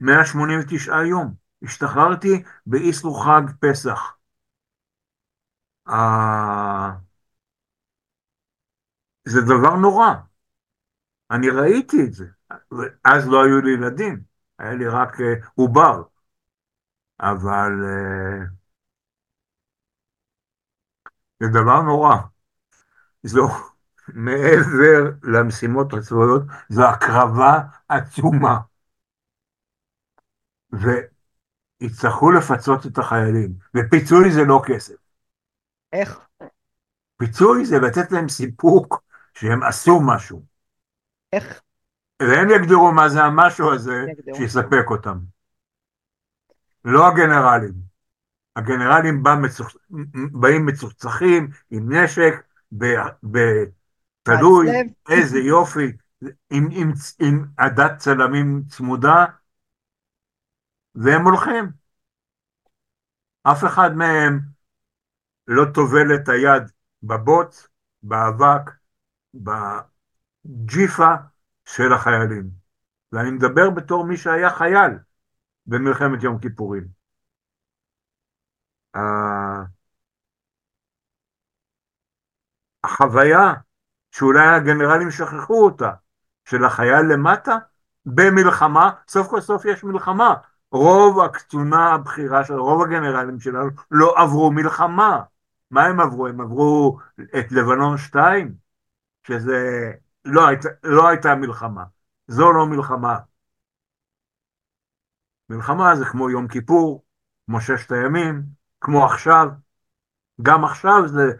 189 0.00 0.92
יום. 1.10 1.34
השתחררתי 1.62 2.42
באיסרו 2.66 3.14
חג 3.14 3.42
פסח. 3.60 4.16
זה 9.28 9.40
דבר 9.40 9.76
נורא. 9.76 10.06
אני 11.30 11.50
ראיתי 11.50 11.96
את 12.06 12.12
זה. 12.12 12.33
אז 13.04 13.28
לא 13.28 13.44
היו 13.44 13.60
לי 13.60 13.70
ילדים, 13.70 14.22
היה 14.58 14.74
לי 14.74 14.88
רק 14.88 15.20
אה, 15.20 15.34
עובר. 15.54 16.02
אבל 17.20 17.72
אה, 17.84 18.46
זה 21.40 21.46
דבר 21.48 21.82
נורא. 21.82 22.16
זו, 23.22 23.48
מעבר 24.08 25.10
למשימות 25.22 25.92
הצבאיות, 25.92 26.42
זו 26.68 26.82
הקרבה 26.84 27.60
עצומה. 27.88 28.58
ויצטרכו 31.80 32.30
לפצות 32.30 32.86
את 32.86 32.98
החיילים, 32.98 33.54
ופיצוי 33.74 34.32
זה 34.32 34.44
לא 34.44 34.62
כסף. 34.66 34.94
איך? 35.92 36.20
פיצוי 37.16 37.66
זה 37.66 37.78
לתת 37.78 38.12
להם 38.12 38.28
סיפוק 38.28 39.02
שהם 39.34 39.62
עשו 39.62 40.00
משהו. 40.06 40.44
איך? 41.32 41.60
והם 42.22 42.50
יגדירו 42.50 42.92
מה 42.92 43.08
זה 43.08 43.22
המשהו 43.22 43.72
הזה 43.74 44.04
שיספק 44.36 44.84
אותם. 44.90 45.18
לא 46.84 47.08
הגנרלים. 47.08 47.74
הגנרלים 48.56 49.22
בא 49.22 49.34
מצוח... 49.42 49.74
באים 50.32 50.66
מצוחצחים 50.66 51.48
עם 51.70 51.92
נשק. 51.92 52.34
תלוי 54.22 54.68
איזה 55.08 55.38
יופי, 55.38 55.92
עם, 56.50 56.68
עם, 56.70 56.92
עם 57.20 57.44
עדת 57.56 57.98
צלמים 57.98 58.62
צמודה, 58.68 59.24
והם 60.94 61.24
הולכים. 61.24 61.72
אף 63.42 63.64
אחד 63.64 63.90
מהם 63.96 64.40
לא 65.46 65.64
טובל 65.74 66.14
את 66.14 66.28
היד 66.28 66.70
בבוץ, 67.02 67.68
באבק, 68.02 68.70
בג'יפה 69.34 71.14
של 71.64 71.92
החיילים. 71.92 72.50
ואני 73.12 73.30
מדבר 73.30 73.70
בתור 73.70 74.06
מי 74.06 74.16
שהיה 74.16 74.50
חייל 74.50 74.90
במלחמת 75.66 76.22
יום 76.22 76.38
כיפורים. 76.38 76.84
החוויה 82.84 83.54
שאולי 84.10 84.46
הגנרלים 84.46 85.10
שכחו 85.10 85.64
אותה, 85.64 85.90
של 86.44 86.64
החייל 86.64 87.12
למטה 87.12 87.56
במלחמה, 88.06 88.90
סוף 89.08 89.28
כל 89.28 89.40
סוף 89.40 89.64
יש 89.64 89.84
מלחמה. 89.84 90.34
רוב 90.72 91.20
הקצונה 91.20 91.94
הבכירה 91.94 92.44
של 92.44 92.54
רוב 92.54 92.82
הגנרלים 92.82 93.40
שלנו 93.40 93.70
לא 93.90 94.14
עברו 94.22 94.52
מלחמה. 94.52 95.22
מה 95.70 95.84
הם 95.86 96.00
עברו? 96.00 96.26
הם 96.26 96.40
עברו 96.40 96.98
את 97.38 97.52
לבנון 97.52 97.98
2, 97.98 98.54
שזה 99.26 99.92
לא, 100.24 100.48
היית, 100.48 100.60
לא 100.82 101.08
הייתה 101.08 101.34
מלחמה. 101.34 101.84
זו 102.28 102.52
לא 102.52 102.66
מלחמה. 102.66 103.18
מלחמה 105.50 105.96
זה 105.96 106.04
כמו 106.04 106.30
יום 106.30 106.48
כיפור, 106.48 107.04
כמו 107.46 107.60
ששת 107.60 107.92
הימים, 107.92 108.42
כמו 108.80 109.04
עכשיו. 109.04 109.48
גם 110.42 110.64
עכשיו 110.64 111.08
זה 111.08 111.32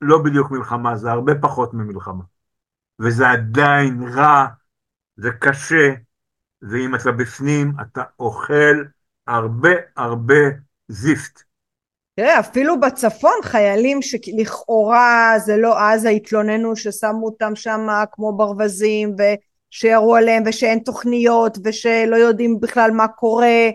לא 0.00 0.22
בדיוק 0.24 0.50
מלחמה, 0.50 0.96
זה 0.96 1.10
הרבה 1.10 1.32
פחות 1.42 1.74
ממלחמה. 1.74 2.24
וזה 2.98 3.30
עדיין 3.30 4.02
רע, 4.14 4.46
זה 5.16 5.30
קשה, 5.40 5.94
ואם 6.62 6.94
אתה 6.94 7.12
בפנים, 7.12 7.72
אתה 7.80 8.02
אוכל 8.18 8.84
הרבה 9.26 9.70
הרבה 9.96 10.34
זיפט. 10.88 11.43
תראה, 12.16 12.40
אפילו 12.40 12.80
בצפון 12.80 13.34
חיילים 13.42 14.02
שלכאורה 14.02 15.34
זה 15.38 15.56
לא 15.56 15.78
עזה 15.78 16.08
התלוננו 16.08 16.76
ששמו 16.76 17.26
אותם 17.26 17.56
שם 17.56 17.86
כמו 18.12 18.36
ברווזים 18.36 19.14
ושירו 19.18 20.16
עליהם 20.16 20.42
ושאין 20.46 20.78
תוכניות 20.78 21.58
ושלא 21.64 22.16
יודעים 22.16 22.60
בכלל 22.60 22.90
מה 22.90 23.08
קורה 23.08 23.70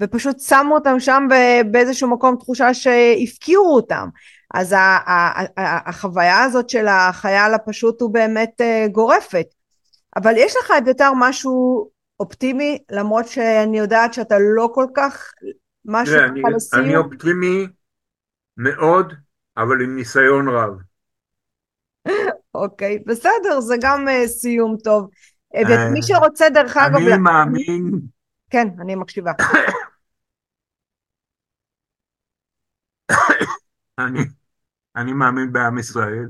ופשוט 0.00 0.40
שמו 0.40 0.74
אותם 0.74 1.00
שם 1.00 1.26
באיזשהו 1.70 2.10
מקום 2.10 2.36
תחושה 2.36 2.74
שהפקירו 2.74 3.74
אותם. 3.74 4.08
אז 4.54 4.74
החוויה 5.56 6.42
הזאת 6.42 6.70
של 6.70 6.86
החייל 6.88 7.54
הפשוט 7.54 8.00
הוא 8.00 8.10
באמת 8.10 8.60
אה, 8.60 8.86
גורפת. 8.92 9.46
אבל 10.16 10.34
יש 10.36 10.54
לך 10.56 10.70
אביתר 10.78 11.10
משהו 11.16 11.88
אופטימי 12.20 12.78
למרות 12.90 13.28
שאני 13.28 13.78
יודעת 13.78 14.14
שאתה 14.14 14.36
לא 14.40 14.68
כל 14.74 14.86
כך 14.94 15.32
משהו 15.84 16.14
ככה 16.14 16.50
לסיום? 16.50 16.84
אני 16.84 16.96
אופטימי 16.96 17.66
מאוד 18.56 19.12
אבל 19.56 19.82
עם 19.82 19.96
ניסיון 19.96 20.48
רב. 20.48 20.78
אוקיי 22.54 22.98
בסדר 22.98 23.60
זה 23.60 23.74
גם 23.80 24.08
uh, 24.08 24.26
סיום 24.26 24.76
טוב. 24.84 25.10
Uh, 25.54 25.58
ומי 25.58 26.02
שרוצה 26.02 26.50
דרך 26.54 26.76
אגב... 26.76 26.96
אני 26.96 27.18
מאמין... 27.18 28.00
כן 28.50 28.68
אני 28.80 28.94
מקשיבה. 28.94 29.32
אני, 33.98 34.20
אני 34.96 35.12
מאמין 35.12 35.52
בעם 35.52 35.78
ישראל, 35.78 36.28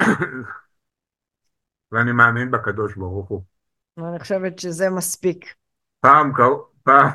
ואני 1.92 2.12
מאמין 2.12 2.50
בקדוש 2.50 2.94
ברוך 2.94 3.28
הוא. 3.28 3.42
אני 3.98 4.18
חושבת 4.18 4.58
שזה 4.58 4.90
מספיק. 4.90 5.54
פעם, 6.00 6.32
פעם, 6.82 7.10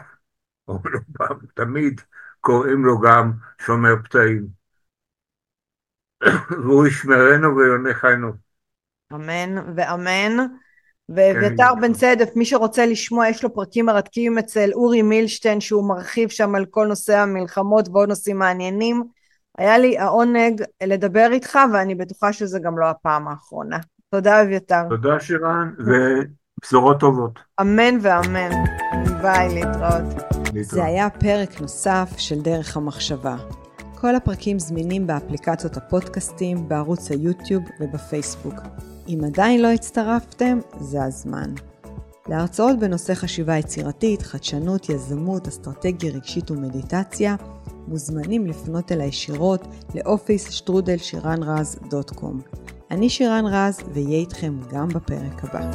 או 0.67 0.80
לא 0.86 0.99
פעם, 1.17 1.38
תמיד 1.55 2.01
קוראים 2.42 2.86
לו 2.86 3.00
גם 3.00 3.32
שומר 3.62 3.96
פתאים. 4.04 4.48
והוא 6.64 6.88
ישמרנו 6.88 7.58
ויונחנו. 7.58 8.32
אמן 9.14 9.74
ואמן. 9.76 10.38
ואביתר 11.16 11.74
כן. 11.76 11.82
בן 11.82 11.94
צדף, 11.94 12.36
מי 12.36 12.46
שרוצה 12.46 12.86
לשמוע, 12.86 13.28
יש 13.28 13.44
לו 13.44 13.54
פרקים 13.54 13.86
מרתקים 13.86 14.38
אצל 14.38 14.70
אורי 14.74 15.02
מילשטיין, 15.02 15.62
שהוא 15.62 15.89
מרחיב 15.89 16.30
שם 16.30 16.56
על 16.56 16.66
כל 16.66 16.86
נושא 16.88 17.18
המלחמות 17.18 17.89
ועוד 17.89 18.10
נושאים 18.10 18.39
מעניינים. 18.39 19.04
היה 19.58 19.78
לי 19.78 19.98
העונג 19.98 20.64
לדבר 20.84 21.28
איתך, 21.32 21.60
ואני 21.74 21.96
בטוחה 21.96 22.34
שזה 22.34 22.60
גם 22.60 22.80
לא 22.80 22.86
הפעם 22.86 23.28
האחרונה. 23.28 23.78
תודה 24.10 24.42
אביתר. 24.42 24.84
תודה 24.89 25.20
שירן, 25.20 25.74
ובשורות 25.78 27.00
טובות. 27.00 27.39
אמן 27.62 27.98
ואמן. 28.02 28.52
ביי, 29.22 29.50
להתראות. 29.54 30.41
זה 30.60 30.86
היה 30.86 31.10
פרק 31.10 31.62
נוסף 31.62 32.14
של 32.18 32.41
דרך 32.41 32.78
המחשבה. 32.78 33.36
כל 33.95 34.16
הפרקים 34.16 34.60
זמינים 34.60 35.08
באפליקציות 35.08 35.78
הפודקאסטים, 35.78 36.70
בערוץ 36.70 37.12
היוטיוב 37.12 37.64
ובפייסבוק. 37.80 38.56
אם 39.08 39.20
עדיין 39.26 39.62
לא 39.62 39.68
הצטרפתם, 39.68 40.60
זה 40.80 41.04
הזמן. 41.04 41.54
להרצאות 42.28 42.80
בנושא 42.80 43.14
חשיבה 43.14 43.58
יצירתית, 43.58 44.22
חדשנות, 44.22 44.89
יזמות, 44.89 45.47
אסטרטגיה 45.47 46.12
רגשית 46.12 46.52
ומדיטציה, 46.52 47.36
מוזמנים 47.88 48.47
לפנות 48.47 48.91
אל 48.91 49.02
הישירות 49.02 49.68
לאופיס 49.95 50.49
שטרודל 50.52 50.97
שירן 50.97 51.43
רז 51.43 51.80
דוט 51.89 52.12
קום. 52.12 52.41
אני 52.91 53.10
שירן 53.10 53.45
רז, 53.45 53.80
ואהיה 53.93 54.18
איתכם 54.18 54.60
גם 54.72 54.88
בפרק 54.88 55.43
הבא. 55.43 55.72